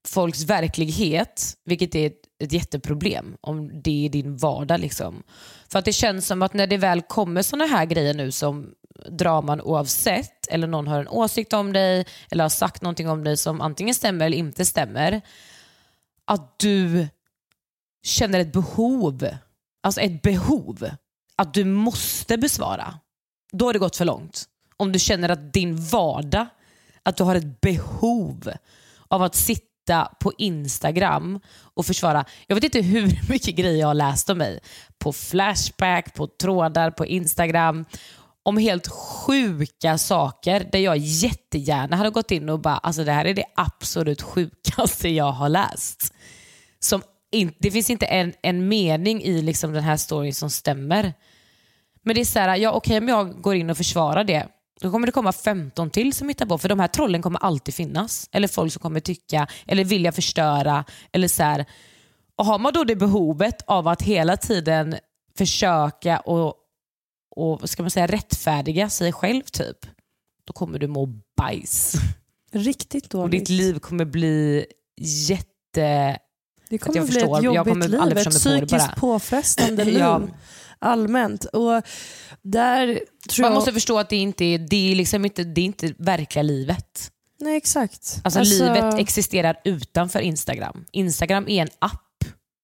folks 0.08 0.44
verklighet, 0.44 1.58
vilket 1.66 1.96
är 1.96 2.08
ett, 2.08 2.22
ett 2.40 2.54
jätteproblem 2.54 3.38
om 3.42 3.82
det 3.82 4.06
är 4.06 4.10
din 4.10 4.38
vardag. 4.38 4.80
Liksom. 4.80 5.24
För 5.70 5.80
att 5.80 5.86
det 5.86 5.94
känns 5.94 6.28
som 6.28 6.42
att 6.42 6.54
när 6.54 6.68
det 6.68 6.78
väl 6.78 7.02
kommer 7.02 7.42
sådana 7.42 7.66
här 7.66 7.86
grejer 7.86 8.14
nu 8.14 8.32
som 8.32 8.74
draman 9.10 9.62
oavsett, 9.62 10.48
eller 10.48 10.68
någon 10.68 10.88
har 10.88 11.00
en 11.00 11.08
åsikt 11.08 11.54
om 11.54 11.74
dig, 11.74 12.06
eller 12.32 12.44
har 12.44 12.50
sagt 12.50 12.82
någonting 12.82 13.10
om 13.10 13.24
dig 13.24 13.38
som 13.38 13.62
antingen 13.62 13.96
stämmer 13.96 14.26
eller 14.26 14.38
inte 14.38 14.66
stämmer, 14.66 15.22
att 16.26 16.60
du 16.60 17.08
känner 18.04 18.40
ett 18.40 18.54
behov, 18.54 19.28
alltså 19.84 20.02
ett 20.02 20.22
behov, 20.22 20.90
att 21.36 21.54
du 21.54 21.66
måste 21.66 22.38
besvara. 22.38 23.00
Då 23.52 23.66
har 23.66 23.74
det 23.74 23.80
gått 23.80 23.96
för 23.96 24.06
långt. 24.06 24.46
Om 24.78 24.92
du 24.92 25.00
känner 25.00 25.30
att 25.30 25.54
din 25.54 25.76
vardag, 25.86 26.48
att 27.04 27.18
du 27.18 27.24
har 27.24 27.36
ett 27.36 27.62
behov 27.62 28.52
av 29.08 29.22
att 29.24 29.36
sitta 29.36 30.06
på 30.20 30.34
Instagram 30.38 31.40
och 31.74 31.86
försvara. 31.86 32.26
Jag 32.48 32.56
vet 32.56 32.64
inte 32.64 32.82
hur 32.82 33.20
mycket 33.30 33.56
grejer 33.56 33.80
jag 33.80 33.88
har 33.88 33.94
läst 33.94 34.30
om 34.30 34.38
mig. 34.38 34.60
På 34.98 35.14
Flashback, 35.14 36.14
på 36.14 36.28
trådar, 36.28 36.92
på 36.92 37.06
Instagram. 37.06 37.86
Om 38.44 38.58
helt 38.58 38.88
sjuka 38.88 39.98
saker 39.98 40.70
där 40.72 40.80
jag 40.80 40.98
jättegärna 40.98 41.96
hade 41.96 42.10
gått 42.10 42.32
in 42.32 42.50
och 42.50 42.60
bara, 42.60 42.78
alltså 42.78 43.04
det 43.04 43.12
här 43.12 43.26
är 43.26 43.34
det 43.34 43.46
absolut 43.56 44.22
sjukaste 44.22 45.10
jag 45.10 45.32
har 45.32 45.50
läst. 45.50 46.14
Som 46.80 47.02
in, 47.32 47.54
det 47.60 47.72
finns 47.72 47.90
inte 47.90 48.06
en, 48.06 48.34
en 48.42 48.68
mening 48.68 49.24
i 49.24 49.42
liksom 49.42 49.74
den 49.74 49.84
här 49.84 49.98
storyn 49.98 50.34
som 50.34 50.50
stämmer. 50.50 51.14
Men 52.02 52.16
det 52.16 52.22
är 52.22 52.26
så 52.26 52.40
här, 52.40 52.56
ja 52.56 52.72
okej 52.72 52.98
om 52.98 53.08
jag 53.08 53.42
går 53.42 53.56
in 53.56 53.70
och 53.70 53.78
försvarar 53.78 54.24
det, 54.24 54.48
då 54.84 54.92
kommer 54.92 55.08
det 55.08 55.12
komma 55.12 55.32
15 55.32 55.90
till 55.90 56.14
som 56.14 56.30
hittar 56.30 56.46
på, 56.46 56.58
för 56.58 56.70
de 56.70 56.80
här 56.80 56.88
trollen 56.88 57.22
kommer 57.22 57.40
alltid 57.40 57.74
finnas. 57.74 58.30
Eller 58.32 58.48
folk 58.48 58.74
som 58.74 58.82
kommer 58.82 59.00
tycka, 59.00 59.48
eller 59.68 59.84
vilja 59.84 60.12
förstöra. 60.12 60.86
Eller 61.12 61.28
så 61.28 61.44
här. 61.44 61.66
Och 62.36 62.46
har 62.46 62.60
man 62.60 62.74
då 62.74 62.84
det 62.84 62.96
behovet 62.96 63.62
av 63.68 63.88
att 63.88 64.02
hela 64.02 64.38
tiden 64.38 64.96
försöka 65.38 66.20
och, 66.20 66.56
och 67.36 67.70
ska 67.70 67.84
man 67.84 67.92
säga, 67.92 68.08
rättfärdiga 68.08 68.90
sig 68.90 69.14
själv 69.14 69.44
typ, 69.44 69.78
då 70.46 70.54
kommer 70.54 70.80
du 70.80 70.88
må 70.88 71.06
bajs. 71.38 71.94
Riktigt 72.52 73.04
Och 73.04 73.10
dåligt. 73.10 73.32
ditt 73.32 73.50
liv 73.50 73.80
kommer 73.80 74.06
bli 74.06 74.66
jätte... 75.28 76.18
Det 76.70 76.78
kommer 76.78 76.98
jag 76.98 77.06
bli 77.06 77.14
förstår. 77.14 77.38
ett 77.38 77.44
Jag 77.44 77.56
jobbigt 77.56 77.74
kommer 77.74 77.88
liv, 77.88 78.18
ett 78.18 78.30
psykiskt 78.30 78.96
påfrestande 78.96 79.84
liv. 79.86 80.00
Ja. 80.00 80.22
Allmänt. 80.84 81.46
Och 81.46 81.82
där 82.42 83.00
tror 83.30 83.44
Man 83.44 83.52
jag... 83.52 83.56
måste 83.56 83.74
förstå 83.74 84.00
att 84.00 84.10
det 84.10 84.16
inte 84.16 84.46
är, 84.46 84.58
det 84.58 84.92
är, 84.92 84.96
liksom 84.96 85.26
inte, 85.26 85.44
det 85.44 85.62
är 85.62 85.66
inte 85.66 85.94
verkliga 85.98 86.44
livet. 86.44 87.12
Nej 87.40 87.58
exakt. 87.58 88.22
Alltså, 88.24 88.44
livet 88.44 89.00
existerar 89.00 89.56
utanför 89.64 90.20
Instagram. 90.20 90.86
Instagram 90.92 91.48
är 91.48 91.62
en 91.62 91.70
app. 91.80 92.00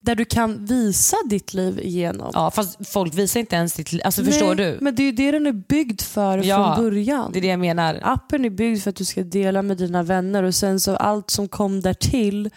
Där 0.01 0.15
du 0.15 0.25
kan 0.25 0.65
visa 0.65 1.17
ditt 1.29 1.53
liv 1.53 1.79
igenom. 1.79 2.31
Ja, 2.33 2.51
fast 2.51 2.89
folk 2.89 3.13
visar 3.13 3.39
inte 3.39 3.55
ens 3.55 3.73
ditt 3.73 3.91
liv. 3.91 4.01
Alltså, 4.05 4.23
förstår 4.23 4.55
Nej, 4.55 4.65
du? 4.65 4.77
Men 4.81 4.95
det 4.95 5.03
är 5.03 5.05
ju 5.05 5.11
det 5.11 5.31
den 5.31 5.47
är 5.47 5.51
bygged 5.51 6.01
för 6.01 6.37
Ja, 6.37 6.75
från 6.75 6.85
början. 6.85 7.31
Det 7.31 7.39
är 7.39 7.41
det 7.41 7.47
jag 7.47 7.59
menar. 7.59 7.99
Appen 8.03 8.45
är 8.45 8.49
byggd 8.49 8.83
för 8.83 8.89
att 8.89 8.95
du 8.95 9.05
ska 9.05 9.23
dela 9.23 9.61
med 9.61 9.77
dina 9.77 10.03
vänner 10.03 10.43
och 10.43 10.55
sen 10.55 10.79
så 10.79 10.95
allt 10.95 11.29
som 11.29 11.47
kom 11.47 11.81
där 11.81 11.93
till 11.93 12.49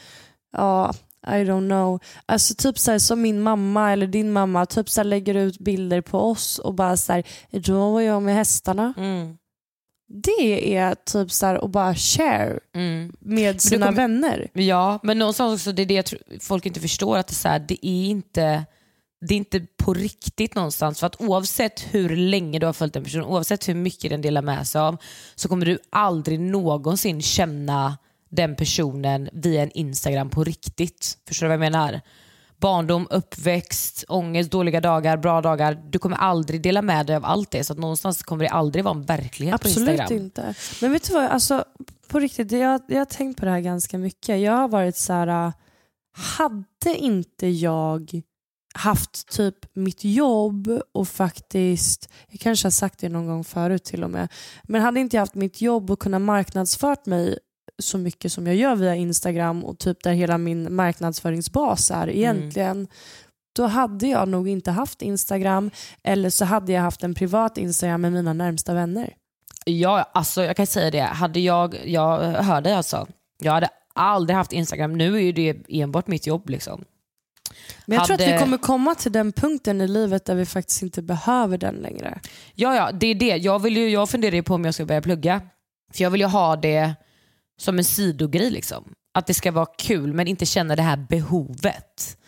ja, 0.52 0.94
I 1.26 1.30
don't 1.44 1.68
know. 1.68 2.00
Alltså 2.26 2.54
typ 2.54 2.78
så 2.78 2.90
här, 2.90 2.98
som 2.98 3.22
min 3.22 3.40
mamma 3.40 3.92
eller 3.92 4.06
din 4.06 4.32
mamma 4.32 4.66
typ 4.66 4.88
så 4.90 5.00
här, 5.00 5.04
lägger 5.04 5.34
ut 5.34 5.58
bilder 5.58 6.00
på 6.00 6.18
oss 6.18 6.58
och 6.58 6.74
bara 6.74 6.96
så 6.96 7.12
här, 7.12 7.22
då 7.50 7.90
var 7.92 8.00
jag 8.00 8.22
med 8.22 8.34
hästarna. 8.34 8.94
Mm. 8.96 9.36
det 10.24 10.76
är 10.76 10.94
typ 10.94 11.32
så 11.32 11.46
här 11.46 11.64
att 11.64 11.70
bara 11.70 11.94
share 11.94 12.58
med 13.20 13.60
sina 13.60 13.86
kommer- 13.86 13.96
vänner. 13.96 14.48
Ja, 14.52 14.98
men 15.02 15.18
någonstans 15.18 15.60
också, 15.60 15.72
det 15.72 15.82
är 15.82 15.86
det 15.86 15.94
jag 15.94 16.06
tror 16.06 16.20
folk 16.40 16.66
inte 16.66 16.80
förstår, 16.80 17.16
att 17.18 17.26
det 17.28 17.32
är, 17.32 17.34
så 17.34 17.48
här, 17.48 17.58
det 17.58 17.86
är 17.86 18.04
inte 18.06 18.64
det 19.28 19.34
är 19.34 19.38
inte 19.38 19.60
på 19.84 19.94
riktigt 19.94 20.54
någonstans. 20.54 21.00
För 21.00 21.06
att 21.06 21.20
oavsett 21.20 21.80
hur 21.90 22.16
länge 22.16 22.58
du 22.58 22.66
har 22.66 22.72
följt 22.72 22.96
en 22.96 23.04
person, 23.04 23.24
oavsett 23.24 23.68
hur 23.68 23.74
mycket 23.74 24.10
den 24.10 24.20
delar 24.22 24.42
med 24.42 24.66
sig 24.66 24.80
av, 24.80 24.96
så 25.34 25.48
kommer 25.48 25.66
du 25.66 25.78
aldrig 25.90 26.40
någonsin 26.40 27.22
känna 27.22 27.98
den 28.32 28.56
personen 28.56 29.28
via 29.32 29.62
en 29.62 29.70
Instagram 29.70 30.30
på 30.30 30.44
riktigt. 30.44 31.18
Förstår 31.28 31.46
du 31.46 31.48
vad 31.48 31.54
jag 31.66 31.72
menar? 31.72 32.00
Barndom, 32.60 33.06
uppväxt, 33.10 34.04
ångest, 34.08 34.50
dåliga 34.50 34.80
dagar, 34.80 35.16
bra 35.16 35.40
dagar. 35.40 35.82
Du 35.90 35.98
kommer 35.98 36.16
aldrig 36.16 36.62
dela 36.62 36.82
med 36.82 37.06
dig 37.06 37.16
av 37.16 37.24
allt 37.24 37.50
det. 37.50 37.64
Så 37.64 37.72
att 37.72 37.78
någonstans 37.78 38.22
kommer 38.22 38.44
det 38.44 38.50
aldrig 38.50 38.84
vara 38.84 38.94
en 38.94 39.02
verklighet 39.02 39.62
på 39.62 39.68
Absolut 39.68 39.88
Instagram. 39.88 40.24
inte. 40.24 40.54
Men 40.80 40.92
vet 40.92 41.08
du 41.08 41.14
vad, 41.14 41.24
alltså, 41.24 41.64
på 42.08 42.18
riktigt, 42.18 42.52
jag, 42.52 42.80
jag 42.88 42.98
har 42.98 43.04
tänkt 43.04 43.38
på 43.40 43.44
det 43.44 43.50
här 43.50 43.60
ganska 43.60 43.98
mycket. 43.98 44.40
Jag 44.40 44.52
har 44.52 44.68
varit 44.68 44.96
så 44.96 45.12
här, 45.12 45.46
äh, 45.46 45.52
hade 46.12 46.96
inte 46.96 47.46
jag 47.46 48.22
haft 48.74 49.28
typ 49.28 49.54
mitt 49.72 50.04
jobb 50.04 50.80
och 50.92 51.08
faktiskt, 51.08 52.08
jag 52.28 52.40
kanske 52.40 52.66
har 52.66 52.70
sagt 52.70 52.98
det 52.98 53.08
någon 53.08 53.26
gång 53.26 53.44
förut 53.44 53.84
till 53.84 54.04
och 54.04 54.10
med, 54.10 54.28
men 54.62 54.82
hade 54.82 55.00
inte 55.00 55.16
jag 55.16 55.22
haft 55.22 55.34
mitt 55.34 55.60
jobb 55.60 55.90
och 55.90 55.98
kunnat 55.98 56.22
marknadsfört 56.22 57.06
mig 57.06 57.38
så 57.82 57.98
mycket 57.98 58.32
som 58.32 58.46
jag 58.46 58.56
gör 58.56 58.74
via 58.76 58.94
Instagram 58.94 59.64
och 59.64 59.78
typ 59.78 60.02
där 60.02 60.12
hela 60.12 60.38
min 60.38 60.74
marknadsföringsbas 60.74 61.90
är 61.90 62.10
egentligen, 62.10 62.88
då 63.56 63.66
hade 63.66 64.06
jag 64.06 64.28
nog 64.28 64.48
inte 64.48 64.70
haft 64.70 65.02
Instagram 65.02 65.70
eller 66.02 66.30
så 66.30 66.44
hade 66.44 66.72
jag 66.72 66.82
haft 66.82 67.02
en 67.02 67.14
privat 67.14 67.58
Instagram 67.58 68.00
med 68.00 68.12
mina 68.12 68.32
närmsta 68.32 68.74
vänner. 68.74 69.14
Ja, 69.64 70.10
alltså 70.14 70.44
jag 70.44 70.56
kan 70.56 70.66
säga 70.66 70.90
det. 70.90 71.00
Hade 71.00 71.40
jag, 71.40 71.76
jag 71.84 72.18
hör 72.20 72.60
dig 72.60 72.72
alltså. 72.72 73.06
Jag 73.38 73.52
hade 73.52 73.68
aldrig 73.94 74.36
haft 74.36 74.52
Instagram. 74.52 74.92
Nu 74.98 75.16
är 75.16 75.20
ju 75.20 75.32
det 75.32 75.56
enbart 75.68 76.06
mitt 76.06 76.26
jobb. 76.26 76.50
liksom. 76.50 76.84
Men 77.86 77.98
jag 77.98 78.06
tror 78.06 78.14
att 78.14 78.20
Hade- 78.20 78.32
vi 78.32 78.38
kommer 78.40 78.58
komma 78.58 78.94
till 78.94 79.12
den 79.12 79.32
punkten 79.32 79.80
i 79.80 79.88
livet 79.88 80.24
där 80.24 80.34
vi 80.34 80.46
faktiskt 80.46 80.82
inte 80.82 81.02
behöver 81.02 81.58
den 81.58 81.74
längre. 81.74 82.20
Ja, 82.54 82.76
ja, 82.76 82.92
det 82.92 83.06
är 83.06 83.14
det. 83.14 83.36
Jag, 83.36 83.58
vill 83.58 83.76
ju, 83.76 83.88
jag 83.88 84.10
funderar 84.10 84.34
ju 84.34 84.42
på 84.42 84.54
om 84.54 84.64
jag 84.64 84.74
ska 84.74 84.84
börja 84.84 85.02
plugga. 85.02 85.40
För 85.92 86.02
jag 86.02 86.10
vill 86.10 86.20
ju 86.20 86.26
ha 86.26 86.56
det 86.56 86.94
som 87.60 87.78
en 87.78 87.84
sidogrej. 87.84 88.50
Liksom. 88.50 88.94
Att 89.14 89.26
det 89.26 89.34
ska 89.34 89.52
vara 89.52 89.66
kul 89.78 90.12
men 90.12 90.28
inte 90.28 90.46
känna 90.46 90.76
det 90.76 90.82
här 90.82 90.96
behovet 91.08 92.18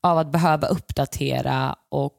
av 0.00 0.18
att 0.18 0.32
behöva 0.32 0.66
uppdatera 0.66 1.76
och, 1.88 2.18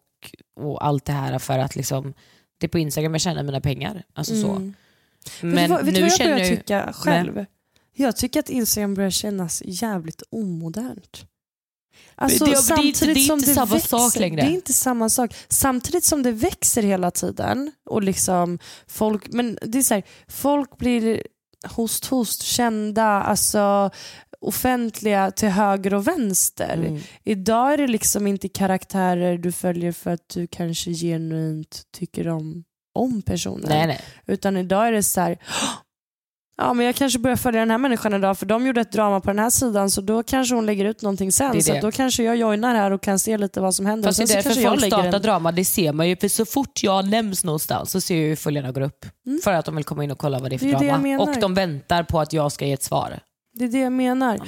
och 0.60 0.86
allt 0.86 1.06
det 1.06 1.14
här 1.14 1.40
för 1.40 1.60
att 1.60 1.76
liksom, 1.76 2.14
det 2.60 2.66
är 2.66 2.70
på 2.70 2.80
Instagram 2.80 3.14
jag 3.14 3.22
tjänar 3.22 3.44
mina 3.44 3.62
pengar. 3.62 4.04
Alltså 4.14 4.42
så. 4.42 4.52
Mm. 4.52 4.74
Men 5.42 5.54
vet 5.72 5.84
vet 5.84 5.94
nu 5.94 6.02
vad 6.02 6.10
jag 6.10 6.18
känner 6.18 6.38
jag 6.38 6.58
tycka 6.58 6.94
själv? 6.94 7.46
Jag 7.94 8.16
tycker 8.18 8.40
att 8.40 8.50
Instagram 8.50 8.94
börjar 8.94 9.10
kännas 9.10 9.62
jävligt 9.66 10.24
omodernt. 10.30 11.26
Alltså, 12.16 12.46
Det- 12.46 12.52
det 12.52 12.58
är 12.58 12.62
samtidigt 12.62 13.00
det 13.16 13.22
är 13.22 13.26
som 13.26 13.40
inte 13.40 13.54
samma 13.54 13.80
sak 13.80 14.16
längre. 14.16 14.42
Det 14.42 14.48
är 14.48 14.52
inte 14.54 14.74
samma 14.74 15.10
sak. 15.10 15.36
Samtidigt 15.48 16.04
som 16.04 16.24
det 16.24 16.32
växer 16.32 16.84
hela 16.84 17.12
tiden 17.12 17.72
och 17.86 18.04
liksom 18.04 18.60
folk, 18.88 19.28
men 19.34 19.58
det 19.62 19.78
är 19.78 19.84
så 19.84 19.94
här, 19.94 20.04
folk 20.28 20.78
blir 20.78 21.22
host 21.64 22.06
host 22.06 22.42
kända, 22.42 23.04
alltså 23.04 23.92
offentliga 24.40 25.32
till 25.32 25.50
höger 25.50 25.94
och 25.94 26.08
vänster. 26.08 26.74
Mm. 26.74 27.02
Idag 27.24 27.74
är 27.74 27.78
det 27.78 27.88
liksom 27.88 28.28
inte 28.28 28.50
karaktärer 28.50 29.38
du 29.38 29.52
följer 29.52 29.92
för 29.92 30.12
att 30.12 30.30
du 30.30 30.48
kanske 30.48 30.92
genuint 30.92 31.84
tycker 31.92 32.28
om, 32.28 32.64
om 32.94 33.22
personen. 33.22 33.70
Nej, 33.70 33.88
nej. 33.88 34.02
Utan 34.26 34.58
idag 34.58 34.88
är 34.88 34.92
det 34.92 35.04
så 35.04 35.22
här, 35.22 35.38
ja 36.58 36.74
men 36.74 36.86
jag 36.86 36.96
kanske 36.96 37.20
börjar 37.20 37.38
följa 37.38 37.60
den 37.60 37.72
här 37.72 37.78
människan 37.78 38.14
idag 38.14 38.38
för 38.38 38.46
de 38.46 38.68
gjorde 38.68 38.82
ett 38.82 38.92
drama 38.92 39.20
på 39.22 39.30
den 39.30 39.40
här 39.40 39.50
sidan 39.50 39.92
så 39.92 40.02
då 40.02 40.24
kanske 40.24 40.56
hon 40.56 40.66
lägger 40.66 40.86
ut 40.86 41.02
någonting 41.02 41.28
Det 41.28 41.32
sen. 41.32 41.64
Så 41.64 41.72
det. 41.72 41.78
att 41.78 41.82
då 41.82 41.92
kanske 41.92 42.24
jag 42.24 42.36
joinar 42.36 42.76
här 42.76 42.92
och 42.92 43.02
kan 43.02 43.20
se 43.20 43.38
lite 43.38 43.62
vad 43.62 43.76
som 43.76 43.86
händer. 43.86 44.10
Fast 44.10 44.18
det 44.18 44.24
är 44.24 44.28
så 44.42 44.50
därför 44.50 44.62
folk 44.70 44.86
startar 44.86 45.14
en- 45.16 45.22
drama, 45.22 45.52
det 45.52 45.66
ser 45.66 45.94
man 45.94 46.10
ju. 46.10 46.16
För 46.18 46.28
så 46.28 46.46
fort 46.46 46.84
jag 46.84 47.10
nämns 47.10 47.44
någonstans 47.44 47.92
så 47.92 48.02
ser 48.02 48.16
jag 48.16 48.28
ju 48.28 48.36
följarna 48.36 48.72
går 48.72 48.82
upp. 48.82 49.06
För 49.44 49.54
att 49.54 49.66
de 49.66 49.76
vill 49.76 49.86
komma 49.86 50.04
in 50.04 50.12
och 50.12 50.18
kolla 50.18 50.40
vad 50.40 50.52
det 50.52 50.56
är 50.56 50.58
för 50.58 50.66
Mm. 50.66 50.80
Det 50.80 50.86
är 50.86 50.98
det 50.98 51.16
drama. 51.16 51.24
Och 51.24 51.40
de 51.40 51.54
väntar 51.54 52.04
på 52.04 52.20
att 52.20 52.34
jag 52.34 52.52
ska 52.52 52.66
ge 52.66 52.74
ett 52.74 52.84
svar. 52.84 53.20
Det 53.54 53.64
är 53.66 53.70
det 53.70 53.80
jag 53.80 53.92
menar. 53.92 54.40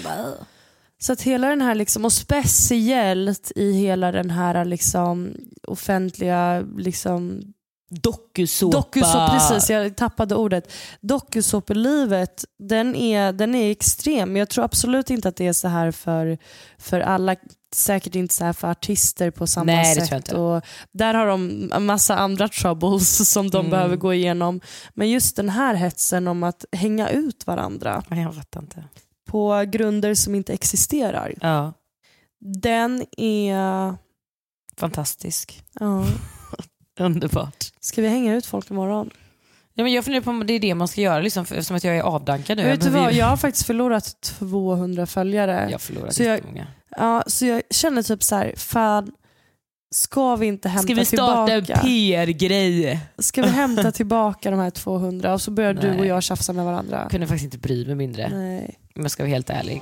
Så 0.99 1.13
att 1.13 1.21
hela 1.21 1.47
den 1.49 1.61
här, 1.61 1.75
liksom, 1.75 2.05
och 2.05 2.13
speciellt 2.13 3.51
i 3.55 3.71
hela 3.71 4.11
den 4.11 4.29
här 4.29 4.65
liksom, 4.65 5.35
offentliga 5.67 6.63
liksom, 6.77 7.41
Dokusåpa. 7.89 8.77
Dokusåpa, 8.77 9.29
precis 9.29 9.69
jag 9.69 9.95
tappade 9.97 10.35
ordet. 10.35 10.71
Dokusåpelivet, 11.01 12.45
den 12.59 12.95
är, 12.95 13.33
den 13.33 13.55
är 13.55 13.71
extrem. 13.71 14.35
Jag 14.37 14.49
tror 14.49 14.63
absolut 14.65 15.09
inte 15.09 15.27
att 15.29 15.35
det 15.35 15.47
är 15.47 15.53
så 15.53 15.67
här 15.67 15.91
för, 15.91 16.37
för 16.77 16.99
alla. 16.99 17.35
Säkert 17.75 18.15
inte 18.15 18.33
så 18.33 18.45
här 18.45 18.53
för 18.53 18.67
artister 18.71 19.31
på 19.31 19.47
samma 19.47 19.65
Nej, 19.65 19.95
det 19.95 20.01
sätt. 20.01 20.09
tror 20.09 20.15
jag 20.15 20.19
inte. 20.19 20.35
Och 20.35 20.61
där 20.91 21.13
har 21.13 21.27
de 21.27 21.71
en 21.73 21.85
massa 21.85 22.17
andra 22.17 22.47
troubles 22.47 23.29
som 23.33 23.49
de 23.49 23.57
Mm. 23.59 23.71
behöver 23.71 23.95
gå 23.95 24.13
igenom. 24.13 24.61
Men 24.93 25.09
just 25.09 25.35
den 25.35 25.49
här 25.49 25.73
hetsen 25.73 26.27
om 26.27 26.43
att 26.43 26.65
hänga 26.71 27.09
ut 27.09 27.47
varandra 27.47 28.03
Jag 28.09 28.35
fattar 28.35 28.59
inte. 28.61 28.83
på 29.29 29.63
grunder 29.67 30.13
som 30.15 30.35
inte 30.35 30.53
existerar. 30.53 31.33
Ja, 31.41 31.73
Den 32.39 33.05
är... 33.17 33.95
fantastisk. 34.77 35.63
Ja. 35.79 36.05
Underbart. 37.05 37.65
Ska 37.79 38.01
vi 38.01 38.07
hänga 38.07 38.35
ut 38.35 38.45
folk 38.45 38.69
imorgon? 38.71 39.09
Ja, 39.73 39.83
men 39.83 39.93
jag 39.93 40.03
funderar 40.05 40.23
på 40.23 40.29
om 40.29 40.47
det 40.47 40.53
är 40.53 40.59
det 40.59 40.75
man 40.75 40.87
ska 40.87 41.01
göra 41.01 41.19
liksom, 41.19 41.45
för- 41.45 41.55
eftersom 41.55 41.77
att 41.77 41.83
jag 41.83 41.97
är 41.97 42.01
avdankad 42.01 42.57
nu. 42.57 42.63
Men 42.63 42.71
vet 42.71 42.81
du 42.81 42.89
vad, 42.89 43.13
jag 43.13 43.25
har 43.25 43.37
faktiskt 43.37 43.65
förlorat 43.65 44.21
200 44.21 45.05
följare. 45.05 45.63
Jag 45.65 45.71
har 45.71 45.77
förlorat 45.79 46.13
så 46.15 46.23
jag, 46.23 46.65
ja, 46.97 47.23
så 47.27 47.45
jag 47.45 47.61
känner 47.69 48.03
typ 48.03 48.23
så 48.23 48.35
här, 48.35 48.53
fan, 48.57 49.11
ska 49.95 50.35
vi 50.35 50.45
inte 50.45 50.69
hämta 50.69 50.83
Ska 50.83 50.93
vi 50.93 51.05
starta 51.05 51.51
en 51.53 51.65
tillbaka? 51.65 51.81
PR-grej? 51.87 52.99
Ska 53.17 53.41
vi 53.41 53.49
hämta 53.49 53.91
tillbaka 53.91 54.51
de 54.51 54.59
här 54.59 54.69
200 54.69 55.33
och 55.33 55.41
så 55.41 55.51
börjar 55.51 55.73
du 55.73 55.87
Nej. 55.87 55.99
och 55.99 56.05
jag 56.05 56.23
tjafsa 56.23 56.53
med 56.53 56.65
varandra? 56.65 56.99
Jag 57.01 57.11
kunde 57.11 57.27
faktiskt 57.27 57.45
inte 57.45 57.57
bry 57.57 57.85
mig 57.85 57.95
mindre. 57.95 58.29
Nej. 58.29 58.75
Om 58.95 59.01
jag 59.01 59.11
ska 59.11 59.23
vara 59.23 59.29
helt 59.33 59.49
ärlig. 59.49 59.81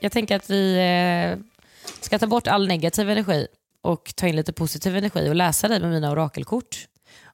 Jag 0.00 0.12
tänker 0.12 0.36
att 0.36 0.50
vi 0.50 0.76
eh, 0.76 1.38
ska 2.00 2.18
ta 2.18 2.26
bort 2.26 2.46
all 2.46 2.68
negativ 2.68 3.10
energi 3.10 3.46
och 3.82 4.12
ta 4.16 4.26
in 4.26 4.36
lite 4.36 4.52
positiv 4.52 4.96
energi 4.96 5.30
och 5.30 5.34
läsa 5.34 5.68
dig 5.68 5.80
med 5.80 5.90
mina 5.90 6.10
orakelkort. 6.12 6.88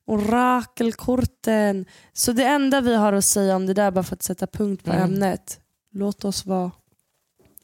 Orakelkorten. 0.07 1.87
Så 2.13 2.33
det 2.33 2.45
enda 2.45 2.81
vi 2.81 2.95
har 2.95 3.13
att 3.13 3.25
säga 3.25 3.57
om 3.57 3.67
det 3.67 3.75
där, 3.75 3.91
bara 3.91 4.05
för 4.05 4.15
att 4.17 4.23
sätta 4.23 4.47
punkt 4.47 4.85
på 4.85 4.91
Mm. 4.93 5.05
ämnet. 5.05 5.61
Låt 5.93 6.25
oss 6.25 6.47
vara. 6.47 6.71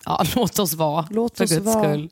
Ja, 0.04 0.24
låt 0.36 0.58
oss 0.58 0.74
vara. 0.74 1.06
Låt 1.10 1.36
för 1.36 1.44
oss 1.44 1.50
guds 1.50 1.66
vara. 1.66 1.84
skull. 1.84 2.10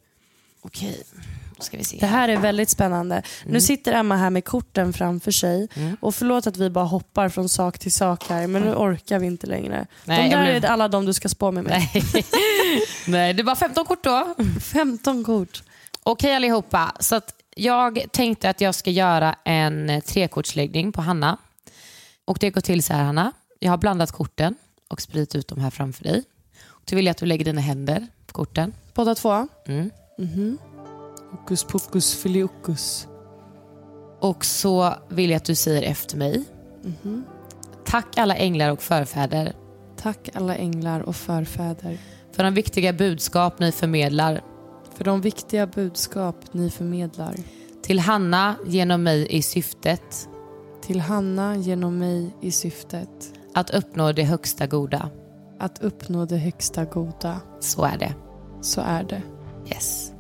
Okej, 0.61 1.03
då 1.13 1.21
ska 1.61 1.77
vi 1.77 1.85
se. 1.85 1.97
Det 2.01 2.07
här 2.07 2.29
är 2.29 2.37
väldigt 2.37 2.69
spännande. 2.71 3.23
Nu 3.45 3.49
Mm. 3.49 3.61
sitter 3.61 3.93
Emma 3.93 4.17
här 4.17 4.31
med 4.31 4.45
korten 4.45 4.93
framför 4.93 5.31
sig. 5.31 5.69
Och 6.01 6.15
förlåt 6.15 6.47
att 6.47 6.57
vi 6.57 6.71
bara 6.71 6.85
hoppar 6.85 7.29
från 7.29 7.49
sak 7.49 7.79
till 7.79 7.93
sak 7.93 8.29
här, 8.29 8.47
men 8.47 8.63
nu 8.63 8.75
orkar 8.75 9.19
vi 9.19 9.27
inte 9.27 9.47
längre. 9.47 9.87
Nej, 10.05 10.31
de 10.31 10.37
där 10.37 10.43
blev- 10.45 10.65
är 10.65 10.69
alla 10.69 10.89
de 10.89 11.07
du 11.07 11.13
ska 11.13 11.29
spå 11.29 11.51
med 11.51 11.65
mig. 11.65 11.91
Nej. 11.95 12.25
Nej, 13.07 13.35
det 13.35 13.43
var 13.43 13.55
15 13.55 13.85
kort 13.85 14.05
då. 14.05 14.35
15 14.63 15.25
kort. 15.25 15.63
Okej 16.03 16.35
allihopa, 16.37 16.93
så 17.01 17.15
att 17.15 17.35
Jag 17.57 18.05
tänkte 18.13 18.51
att 18.51 18.61
jag 18.61 18.75
ska 18.75 18.91
göra 18.91 19.35
en 19.45 20.03
trekortsläggning 20.07 20.93
på 20.93 21.03
Hanna. 21.03 21.37
Och 22.25 22.39
det 22.41 22.51
går 22.51 22.61
till 22.61 22.83
så 22.83 22.93
här 22.93 23.05
Hanna. 23.05 23.33
Jag 23.59 23.71
har 23.73 23.79
blandat 23.79 24.13
korten 24.13 24.55
och 24.89 25.01
spridit 25.01 25.35
ut 25.35 25.49
dem 25.49 25.61
här 25.61 25.71
framför 25.71 26.05
dig. 26.05 26.25
Då 26.85 26.97
vill 26.97 27.07
jag 27.07 27.11
att 27.11 27.17
du 27.19 27.27
lägger 27.27 27.45
dina 27.45 27.61
händer 27.61 28.07
på 28.27 28.33
korten. 28.33 28.73
Båda 28.95 29.15
två? 29.15 29.49
Mm. 29.67 29.91
Mhm. 30.19 30.59
Hokus 31.31 31.65
pokus 31.65 32.15
filiokus. 32.15 33.09
Och 34.21 34.45
så 34.45 34.95
vill 35.09 35.31
jag 35.31 35.37
att 35.37 35.45
du 35.45 35.55
säger 35.55 35.83
efter 35.83 36.17
mig. 36.17 36.45
Mhm. 36.83 37.25
Tack 37.85 38.19
alla 38.19 38.37
änglar 38.37 38.71
och 38.71 38.83
förfäder 38.83 39.53
Tack 39.97 40.29
alla 40.35 40.57
änglar 40.57 41.01
och 41.01 41.17
förfäder 41.17 41.99
för 42.33 42.45
de 42.45 42.55
viktiga 42.55 42.93
budskap 42.93 43.59
ni 43.59 43.73
förmedlar 43.73 44.41
för 44.95 45.05
de 45.05 45.21
viktiga 45.21 45.67
budskap 45.67 46.37
ni 46.53 46.71
förmedlar. 46.71 47.35
till 47.83 47.99
Hanna 47.99 48.57
genom 48.67 49.03
mig 49.03 49.27
i 49.31 49.43
syftet 49.43 50.29
Till 50.83 51.01
Hanna 51.01 51.57
genom 51.57 51.99
mig 51.99 52.35
i 52.41 52.51
syftet 52.51 53.33
att 53.55 53.71
uppnå 53.71 54.13
det 54.13 54.25
högsta 54.25 54.67
goda. 54.67 55.11
att 55.59 55.83
uppnå 55.83 56.25
det 56.25 56.37
högsta 56.37 56.85
goda. 56.85 57.41
Så 57.61 57.85
är 57.85 57.99
det. 57.99 58.15
Så 58.61 58.81
är 58.81 59.05
det. 59.05 59.23
Yes. 59.69 60.13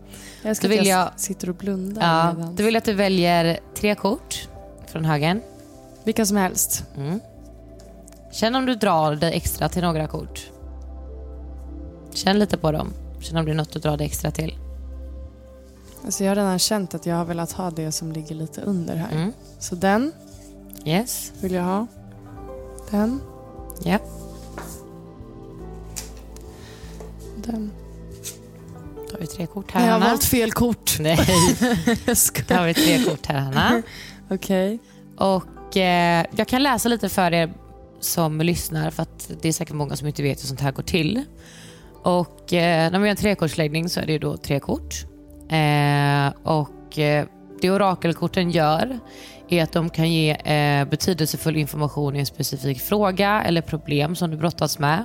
Jag 0.42 0.50
älskar 0.50 0.68
Då 0.68 0.70
vill 0.70 0.80
att 0.80 0.86
jag, 0.86 1.00
jag- 1.00 1.20
sitter 1.20 1.48
och 1.48 1.54
blundar 1.54 2.02
Ja, 2.02 2.32
då 2.52 2.62
vill 2.64 2.74
jag 2.74 2.78
att 2.78 2.84
du 2.84 2.94
väljer 2.94 3.58
tre 3.74 3.94
kort 3.94 4.48
från 4.86 5.04
högen. 5.04 5.40
Vilka 6.04 6.26
som 6.26 6.36
helst. 6.36 6.84
Mm. 6.96 7.20
Känn 8.32 8.54
om 8.54 8.66
du 8.66 8.74
drar 8.74 9.14
dig 9.14 9.34
extra 9.34 9.68
till 9.68 9.82
några 9.82 10.06
kort. 10.06 10.50
Känn 12.14 12.38
lite 12.38 12.56
på 12.58 12.72
dem. 12.72 12.92
Känn 13.20 13.36
om 13.36 13.44
det 13.44 13.50
är 13.50 13.54
något 13.54 13.72
du 13.72 13.78
drar 13.78 13.96
dig 13.96 14.06
extra 14.06 14.30
till. 14.30 14.58
Alltså 16.04 16.24
jag 16.24 16.30
har 16.30 16.36
redan 16.36 16.58
känt 16.58 16.94
att 16.94 17.06
jag 17.06 17.16
har 17.16 17.24
velat 17.24 17.52
ha 17.52 17.70
det 17.70 17.92
som 17.92 18.12
ligger 18.12 18.34
lite 18.34 18.60
under 18.60 18.96
här. 18.96 19.12
Mm. 19.16 19.32
Så 19.58 19.74
den 19.74 20.12
Yes. 20.84 21.32
vill 21.40 21.52
jag 21.52 21.62
ha. 21.62 21.86
Den. 22.90 23.20
Ja. 23.84 23.98
Den. 27.36 27.70
Har 29.18 29.20
vi 29.20 29.26
tre 29.26 29.46
kort 29.46 29.64
Jag 29.72 29.80
här, 29.80 29.86
har 29.86 29.92
Hanna. 29.92 30.06
valt 30.06 30.24
fel 30.24 30.52
kort. 30.52 30.96
Nej, 31.00 31.18
jag 32.06 32.16
då 32.48 32.54
har 32.54 32.66
vi 32.66 32.74
tre 32.74 33.04
kort 33.04 33.26
här, 33.26 33.38
Hanna. 33.38 33.82
Okej. 34.30 34.78
Och 35.16 35.76
eh, 35.76 36.24
jag 36.36 36.48
kan 36.48 36.62
läsa 36.62 36.88
lite 36.88 37.08
för 37.08 37.32
er 37.34 37.52
som 38.00 38.40
lyssnar 38.40 38.90
för 38.90 39.02
att 39.02 39.30
det 39.42 39.48
är 39.48 39.52
säkert 39.52 39.74
många 39.74 39.96
som 39.96 40.06
inte 40.06 40.22
vet 40.22 40.42
hur 40.42 40.46
sånt 40.46 40.60
här 40.60 40.72
går 40.72 40.82
till. 40.82 41.24
Och 42.02 42.52
eh, 42.52 42.90
när 42.90 42.98
man 42.98 43.02
gör 43.02 43.10
en 43.10 43.16
trekortsläggning 43.16 43.88
så 43.88 44.00
är 44.00 44.06
det 44.06 44.18
då 44.18 44.36
tre 44.36 44.60
kort. 44.60 44.94
Eh, 45.50 46.32
och 46.42 46.98
eh, 46.98 47.26
det 47.60 47.70
orakelkorten 47.70 48.50
gör 48.50 48.98
är 49.48 49.62
att 49.62 49.72
de 49.72 49.90
kan 49.90 50.12
ge 50.12 50.30
eh, 50.30 50.88
betydelsefull 50.88 51.56
information 51.56 52.16
i 52.16 52.18
en 52.18 52.26
specifik 52.26 52.80
fråga 52.80 53.42
eller 53.42 53.60
problem 53.62 54.16
som 54.16 54.30
du 54.30 54.36
brottas 54.36 54.78
med. 54.78 55.04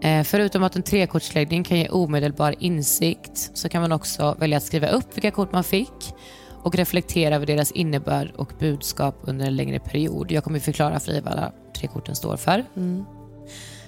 Eh, 0.00 0.22
förutom 0.22 0.62
att 0.62 0.76
en 0.76 0.82
trekortsläggning 0.82 1.64
kan 1.64 1.78
ge 1.78 1.88
omedelbar 1.88 2.54
insikt 2.58 3.50
så 3.54 3.68
kan 3.68 3.82
man 3.82 3.92
också 3.92 4.36
välja 4.38 4.56
att 4.56 4.62
skriva 4.62 4.88
upp 4.88 5.16
vilka 5.16 5.30
kort 5.30 5.52
man 5.52 5.64
fick 5.64 6.14
och 6.62 6.74
reflektera 6.74 7.34
över 7.34 7.46
deras 7.46 7.72
innebörd 7.72 8.32
och 8.36 8.52
budskap 8.58 9.16
under 9.22 9.46
en 9.46 9.56
längre 9.56 9.78
period. 9.78 10.32
Jag 10.32 10.44
kommer 10.44 10.58
förklara 10.58 11.00
för 11.00 11.12
dig 11.12 11.20
vad 11.20 11.32
alla 11.32 11.52
tre 11.76 11.88
korten 11.88 12.16
står 12.16 12.36
för. 12.36 12.64
Mm. 12.76 13.04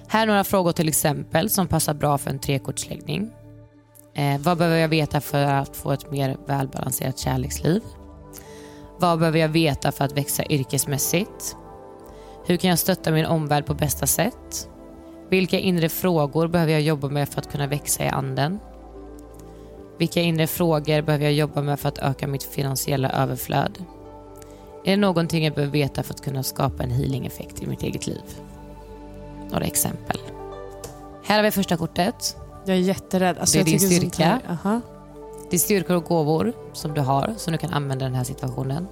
Här 0.08 0.22
är 0.22 0.26
några 0.26 0.44
frågor 0.44 0.72
till 0.72 0.88
exempel 0.88 1.50
som 1.50 1.68
passar 1.68 1.94
bra 1.94 2.18
för 2.18 2.30
en 2.30 2.38
trekortsläggning. 2.38 3.30
Eh, 4.14 4.40
vad 4.40 4.58
behöver 4.58 4.78
jag 4.78 4.88
veta 4.88 5.20
för 5.20 5.44
att 5.44 5.76
få 5.76 5.92
ett 5.92 6.10
mer 6.10 6.36
välbalanserat 6.46 7.18
kärleksliv? 7.18 7.82
Vad 8.98 9.18
behöver 9.18 9.38
jag 9.38 9.48
veta 9.48 9.92
för 9.92 10.04
att 10.04 10.16
växa 10.16 10.44
yrkesmässigt? 10.44 11.56
Hur 12.46 12.56
kan 12.56 12.70
jag 12.70 12.78
stötta 12.78 13.10
min 13.10 13.26
omvärld 13.26 13.66
på 13.66 13.74
bästa 13.74 14.06
sätt? 14.06 14.68
Vilka 15.30 15.58
inre 15.58 15.88
frågor 15.88 16.48
behöver 16.48 16.72
jag 16.72 16.82
jobba 16.82 17.08
med 17.08 17.28
för 17.28 17.40
att 17.40 17.52
kunna 17.52 17.66
växa 17.66 18.04
i 18.04 18.08
anden? 18.08 18.58
Vilka 19.98 20.20
inre 20.20 20.46
frågor 20.46 21.02
behöver 21.02 21.24
jag 21.24 21.32
jobba 21.32 21.62
med 21.62 21.80
för 21.80 21.88
att 21.88 21.98
öka 21.98 22.26
mitt 22.26 22.42
finansiella 22.42 23.10
överflöd? 23.10 23.84
Är 24.84 24.90
det 24.90 24.96
någonting 24.96 25.44
jag 25.44 25.54
behöver 25.54 25.72
veta 25.72 26.02
för 26.02 26.14
att 26.14 26.24
kunna 26.24 26.42
skapa 26.42 26.82
en 26.82 26.90
healing-effekt 26.90 27.62
i 27.62 27.66
mitt 27.66 27.82
eget 27.82 28.06
liv? 28.06 28.22
Några 29.50 29.64
exempel. 29.64 30.18
Här 31.24 31.36
har 31.36 31.42
vi 31.42 31.50
första 31.50 31.76
kortet. 31.76 32.36
Jag 32.66 32.76
är 32.76 32.80
jätterädd. 32.80 33.38
Alltså, 33.38 33.58
Det 33.58 33.62
är 33.62 33.64
din 33.64 33.80
styrka. 33.80 34.40
Aha. 34.48 34.80
Det 35.50 35.56
är 35.56 35.58
styrkor 35.58 35.96
och 35.96 36.04
gåvor 36.04 36.52
som 36.72 36.94
du 36.94 37.00
har 37.00 37.34
som 37.36 37.52
du 37.52 37.58
kan 37.58 37.70
använda 37.70 38.04
i 38.04 38.08
den 38.08 38.16
här 38.16 38.24
situationen. 38.24 38.86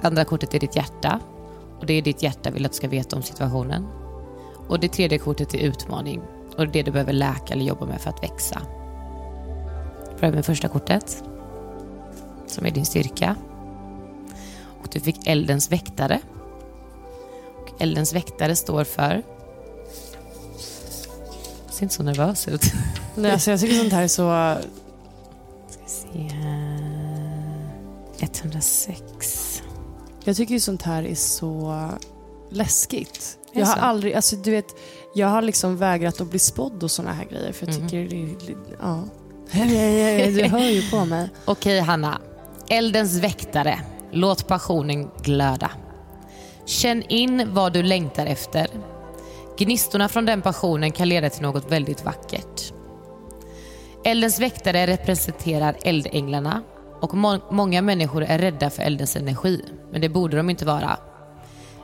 Det 0.00 0.06
andra 0.06 0.24
kortet 0.24 0.54
är 0.54 0.58
ditt 0.60 0.76
hjärta 0.76 1.20
och 1.80 1.86
det 1.86 1.94
är 1.94 2.02
ditt 2.02 2.22
hjärta 2.22 2.50
vill 2.50 2.64
att 2.66 2.72
du 2.72 2.76
ska 2.76 2.88
veta 2.88 3.16
om 3.16 3.22
situationen. 3.22 3.86
Och 4.70 4.80
det 4.80 4.88
tredje 4.88 5.18
kortet 5.18 5.54
är 5.54 5.58
utmaning 5.58 6.22
och 6.56 6.56
det 6.56 6.62
är 6.62 6.66
det 6.66 6.82
du 6.82 6.90
behöver 6.90 7.12
läka 7.12 7.54
eller 7.54 7.64
jobba 7.64 7.86
med 7.86 8.00
för 8.00 8.10
att 8.10 8.22
växa. 8.22 8.62
Börjar 10.20 10.34
med 10.34 10.44
första 10.46 10.68
kortet 10.68 11.24
som 12.46 12.66
är 12.66 12.70
din 12.70 12.86
styrka. 12.86 13.36
Och 14.82 14.88
du 14.92 15.00
fick 15.00 15.26
eldens 15.26 15.72
väktare. 15.72 16.20
Och 17.56 17.82
eldens 17.82 18.14
väktare 18.14 18.56
står 18.56 18.84
för... 18.84 19.22
ser 21.70 21.82
inte 21.82 21.94
så 21.94 22.02
nervös 22.02 22.48
ut. 22.48 22.62
Nej, 23.14 23.30
alltså, 23.30 23.50
jag 23.50 23.60
tycker 23.60 23.74
sånt 23.74 23.92
här 23.92 24.02
är 24.02 24.08
så... 24.08 24.56
Se 25.86 26.18
här. 26.18 26.80
106. 28.20 29.62
Jag 30.24 30.36
tycker 30.36 30.54
ju 30.54 30.60
sånt 30.60 30.82
här 30.82 31.02
är 31.02 31.14
så 31.14 31.88
läskigt. 32.50 33.39
Jag 33.52 33.66
har 33.66 33.76
aldrig, 33.76 34.14
alltså 34.14 34.36
du 34.36 34.50
vet, 34.50 34.76
jag 35.14 35.26
har 35.28 35.42
liksom 35.42 35.76
vägrat 35.76 36.20
att 36.20 36.26
bli 36.30 36.38
spådd 36.38 36.82
och 36.82 36.90
såna 36.90 37.12
här 37.12 37.24
grejer 37.24 37.52
för 37.52 37.66
jag 37.66 37.76
Mhm. 37.78 37.88
tycker 37.88 38.16
är, 38.16 38.56
ja. 38.80 39.04
Du 40.42 40.48
hör 40.48 40.70
ju 40.70 40.90
på 40.90 41.04
mig. 41.04 41.28
Okej 41.44 41.80
Hanna. 41.80 42.20
Eldens 42.68 43.16
väktare. 43.18 43.78
Låt 44.12 44.48
passionen 44.48 45.10
glöda. 45.22 45.70
Känn 46.66 47.02
in 47.02 47.54
vad 47.54 47.72
du 47.72 47.82
längtar 47.82 48.26
efter. 48.26 48.66
Gnistorna 49.58 50.08
från 50.08 50.26
den 50.26 50.42
passionen 50.42 50.92
kan 50.92 51.08
leda 51.08 51.30
till 51.30 51.42
något 51.42 51.70
väldigt 51.72 52.04
vackert. 52.04 52.72
Eldens 54.04 54.40
väktare 54.40 54.86
representerar 54.86 55.76
eldänglarna 55.82 56.62
och 57.00 57.14
må- 57.14 57.40
många 57.50 57.82
människor 57.82 58.22
är 58.22 58.38
rädda 58.38 58.70
för 58.70 58.82
eldens 58.82 59.16
energi, 59.16 59.64
men 59.92 60.00
det 60.00 60.08
borde 60.08 60.36
de 60.36 60.50
inte 60.50 60.64
vara. 60.66 60.96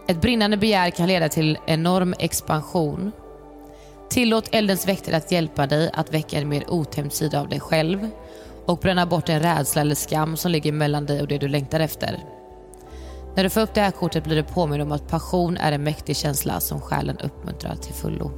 Ett 0.09 0.21
brinnande 0.21 0.57
begär 0.57 0.91
kan 0.91 1.09
leda 1.09 1.29
till 1.29 1.59
enorm 1.67 2.15
expansion. 2.19 3.13
Tillåt 4.11 4.49
eldens 4.53 4.89
väktare 4.89 5.17
att 5.17 5.33
hjälpa 5.33 5.67
dig 5.67 5.91
att 5.93 6.15
väcka 6.15 6.39
en 6.39 6.49
mer 6.49 6.71
otämjd 6.71 7.13
sida 7.13 7.41
av 7.41 7.49
dig 7.49 7.61
själv 7.61 8.11
och 8.67 8.79
bränna 8.79 9.07
bort 9.07 9.29
en 9.29 9.41
rädsla 9.41 9.81
eller 9.81 9.95
skam 9.95 10.37
som 10.37 10.51
ligger 10.51 10.73
mellan 10.73 11.07
dig 11.07 11.21
och 11.21 11.29
det 11.29 11.39
du 11.39 11.49
längtar 11.49 11.81
efter. 11.81 12.25
När 13.37 13.45
du 13.45 13.51
får 13.51 13.61
upp 13.61 13.75
det 13.75 13.81
här 13.81 13.91
kortet 13.91 14.25
blir 14.25 14.37
du 14.37 14.43
påmind 14.43 14.83
om 14.83 14.93
att 14.93 15.09
passion 15.09 15.57
är 15.57 15.73
en 15.73 15.83
mäktig 15.83 16.17
känsla 16.17 16.61
som 16.61 16.81
själen 16.81 17.19
uppmuntrar 17.19 17.77
till 17.77 17.95
fullo. 17.95 18.31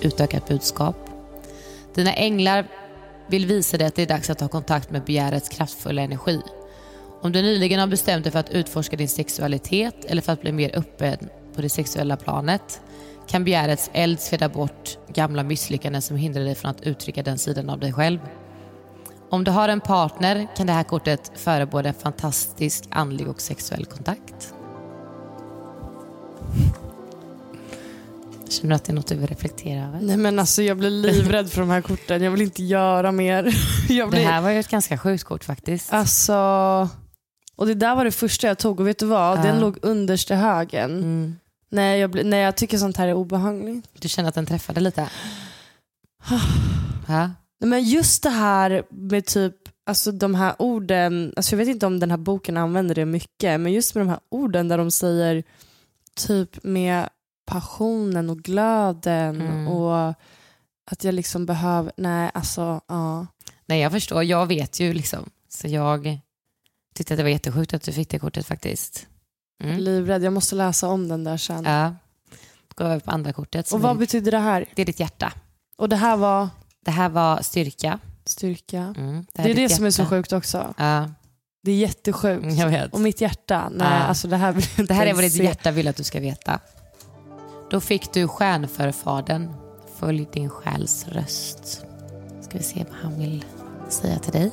Utökat 0.00 0.48
budskap. 0.48 0.96
Dina 1.94 2.12
änglar 2.12 2.66
vill 3.26 3.46
visa 3.46 3.76
dig 3.76 3.86
att 3.86 3.94
det 3.94 4.02
är 4.02 4.06
dags 4.06 4.30
att 4.30 4.38
ta 4.38 4.48
kontakt 4.48 4.90
med 4.90 5.04
begärets 5.04 5.48
kraftfulla 5.48 6.02
energi. 6.02 6.40
Om 7.22 7.32
du 7.32 7.42
nyligen 7.42 7.80
har 7.80 7.86
bestämt 7.86 8.24
dig 8.24 8.32
för 8.32 8.38
att 8.38 8.50
utforska 8.50 8.96
din 8.96 9.08
sexualitet 9.08 10.04
eller 10.04 10.22
för 10.22 10.32
att 10.32 10.40
bli 10.40 10.52
mer 10.52 10.78
öppen 10.78 11.18
på 11.54 11.62
det 11.62 11.68
sexuella 11.68 12.16
planet 12.16 12.80
kan 13.28 13.44
begärets 13.44 13.90
eld 13.92 14.20
sveda 14.20 14.48
bort 14.48 14.98
gamla 15.14 15.42
misslyckanden 15.42 16.02
som 16.02 16.16
hindrar 16.16 16.44
dig 16.44 16.54
från 16.54 16.70
att 16.70 16.80
uttrycka 16.80 17.22
den 17.22 17.38
sidan 17.38 17.70
av 17.70 17.80
dig 17.80 17.92
själv. 17.92 18.18
Om 19.30 19.44
du 19.44 19.50
har 19.50 19.68
en 19.68 19.80
partner 19.80 20.46
kan 20.56 20.66
det 20.66 20.72
här 20.72 20.84
kortet 20.84 21.32
förebåda 21.34 21.88
en 21.88 21.94
fantastisk 21.94 22.84
andlig 22.90 23.28
och 23.28 23.40
sexuell 23.40 23.84
kontakt. 23.84 24.54
Känner 28.48 28.68
du 28.68 28.74
att 28.74 28.84
det 28.84 28.92
är 28.92 28.94
något 28.94 29.06
du 29.06 29.14
vill 29.14 29.26
reflektera 29.26 29.86
över? 29.86 30.00
Nej 30.02 30.16
men 30.16 30.38
alltså 30.38 30.62
jag 30.62 30.76
blir 30.76 30.90
livrädd 30.90 31.50
för 31.50 31.60
de 31.60 31.70
här 31.70 31.80
korten. 31.80 32.22
Jag 32.22 32.30
vill 32.30 32.42
inte 32.42 32.62
göra 32.62 33.12
mer. 33.12 33.54
Jag 33.88 34.08
Det 34.08 34.10
blir, 34.10 34.24
här 34.24 34.40
var 34.40 34.50
ju 34.50 34.60
ett 34.60 34.68
ganska 34.68 34.98
sjukt 34.98 35.24
kort 35.24 35.44
faktiskt. 35.44 35.92
Alltså, 35.92 36.32
och 37.58 37.66
det 37.66 37.74
där 37.74 37.96
var 37.96 38.04
det 38.04 38.10
första 38.12 38.46
jag 38.46 38.58
tog 38.58 38.80
och 38.80 38.86
vet 38.86 38.98
du 38.98 39.06
vad? 39.06 39.38
Ja. 39.38 39.42
Den 39.42 39.60
låg 39.60 39.78
underst 39.82 40.30
i 40.30 40.34
högen. 40.34 40.90
Mm. 40.98 41.36
Nej, 41.70 42.00
jag, 42.00 42.24
nej, 42.24 42.40
jag 42.40 42.56
tycker 42.56 42.78
sånt 42.78 42.96
här 42.96 43.08
är 43.08 43.14
obehagligt. 43.14 43.88
Du 43.98 44.08
känner 44.08 44.28
att 44.28 44.34
den 44.34 44.46
träffade 44.46 44.80
lite? 44.80 45.10
Ja. 47.08 47.30
Men 47.60 47.84
just 47.84 48.22
det 48.22 48.30
här 48.30 48.82
med 48.90 49.26
typ 49.26 49.54
Alltså 49.86 50.12
de 50.12 50.34
här 50.34 50.54
orden, 50.58 51.32
alltså 51.36 51.52
jag 51.52 51.58
vet 51.58 51.68
inte 51.68 51.86
om 51.86 52.00
den 52.00 52.10
här 52.10 52.16
boken 52.18 52.56
använder 52.56 52.94
det 52.94 53.04
mycket, 53.04 53.60
men 53.60 53.72
just 53.72 53.94
med 53.94 54.02
de 54.06 54.08
här 54.08 54.20
orden 54.28 54.68
där 54.68 54.78
de 54.78 54.90
säger 54.90 55.42
typ 56.14 56.64
med 56.64 57.08
passionen 57.46 58.30
och 58.30 58.38
glöden 58.38 59.40
Mm. 59.40 59.68
och 59.68 60.14
att 60.90 61.04
jag 61.04 61.14
liksom 61.14 61.46
behöver, 61.46 61.92
nej 61.96 62.30
alltså 62.34 62.80
ja. 62.88 63.26
Nej 63.66 63.80
jag 63.80 63.92
förstår, 63.92 64.22
jag 64.22 64.46
vet 64.46 64.80
ju 64.80 64.92
liksom 64.92 65.30
Så 65.48 65.68
jag 65.68 66.18
tyckte 66.98 67.14
att 67.14 67.18
det 67.18 67.22
var 67.22 67.30
jättesjukt 67.30 67.74
att 67.74 67.82
du 67.82 67.92
fick 67.92 68.08
det 68.10 68.18
kortet 68.18 68.46
faktiskt. 68.46 69.06
Mm. 69.64 69.78
Livrädd, 69.78 70.22
jag 70.22 70.32
måste 70.32 70.54
läsa 70.54 70.88
om 70.88 71.08
den 71.08 71.24
där 71.24 71.36
sen. 71.36 71.64
Ja. 71.64 71.94
Gå 72.74 72.84
över 72.84 73.00
på 73.00 73.10
andra 73.10 73.32
kortet. 73.32 73.72
Och 73.72 73.80
vad 73.80 73.90
är- 73.96 73.98
betyder 74.00 74.30
det 74.30 74.38
här? 74.38 74.64
det 74.74 74.82
är 74.82 74.86
ditt 74.86 75.00
hjärta. 75.00 75.32
Och 75.78 75.88
det 75.88 75.96
här 75.96 76.16
var 76.16 76.48
Det 76.84 76.90
här 76.90 77.08
var 77.08 77.42
styrka. 77.42 77.98
styrka. 78.24 78.94
Mm. 78.98 79.26
Det, 79.32 79.42
här 79.42 79.48
är 79.50 79.54
det 79.54 79.60
ditt 79.60 79.76
som 79.76 79.84
är 79.84 79.90
så 79.90 80.02
hjärta. 80.02 80.10
sjukt 80.10 80.32
också. 80.32 80.74
Ja, 80.78 81.10
Det 81.62 81.70
är 81.70 81.76
jättesjukt. 81.76 82.42
Mm, 82.44 82.54
jag 82.56 82.68
vet. 82.68 82.92
Och 82.94 83.00
mitt 83.00 83.20
hjärta, 83.20 83.68
nej 83.74 83.86
Ja. 83.86 83.94
alltså 83.98 84.28
det 84.28 84.36
här 84.36 84.52
vill 84.52 84.64
jag 84.76 84.82
inte 84.82 84.94
Det 84.94 84.98
här 84.98 85.06
är 85.06 85.14
vad 85.14 85.24
ditt 85.24 85.32
se. 85.32 85.44
hjärta 85.44 85.70
vill 85.70 85.88
att 85.88 85.96
du 85.96 86.04
ska 86.04 86.20
veta. 86.20 86.60
Då 87.70 87.80
fick 87.80 88.12
du 88.12 88.28
stjärnförfadern. 88.28 89.52
Följ 89.98 90.26
din 90.32 90.50
själs 90.50 91.06
röst. 91.08 91.84
Ska 92.42 92.58
vi 92.58 92.64
se 92.64 92.84
vad 92.90 92.98
han 93.02 93.18
vill 93.20 93.44
säga 93.88 94.18
till 94.18 94.32
dig. 94.32 94.50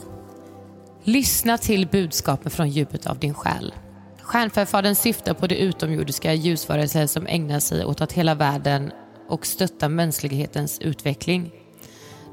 Lyssna 1.07 1.57
till 1.57 1.87
budskapen 1.87 2.51
från 2.51 2.69
djupet 2.69 3.07
av 3.07 3.19
din 3.19 3.33
själ. 3.33 3.73
Stjärnförfadern 4.21 4.95
syftar 4.95 5.33
på 5.33 5.47
de 5.47 5.55
utomjordiska 5.55 6.33
ljusvarelser 6.33 7.07
som 7.07 7.27
ägnar 7.27 7.59
sig 7.59 7.85
åt 7.85 8.01
att 8.01 8.11
hela 8.11 8.35
världen 8.35 8.91
och 9.29 9.45
stötta 9.45 9.89
mänsklighetens 9.89 10.79
utveckling. 10.79 11.51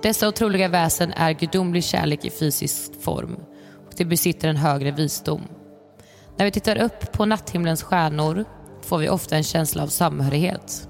Dessa 0.03 0.29
otroliga 0.29 0.69
väsen 0.69 1.13
är 1.13 1.33
gudomlig 1.33 1.85
kärlek 1.85 2.25
i 2.25 2.31
fysisk 2.31 3.03
form 3.03 3.37
och 3.87 3.93
de 3.97 4.05
besitter 4.05 4.49
en 4.49 4.57
högre 4.57 4.91
visdom. 4.91 5.43
När 6.37 6.45
vi 6.45 6.51
tittar 6.51 6.83
upp 6.83 7.13
på 7.13 7.27
natthimlens 7.27 7.83
stjärnor 7.83 8.45
får 8.83 8.99
vi 8.99 9.09
ofta 9.09 9.37
en 9.37 9.45
känsla 9.45 9.83
av 9.83 9.89
samhörighet. 9.89 10.89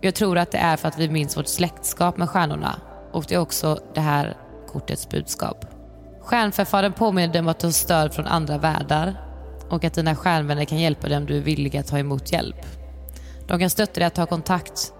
Jag 0.00 0.14
tror 0.14 0.38
att 0.38 0.52
det 0.52 0.58
är 0.58 0.76
för 0.76 0.88
att 0.88 0.98
vi 0.98 1.08
minns 1.08 1.36
vårt 1.36 1.48
släktskap 1.48 2.16
med 2.16 2.30
stjärnorna 2.30 2.80
och 3.12 3.24
det 3.28 3.34
är 3.34 3.40
också 3.40 3.78
det 3.94 4.00
här 4.00 4.36
kortets 4.68 5.08
budskap. 5.08 5.69
Stjärnförfaren 6.30 6.92
påminner 6.92 7.32
dig 7.32 7.40
om 7.40 7.48
att 7.48 7.58
du 7.58 7.66
har 7.66 7.72
stöd 7.72 8.14
från 8.14 8.26
andra 8.26 8.58
världar 8.58 9.14
och 9.70 9.84
att 9.84 9.94
dina 9.94 10.16
stjärnvänner 10.16 10.64
kan 10.64 10.78
hjälpa 10.78 11.08
dig 11.08 11.16
om 11.16 11.26
du 11.26 11.36
är 11.36 11.40
villig 11.40 11.76
att 11.76 11.86
ta 11.86 11.98
emot 11.98 12.32
hjälp. 12.32 12.66
De 13.48 13.58
kan 13.58 13.70
stötta 13.70 14.00
dig 14.00 14.04
att 14.04 14.14
ta 14.14 14.26
kontakt 14.26 14.92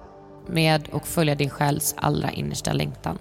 med 0.49 0.89
och 0.89 1.07
följa 1.07 1.35
din 1.35 1.51
själs 1.51 1.95
allra 1.99 2.31
innersta 2.31 2.73
längtan. 2.73 3.19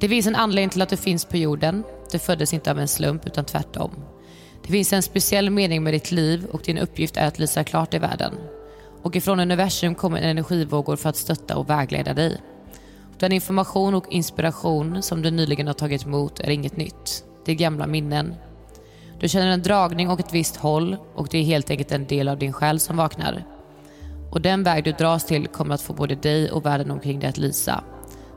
Det 0.00 0.08
finns 0.08 0.26
en 0.26 0.36
anledning 0.36 0.70
till 0.70 0.82
att 0.82 0.88
du 0.88 0.96
finns 0.96 1.24
på 1.24 1.36
jorden. 1.36 1.84
Du 2.12 2.18
föddes 2.18 2.54
inte 2.54 2.70
av 2.70 2.78
en 2.78 2.88
slump 2.88 3.26
utan 3.26 3.44
tvärtom. 3.44 3.90
Det 4.66 4.72
finns 4.72 4.92
en 4.92 5.02
speciell 5.02 5.50
mening 5.50 5.82
med 5.82 5.94
ditt 5.94 6.12
liv 6.12 6.46
och 6.52 6.62
din 6.62 6.78
uppgift 6.78 7.16
är 7.16 7.26
att 7.26 7.38
lysa 7.38 7.64
klart 7.64 7.94
i 7.94 7.98
världen. 7.98 8.34
Och 9.02 9.16
ifrån 9.16 9.40
universum 9.40 9.94
kommer 9.94 10.20
energivågor 10.20 10.96
för 10.96 11.08
att 11.08 11.16
stötta 11.16 11.56
och 11.56 11.70
vägleda 11.70 12.14
dig. 12.14 12.40
Den 13.20 13.32
information 13.32 13.94
och 13.94 14.12
inspiration 14.12 15.02
som 15.02 15.22
du 15.22 15.30
nyligen 15.30 15.66
har 15.66 15.74
tagit 15.74 16.06
emot 16.06 16.40
är 16.40 16.50
inget 16.50 16.76
nytt. 16.76 17.24
Det 17.44 17.52
är 17.52 17.56
gamla 17.56 17.86
minnen. 17.86 18.34
Du 19.20 19.28
känner 19.28 19.46
en 19.46 19.62
dragning 19.62 20.10
och 20.10 20.20
ett 20.20 20.34
visst 20.34 20.56
håll 20.56 20.96
och 21.14 21.28
det 21.30 21.38
är 21.38 21.42
helt 21.42 21.70
enkelt 21.70 21.92
en 21.92 22.06
del 22.06 22.28
av 22.28 22.38
din 22.38 22.52
själ 22.52 22.80
som 22.80 22.96
vaknar. 22.96 23.44
Och 24.30 24.40
den 24.40 24.62
väg 24.62 24.84
du 24.84 24.92
dras 24.92 25.24
till 25.24 25.48
kommer 25.48 25.74
att 25.74 25.80
få 25.80 25.92
både 25.92 26.14
dig 26.14 26.50
och 26.50 26.66
världen 26.66 26.90
omkring 26.90 27.20
dig 27.20 27.28
att 27.28 27.38
lysa. 27.38 27.84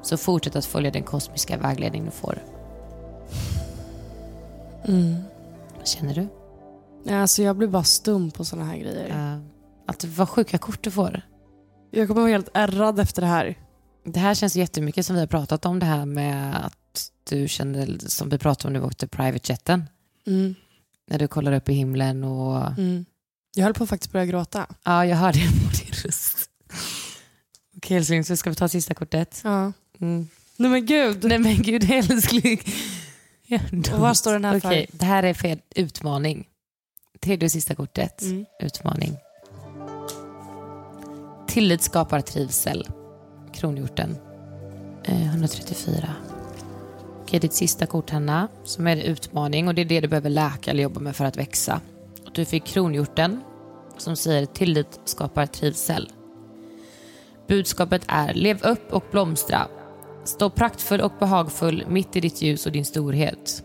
Så 0.01 0.17
fortsätt 0.17 0.55
att 0.55 0.65
följa 0.65 0.91
den 0.91 1.03
kosmiska 1.03 1.57
vägledning 1.57 2.05
du 2.05 2.11
får. 2.11 2.43
Vad 5.77 5.87
känner 5.87 6.13
du? 6.13 6.27
Alltså 7.13 7.43
jag 7.43 7.55
blir 7.55 7.67
bara 7.67 7.83
stum 7.83 8.31
på 8.31 8.45
såna 8.45 8.65
här 8.65 8.77
grejer. 8.77 9.35
Uh, 9.35 9.41
att 9.87 10.05
vad 10.05 10.29
sjuka 10.29 10.57
kort 10.57 10.83
du 10.83 10.91
får. 10.91 11.21
Jag 11.91 12.07
kommer 12.07 12.21
vara 12.21 12.31
helt 12.31 12.49
ärrad 12.53 12.99
efter 12.99 13.21
det 13.21 13.27
här. 13.27 13.62
Det 14.03 14.19
här 14.19 14.35
känns 14.35 14.55
jättemycket 14.55 15.05
som 15.05 15.15
vi 15.15 15.19
har 15.19 15.27
pratat 15.27 15.65
om 15.65 15.79
det 15.79 15.85
här 15.85 16.05
med 16.05 16.65
att 16.65 17.11
du 17.29 17.47
kände, 17.47 18.09
som 18.09 18.29
vi 18.29 18.37
pratade 18.37 18.67
om 18.67 18.73
när 18.73 18.79
vi 18.79 18.85
åkte 18.85 19.07
private 19.07 19.51
jeten. 19.51 19.83
Mm. 20.27 20.55
När 21.07 21.19
du 21.19 21.27
kollar 21.27 21.51
upp 21.53 21.69
i 21.69 21.73
himlen 21.73 22.23
och 22.23 22.67
Mm. 22.67 23.05
Jag 23.55 23.63
höll 23.63 23.73
på 23.73 23.83
att 23.83 23.89
faktiskt 23.89 24.11
börja 24.11 24.25
gråta. 24.25 24.67
ja, 24.83 25.05
jag 25.05 25.17
hörde 25.17 25.39
på 25.39 25.69
din 25.83 25.93
röst. 26.03 26.49
Okej 27.77 27.97
älskling, 27.97 28.23
så 28.25 28.35
ska 28.35 28.49
vi 28.49 28.55
ta 28.55 28.67
sista 28.67 28.93
kortet? 28.93 29.41
Ja. 29.43 29.71
Mm. 30.01 30.27
Nej 30.57 30.69
men 30.71 30.85
gud. 30.85 31.23
Nej 31.23 31.39
men 31.39 31.55
gud 31.61 31.91
älskling. 31.91 32.61
Ja, 33.47 33.59
Och 33.93 33.99
vad 33.99 34.17
står 34.17 34.33
den 34.33 34.45
här 34.45 34.59
för? 34.59 34.69
Okej, 34.69 34.87
det 34.91 35.05
här 35.05 35.23
är 35.23 35.33
för 35.33 35.59
utmaning. 35.75 36.47
Tredje 37.19 37.45
och 37.45 37.51
sista 37.51 37.75
kortet. 37.75 38.21
Mm. 38.21 38.45
Utmaning. 38.59 39.17
Tillit 41.47 41.81
skapar 41.81 42.21
trivsel. 42.21 42.87
Kronhjorten. 43.53 44.17
Eh, 45.03 45.25
134. 45.25 46.09
Okej, 47.21 47.39
ditt 47.39 47.53
sista 47.53 47.85
kort 47.85 48.09
Hanna, 48.09 48.47
som 48.63 48.87
är 48.87 48.97
utmaning 48.97 49.67
och 49.67 49.75
det 49.75 49.81
är 49.81 49.85
det 49.85 50.01
du 50.01 50.07
behöver 50.07 50.29
läka 50.29 50.71
eller 50.71 50.83
jobba 50.83 50.99
med 50.99 51.15
för 51.15 51.25
att 51.25 51.37
växa. 51.37 51.81
Och 52.25 52.31
du 52.33 52.45
fick 52.45 52.65
kronhjorten 52.65 53.41
som 53.97 54.15
säger 54.15 54.45
tillit 54.45 54.99
skapar 55.05 55.45
trivsel. 55.45 56.09
Budskapet 57.47 58.01
är 58.07 58.33
lev 58.33 58.63
upp 58.63 58.93
och 58.93 59.05
blomstra. 59.11 59.67
Stå 60.23 60.49
praktfull 60.49 61.01
och 61.01 61.13
behagfull 61.19 61.85
mitt 61.87 62.15
i 62.15 62.19
ditt 62.19 62.41
ljus 62.41 62.65
och 62.65 62.71
din 62.71 62.85
storhet. 62.85 63.63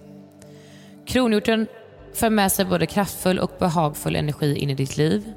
Kronhjorten 1.06 1.66
för 2.14 2.30
med 2.30 2.52
sig 2.52 2.64
både 2.64 2.86
kraftfull 2.86 3.38
och 3.38 3.52
behagfull 3.58 4.16
energi 4.16 4.56
in 4.56 4.70
i 4.70 4.74
ditt 4.74 4.96
liv. 4.96 5.32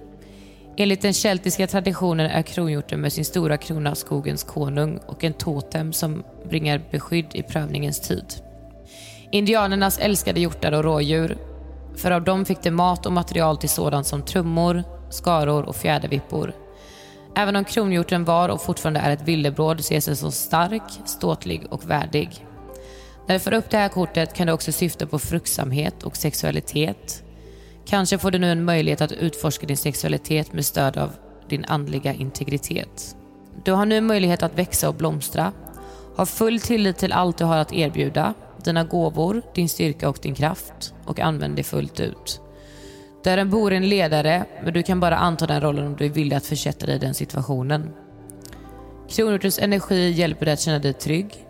Enligt 0.77 1.01
den 1.01 1.13
keltiska 1.13 1.67
traditionen 1.67 2.29
är 2.29 2.41
kronhjorten 2.41 3.01
med 3.01 3.13
sin 3.13 3.25
stora 3.25 3.57
krona 3.57 3.95
skogens 3.95 4.43
konung 4.43 4.99
och 5.07 5.23
en 5.23 5.33
totem 5.33 5.93
som 5.93 6.23
bringar 6.49 6.81
beskydd 6.91 7.25
i 7.33 7.43
prövningens 7.43 7.99
tid. 7.99 8.25
Indianernas 9.31 9.99
älskade 9.99 10.39
hjortar 10.39 10.71
och 10.71 10.83
rådjur, 10.83 11.37
för 11.95 12.11
av 12.11 12.23
dem 12.23 12.45
fick 12.45 12.63
de 12.63 12.71
mat 12.71 13.05
och 13.05 13.11
material 13.11 13.57
till 13.57 13.69
sådant 13.69 14.07
som 14.07 14.21
trummor, 14.21 14.83
skaror 15.09 15.63
och 15.63 15.75
fjädervippor. 15.75 16.53
Även 17.35 17.55
om 17.55 17.65
kronhjorten 17.65 18.25
var 18.25 18.49
och 18.49 18.61
fortfarande 18.61 18.99
är 18.99 19.11
ett 19.11 19.27
villebråd 19.27 19.79
ses 19.79 20.05
den 20.05 20.15
som 20.15 20.31
stark, 20.31 20.83
ståtlig 21.05 21.63
och 21.69 21.89
värdig. 21.89 22.45
När 23.27 23.35
du 23.35 23.39
får 23.39 23.53
upp 23.53 23.69
det 23.69 23.77
här 23.77 23.89
kortet 23.89 24.33
kan 24.33 24.47
det 24.47 24.53
också 24.53 24.71
syfta 24.71 25.07
på 25.07 25.19
fruktsamhet 25.19 26.03
och 26.03 26.17
sexualitet. 26.17 27.23
Kanske 27.85 28.17
får 28.17 28.31
du 28.31 28.39
nu 28.39 28.51
en 28.51 28.65
möjlighet 28.65 29.01
att 29.01 29.11
utforska 29.11 29.67
din 29.67 29.77
sexualitet 29.77 30.53
med 30.53 30.65
stöd 30.65 30.97
av 30.97 31.11
din 31.49 31.65
andliga 31.65 32.13
integritet. 32.13 33.15
Du 33.65 33.71
har 33.71 33.85
nu 33.85 34.01
möjlighet 34.01 34.43
att 34.43 34.57
växa 34.57 34.89
och 34.89 34.95
blomstra. 34.95 35.51
Ha 36.15 36.25
full 36.25 36.59
tillit 36.59 36.97
till 36.97 37.13
allt 37.13 37.37
du 37.37 37.45
har 37.45 37.57
att 37.57 37.73
erbjuda, 37.73 38.33
dina 38.63 38.83
gåvor, 38.83 39.41
din 39.55 39.69
styrka 39.69 40.09
och 40.09 40.19
din 40.21 40.35
kraft 40.35 40.93
och 41.05 41.19
använd 41.19 41.55
det 41.55 41.63
fullt 41.63 41.99
ut. 41.99 42.41
Du 43.23 43.29
är 43.29 43.37
en 43.37 43.49
boren 43.49 43.89
ledare, 43.89 44.45
men 44.63 44.73
du 44.73 44.83
kan 44.83 44.99
bara 44.99 45.17
anta 45.17 45.47
den 45.47 45.61
rollen 45.61 45.87
om 45.87 45.95
du 45.95 46.05
är 46.05 46.09
villig 46.09 46.35
att 46.35 46.45
försätta 46.45 46.85
dig 46.85 46.95
i 46.95 46.99
den 46.99 47.13
situationen. 47.13 47.93
Kronhjortens 49.09 49.59
energi 49.59 50.11
hjälper 50.11 50.45
dig 50.45 50.53
att 50.53 50.59
känna 50.59 50.79
dig 50.79 50.93
trygg. 50.93 51.45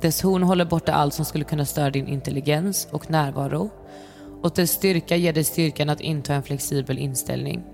Dess 0.00 0.22
horn 0.22 0.42
håller 0.42 0.64
borta 0.64 0.92
allt 0.92 1.14
som 1.14 1.24
skulle 1.24 1.44
kunna 1.44 1.64
störa 1.64 1.90
din 1.90 2.06
intelligens 2.06 2.88
och 2.90 3.10
närvaro. 3.10 3.70
Och 4.46 4.52
dess 4.54 4.70
styrka 4.70 5.16
ger 5.16 5.32
dig 5.32 5.44
styrkan 5.44 5.90
att 5.90 6.00
inta 6.00 6.34
en 6.34 6.42
flexibel 6.42 6.98
inställning. 6.98 7.64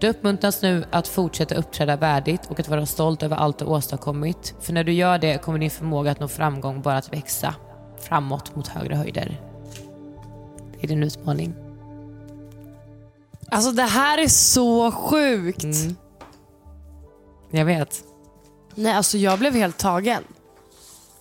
Du 0.00 0.08
uppmuntras 0.08 0.62
nu 0.62 0.84
att 0.90 1.08
fortsätta 1.08 1.54
uppträda 1.54 1.96
värdigt 1.96 2.46
och 2.48 2.60
att 2.60 2.68
vara 2.68 2.86
stolt 2.86 3.22
över 3.22 3.36
allt 3.36 3.58
du 3.58 3.64
åstadkommit. 3.64 4.54
För 4.60 4.72
när 4.72 4.84
du 4.84 4.92
gör 4.92 5.18
det 5.18 5.42
kommer 5.42 5.58
din 5.58 5.70
förmåga 5.70 6.10
att 6.10 6.20
nå 6.20 6.28
framgång 6.28 6.82
bara 6.82 6.96
att 6.96 7.12
växa 7.12 7.54
framåt 8.00 8.56
mot 8.56 8.68
högre 8.68 8.94
höjder. 8.94 9.40
Det 10.72 10.86
är 10.86 10.88
din 10.88 11.02
utmaning. 11.02 11.54
Alltså 13.50 13.72
det 13.72 13.82
här 13.82 14.18
är 14.18 14.28
så 14.28 14.92
sjukt. 14.92 15.64
Mm. 15.64 15.96
Jag 17.50 17.64
vet. 17.64 18.04
Nej 18.74 18.92
alltså 18.92 19.18
jag 19.18 19.38
blev 19.38 19.54
helt 19.54 19.78
tagen. 19.78 20.22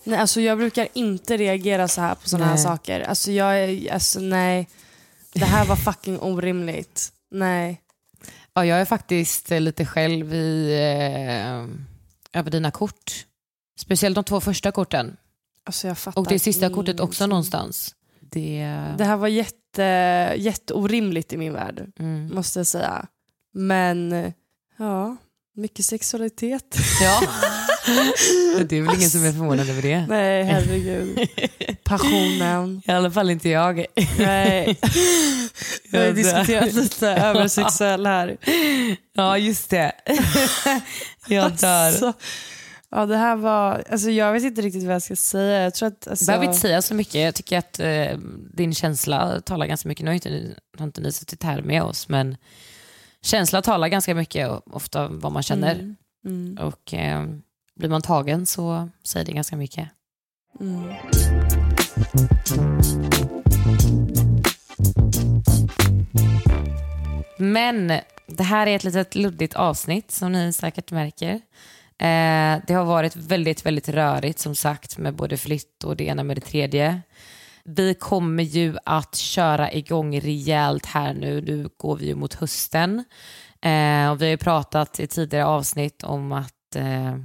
Nej 0.06 0.20
alltså 0.20 0.41
jag 0.41 0.58
brukar 0.58 0.88
inte 0.93 1.38
reagera 1.38 1.88
så 1.88 2.01
här 2.01 2.16
på 2.16 2.30
sådana 2.30 2.45
här 2.45 2.58
saker. 2.58 3.01
Alltså 3.01 3.32
jag 3.32 3.88
alltså 3.91 4.20
nej. 4.20 4.68
Det 5.34 5.45
här 5.45 5.66
var 5.66 5.76
fucking 5.76 6.20
orimligt. 6.20 7.12
Nej. 7.32 7.82
Ja, 8.53 8.66
jag 8.66 8.82
är 8.82 8.86
faktiskt 8.86 9.51
eh, 9.51 9.60
lite 9.62 9.86
själv 9.86 10.34
i, 10.34 10.74
eh, 10.74 12.39
över 12.39 12.51
dina 12.51 12.72
kort. 12.72 13.26
Speciellt 13.80 14.16
de 14.16 14.24
två 14.24 14.41
första 14.41 14.72
korten. 14.72 15.18
Alltså 15.66 15.88
jag 15.88 15.97
fattar 15.97 16.22
Och 16.22 16.28
det 16.28 16.39
sista 16.39 16.70
kortet 16.70 16.99
också 16.99 17.26
någonstans. 17.28 17.95
Det... 18.20 18.76
Det 18.97 19.03
här 19.06 19.18
var 19.18 19.28
jätte, 19.28 19.82
jätteorimligt 20.38 21.34
i 21.34 21.38
min 21.38 21.53
värld, 21.53 21.91
Mm. 21.99 22.30
måste 22.36 22.60
jag 22.60 22.68
säga. 22.68 23.06
Men 23.53 24.32
ja, 24.78 25.16
mycket 25.56 25.86
sexualitet. 25.86 26.76
Ja. 27.01 27.22
det 28.65 28.77
är 28.77 28.81
väl 28.81 28.95
ingen 28.95 29.09
som 29.09 29.25
är 29.25 29.31
förvånad 29.31 29.69
över 29.69 29.81
det. 29.81 30.05
Nej, 30.09 30.43
herregud. 30.43 31.29
Passionen. 31.83 32.81
I 32.88 32.91
alla 32.91 33.11
fall 33.11 33.29
inte 33.29 33.49
jag. 33.49 33.86
Nej. 34.19 34.77
Vi 35.91 35.97
har 35.97 36.11
diskuterat 36.11 36.73
lite 36.73 37.07
översexuell 37.09 38.05
här. 38.05 38.38
Ja, 39.13 39.38
just 39.38 39.69
det. 39.69 39.91
jag 41.27 41.51
dör. 41.51 41.88
Alltså, 41.88 42.13
Ja, 42.89 43.05
det 43.05 43.17
här 43.17 43.36
var, 43.36 43.83
alltså 43.91 44.09
jag 44.09 44.33
vet 44.33 44.43
inte 44.43 44.61
riktigt 44.61 44.83
vad 44.83 44.95
jag 44.95 45.01
ska 45.01 45.15
säga. 45.15 45.63
Jag 45.63 45.73
tror 45.73 45.88
att, 45.88 46.07
alltså... 46.07 46.25
behöver 46.25 46.45
inte 46.45 46.59
säga 46.59 46.81
så 46.81 46.93
mycket. 46.95 47.15
Jag 47.15 47.36
tycker 47.36 47.57
att 47.57 47.79
eh, 47.79 48.17
din 48.53 48.73
känsla 48.73 49.41
talar 49.41 49.65
ganska 49.65 49.89
mycket. 49.89 50.03
Nu 50.05 50.09
har 50.09 50.15
inte, 50.15 50.29
ni- 50.29 50.55
har 50.77 50.86
inte 50.86 51.01
ni 51.01 51.11
suttit 51.11 51.43
här 51.43 51.61
med 51.61 51.83
oss, 51.83 52.09
men 52.09 52.38
känsla 53.21 53.61
talar 53.61 53.88
ganska 53.88 54.15
mycket, 54.15 54.49
ofta 54.65 55.07
vad 55.07 55.31
man 55.31 55.43
känner. 55.43 55.75
Mm. 55.75 55.95
Mm. 56.25 56.57
Och 56.57 56.93
eh, 56.93 57.25
blir 57.76 57.89
man 57.89 58.01
tagen 58.01 58.45
så 58.45 58.89
säger 59.03 59.26
det 59.26 59.32
ganska 59.32 59.55
mycket. 59.55 59.89
Mm. 60.59 60.93
Men 67.38 67.88
det 68.28 68.43
här 68.43 68.67
är 68.67 68.76
ett 68.76 68.84
litet 68.84 69.15
luddigt 69.15 69.55
avsnitt 69.55 70.11
som 70.11 70.32
ni 70.32 70.53
säkert 70.53 70.91
märker. 70.91 71.41
Eh, 71.97 72.61
det 72.67 72.73
har 72.73 72.86
varit 72.86 73.15
väldigt, 73.15 73.65
väldigt 73.65 73.89
rörigt 73.89 74.39
som 74.39 74.55
sagt 74.55 74.97
med 74.97 75.15
både 75.15 75.38
flytt 75.38 75.84
och 75.84 75.95
det 75.95 76.03
ena 76.03 76.23
med 76.23 76.38
det 76.38 76.41
tredje. 76.41 77.01
Vi 77.63 77.93
kommer 77.93 78.43
ju 78.43 78.78
att 78.86 79.15
köra 79.15 79.71
igång 79.71 80.19
rejält 80.19 80.86
här 80.86 81.13
nu. 81.13 81.41
Nu 81.41 81.69
går 81.78 81.95
vi 81.95 82.05
ju 82.05 82.15
mot 82.15 82.34
hösten. 82.34 83.05
Eh, 83.61 84.11
och 84.11 84.21
vi 84.21 84.26
har 84.26 84.32
ju 84.32 84.38
pratat 84.38 84.99
i 84.99 85.07
tidigare 85.07 85.45
avsnitt 85.45 86.03
om 86.03 86.32
att 86.32 86.76
eh, 86.76 87.15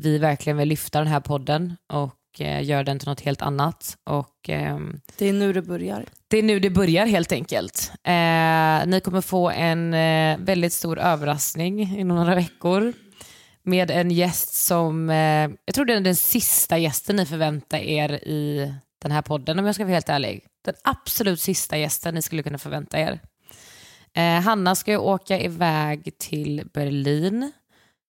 vi 0.00 0.18
verkligen 0.18 0.56
vill 0.56 0.68
lyfta 0.68 0.98
den 0.98 1.08
här 1.08 1.20
podden 1.20 1.76
och 1.92 2.40
eh, 2.40 2.64
göra 2.64 2.82
den 2.84 2.98
till 2.98 3.08
något 3.08 3.20
helt 3.20 3.42
annat. 3.42 3.96
Och, 4.10 4.48
ehm, 4.48 5.00
Det 5.18 5.28
är 5.28 5.32
nu 5.32 5.52
det 5.52 5.62
börjar. 5.62 6.04
det 6.28 6.38
är 6.38 6.42
nu 6.42 6.60
det 6.60 6.70
börjar 6.70 7.06
helt 7.06 7.32
enkelt. 7.32 7.92
Eh, 8.04 8.86
ni 8.86 9.00
kommer 9.04 9.20
få 9.20 9.50
en 9.50 9.94
eh, 9.94 10.38
väldigt 10.38 10.72
stor 10.72 10.98
överraskning 10.98 11.98
inom 11.98 12.16
några 12.16 12.34
veckor 12.34 12.92
med 13.62 13.90
en 13.90 14.10
gäst 14.10 14.54
som, 14.54 15.10
eh, 15.10 15.50
jag 15.64 15.74
tror 15.74 15.84
det 15.84 15.94
är 15.94 16.00
den 16.00 16.16
sista 16.16 16.78
gästen 16.78 17.16
ni 17.16 17.26
förväntar 17.26 17.78
er 17.78 18.12
i 18.12 18.74
den 19.02 19.12
här 19.12 19.22
podden 19.22 19.58
om 19.58 19.66
jag 19.66 19.74
ska 19.74 19.84
vara 19.84 19.94
helt 19.94 20.08
ärlig. 20.08 20.40
Den 20.64 20.74
absolut 20.84 21.40
sista 21.40 21.78
gästen 21.78 22.14
ni 22.14 22.22
skulle 22.22 22.42
kunna 22.42 22.58
förvänta 22.58 22.98
er. 22.98 23.20
Eh, 24.12 24.40
Hanna 24.40 24.74
ska 24.74 24.90
ju 24.90 24.96
åka 24.96 25.40
iväg 25.40 26.18
till 26.18 26.62
Berlin 26.74 27.52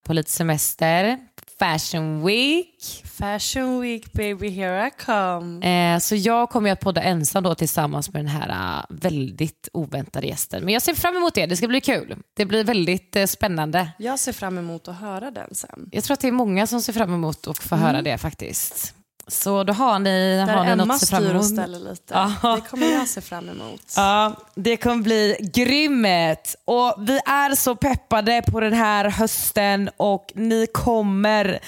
på 0.06 0.12
lite 0.12 0.30
semester. 0.30 1.18
Fashion 1.62 2.26
Week. 2.26 3.02
Fashion 3.04 3.80
week 3.80 4.12
baby, 4.12 4.50
here 4.50 4.86
I 4.86 4.90
come. 5.04 5.66
Eh, 5.94 5.98
så 5.98 6.14
jag 6.16 6.50
kommer 6.50 6.68
ju 6.68 6.72
att 6.72 6.80
podda 6.80 7.02
ensam 7.02 7.42
då 7.44 7.54
tillsammans 7.54 8.12
med 8.12 8.24
den 8.24 8.28
här 8.32 8.48
eh, 8.78 8.84
väldigt 8.88 9.68
oväntade 9.72 10.26
gästen. 10.26 10.64
Men 10.64 10.74
jag 10.74 10.82
ser 10.82 10.94
fram 10.94 11.16
emot 11.16 11.34
det, 11.34 11.46
det 11.46 11.56
ska 11.56 11.68
bli 11.68 11.80
kul. 11.80 12.16
Det 12.36 12.44
blir 12.46 12.64
väldigt 12.64 13.16
eh, 13.16 13.26
spännande. 13.26 13.88
Jag 13.98 14.18
ser 14.18 14.32
fram 14.32 14.58
emot 14.58 14.88
att 14.88 14.96
höra 15.00 15.30
den 15.30 15.54
sen. 15.54 15.88
Jag 15.92 16.04
tror 16.04 16.14
att 16.14 16.20
det 16.20 16.28
är 16.28 16.32
många 16.32 16.66
som 16.66 16.82
ser 16.82 16.92
fram 16.92 17.14
emot 17.14 17.46
att 17.46 17.58
få 17.58 17.74
Mm. 17.74 17.86
höra 17.86 18.02
det 18.02 18.18
faktiskt. 18.18 18.94
Så 19.28 19.64
då 19.64 19.72
har 19.72 19.98
ni, 19.98 20.36
Där 20.46 20.54
har 20.56 20.64
ni 20.64 20.76
något 20.76 20.90
att 20.94 21.00
se 21.00 21.06
fram 21.06 21.20
styr 21.22 21.28
och 21.28 21.34
emot. 21.34 21.52
ställer 21.52 21.78
lite. 21.90 22.14
Ja. 22.42 22.54
Det 22.56 22.68
kommer 22.70 22.86
jag 22.92 23.08
se 23.08 23.20
fram 23.20 23.48
emot. 23.48 23.92
Ja, 23.96 24.32
det 24.54 24.76
kommer 24.76 25.02
bli 25.02 25.36
grymmet. 25.54 26.56
Och 26.64 26.94
vi 26.98 27.20
är 27.26 27.54
så 27.54 27.76
peppade 27.76 28.42
på 28.46 28.60
den 28.60 28.72
här 28.72 29.04
hösten 29.10 29.90
och 29.96 30.32
ni 30.34 30.66
kommer, 30.72 31.58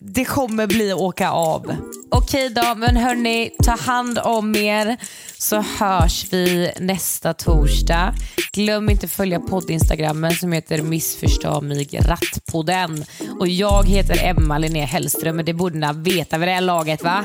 det 0.00 0.24
kommer 0.24 0.66
bli 0.66 0.92
åka 0.92 1.30
av. 1.30 1.76
Okej 2.10 2.48
då, 2.50 2.74
men 2.76 2.96
hörni, 2.96 3.50
ta 3.64 3.76
hand 3.76 4.18
om 4.18 4.56
er 4.56 4.96
så 5.38 5.64
hörs 5.78 6.26
vi 6.30 6.72
nästa 6.80 7.34
torsdag. 7.34 8.14
Glöm 8.52 8.90
inte 8.90 9.06
att 9.06 9.12
följa 9.12 9.40
podd-instagrammen 9.40 10.32
som 10.32 10.52
heter 10.52 10.82
missförstå 10.82 11.60
mig 11.60 11.88
ratt 12.00 12.44
på 12.52 12.62
den. 12.62 13.04
Och 13.40 13.48
jag 13.48 13.88
heter 13.88 14.24
Emma 14.24 14.58
Linnea 14.58 14.86
Hellström, 14.86 15.36
men 15.36 15.44
det 15.44 15.54
borde 15.54 15.78
ni 15.78 16.12
veta 16.12 16.38
vid 16.38 16.48
det 16.48 16.52
här 16.52 16.60
laget 16.60 17.02
va? 17.02 17.24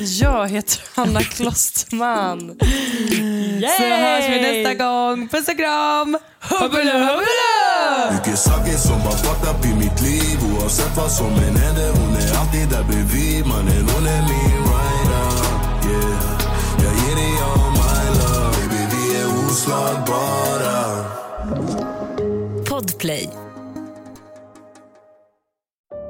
Jag 0.20 0.48
heter 0.48 0.80
Hanna 0.94 1.20
Klosterman. 1.20 2.56
Så 3.78 3.84
hörs 3.84 4.28
vi 4.28 4.40
nästa 4.40 4.74
gång. 4.74 5.28
Puss 5.28 5.48
och 5.48 5.56
kram! 5.56 6.18
Hubbela, 6.40 6.92
hubbela! 6.92 8.12
Mycket 8.12 8.38
saker 8.38 8.76
som 8.76 8.98
var 9.04 9.12
fucked 9.12 9.50
up 9.50 9.64
i 9.64 9.74
mitt 9.74 10.00
liv 10.02 10.38
Oavsett 10.64 10.96
vad 10.96 11.12
som 11.14 11.26
än 11.26 11.56
händer 11.56 11.90
Hon 11.90 12.16
är 12.16 12.38
alltid 12.40 12.68
där 12.68 12.84
bredvid 12.84 13.46
Mannen 13.46 13.88
hon 13.94 14.06
är 14.06 14.22
min 14.22 14.62
rider 14.70 15.26
Yeah 15.90 16.40
Jag 16.84 16.94
ger 16.94 17.16
dig 17.16 17.34
all 17.42 17.70
my 17.70 18.04
love 18.18 18.56
Baby 18.56 18.96
vi 18.96 19.16
är 19.20 19.46
oslagbara 19.46 21.04
Podplay. 22.68 23.30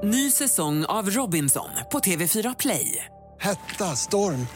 Ny 0.03 0.31
säsong 0.31 0.85
av 0.85 1.11
Robinson 1.11 1.69
på 1.93 1.99
TV4 1.99 2.57
Play. 2.59 3.05
Hetta, 3.41 3.85
storm, 3.85 4.47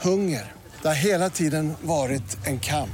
hunger. 0.00 0.52
Det 0.82 0.88
har 0.88 0.94
hela 0.94 1.30
tiden 1.30 1.74
varit 1.82 2.46
en 2.46 2.60
kamp. 2.60 2.90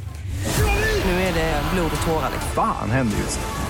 Nu 1.05 1.11
är 1.11 1.35
det 1.35 1.63
blod 1.75 1.91
och 2.01 2.07
tårar. 2.07 2.31
Fan 2.55 2.91
händer 2.91 3.19
just 3.19 3.39
nu. 3.39 3.70